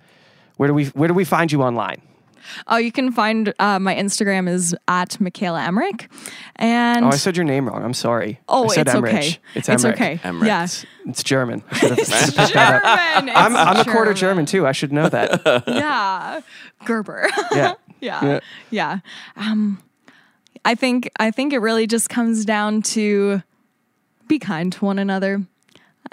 Where 0.57 0.67
do 0.67 0.73
we 0.73 0.85
where 0.87 1.07
do 1.07 1.13
we 1.13 1.23
find 1.25 1.51
you 1.51 1.61
online? 1.63 2.01
Oh, 2.67 2.77
you 2.77 2.93
can 2.93 3.11
find 3.11 3.53
uh, 3.59 3.77
my 3.77 3.93
Instagram 3.93 4.47
is 4.47 4.73
at 4.87 5.09
Mikaila 5.19 5.67
Emmerich, 5.67 6.07
and 6.55 7.03
Oh, 7.03 7.09
I 7.09 7.17
said 7.17 7.35
your 7.35 7.43
name 7.43 7.67
wrong. 7.67 7.83
I'm 7.83 7.93
sorry. 7.93 8.39
Oh, 8.47 8.65
I 8.69 8.75
said 8.75 8.87
it's 8.87 8.95
Emmerich. 8.95 9.13
okay. 9.15 9.27
It's, 9.53 9.67
It's 9.67 9.83
Emmerich. 9.83 9.95
okay. 10.01 10.19
Emmerich. 10.23 10.47
Yeah. 10.47 10.63
It's, 10.63 10.85
it's 11.05 11.23
German. 11.23 11.61
I 11.69 11.75
should 11.77 11.89
have- 11.89 11.99
I 11.99 12.03
should 12.03 12.13
have 12.13 12.35
picked 12.35 12.53
that 12.53 12.83
up. 12.85 13.15
German. 13.17 13.35
I'm, 13.35 13.51
It's 13.51 13.59
I'm 13.61 13.77
a 13.87 13.91
quarter 13.91 14.13
German 14.13 14.45
too. 14.45 14.65
I 14.65 14.71
should 14.71 14.93
know 14.93 15.09
that. 15.09 15.41
Yeah, 15.67 16.39
Gerber. 16.85 17.27
Yeah. 17.51 17.73
yeah, 17.99 18.23
Yeah. 18.25 18.39
yeah. 18.69 18.99
Um, 19.35 19.83
I 20.63 20.73
think 20.75 21.09
I 21.19 21.31
think 21.31 21.51
it 21.51 21.59
really 21.59 21.85
just 21.85 22.09
comes 22.09 22.45
down 22.45 22.81
to 22.93 23.41
be 24.27 24.39
kind 24.39 24.71
to 24.73 24.85
one 24.85 24.99
another. 24.99 25.41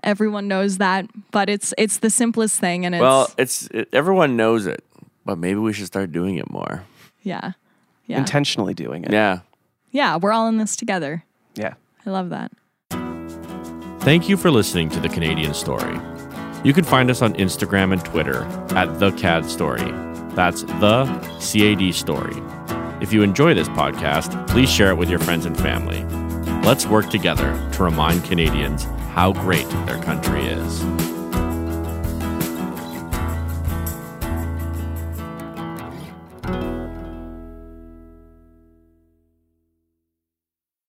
Everyone 0.03 0.49
knows 0.49 0.79
that, 0.79 1.07
but 1.31 1.49
it's 1.49 1.73
it's 1.79 1.99
the 1.99 2.11
simplest 2.11 2.59
thing, 2.59 2.85
and 2.85 2.95
it's 2.95 3.01
Well, 3.03 3.31
it's 3.39 3.69
it, 3.69 3.89
everyone 3.93 4.37
knows 4.37 4.67
it, 4.67 4.83
but 5.25 5.39
maybe 5.39 5.59
we 5.61 5.73
should 5.73 5.87
start 5.87 6.11
doing 6.13 6.37
it 6.37 6.51
more. 6.51 6.83
yeah, 7.23 7.53
yeah, 8.07 8.19
Intentionally 8.19 8.75
doing 8.75 9.05
it. 9.05 9.13
Yeah. 9.13 9.41
yeah. 9.93 10.17
We're 10.17 10.33
all 10.33 10.49
in 10.49 10.59
this 10.59 10.77
together. 10.77 11.25
Yeah. 11.55 11.75
I 12.05 12.11
love 12.11 12.31
that. 12.31 12.51
Thank 14.01 14.29
you 14.29 14.37
for 14.37 14.51
listening 14.51 14.91
to 14.91 15.01
the 15.01 15.09
Canadian 15.09 15.55
Story. 15.55 15.99
You 16.65 16.73
can 16.75 16.85
find 16.85 17.11
us 17.11 17.23
on 17.23 17.33
Instagram 17.35 17.93
and 17.93 18.05
Twitter 18.05 18.43
at 18.77 18.99
the 18.99 19.13
CAD 19.13 19.47
Story. 19.47 19.91
That's 20.35 20.63
the 20.65 21.07
CAD 21.41 21.95
Story. 21.95 22.35
If 23.01 23.13
you 23.13 23.23
enjoy 23.23 23.55
this 23.55 23.69
podcast, 23.71 24.47
please 24.49 24.71
share 24.71 24.91
it 24.91 24.97
with 24.97 25.09
your 25.09 25.19
friends 25.21 25.47
and 25.47 25.57
family. 25.57 26.05
Let's 26.65 26.87
work 26.87 27.11
together 27.11 27.71
to 27.75 27.83
remind 27.85 28.25
Canadians 28.25 28.85
how 29.13 29.35
great 29.35 29.69
their 29.85 30.03
country 30.03 30.47
is. 30.47 31.14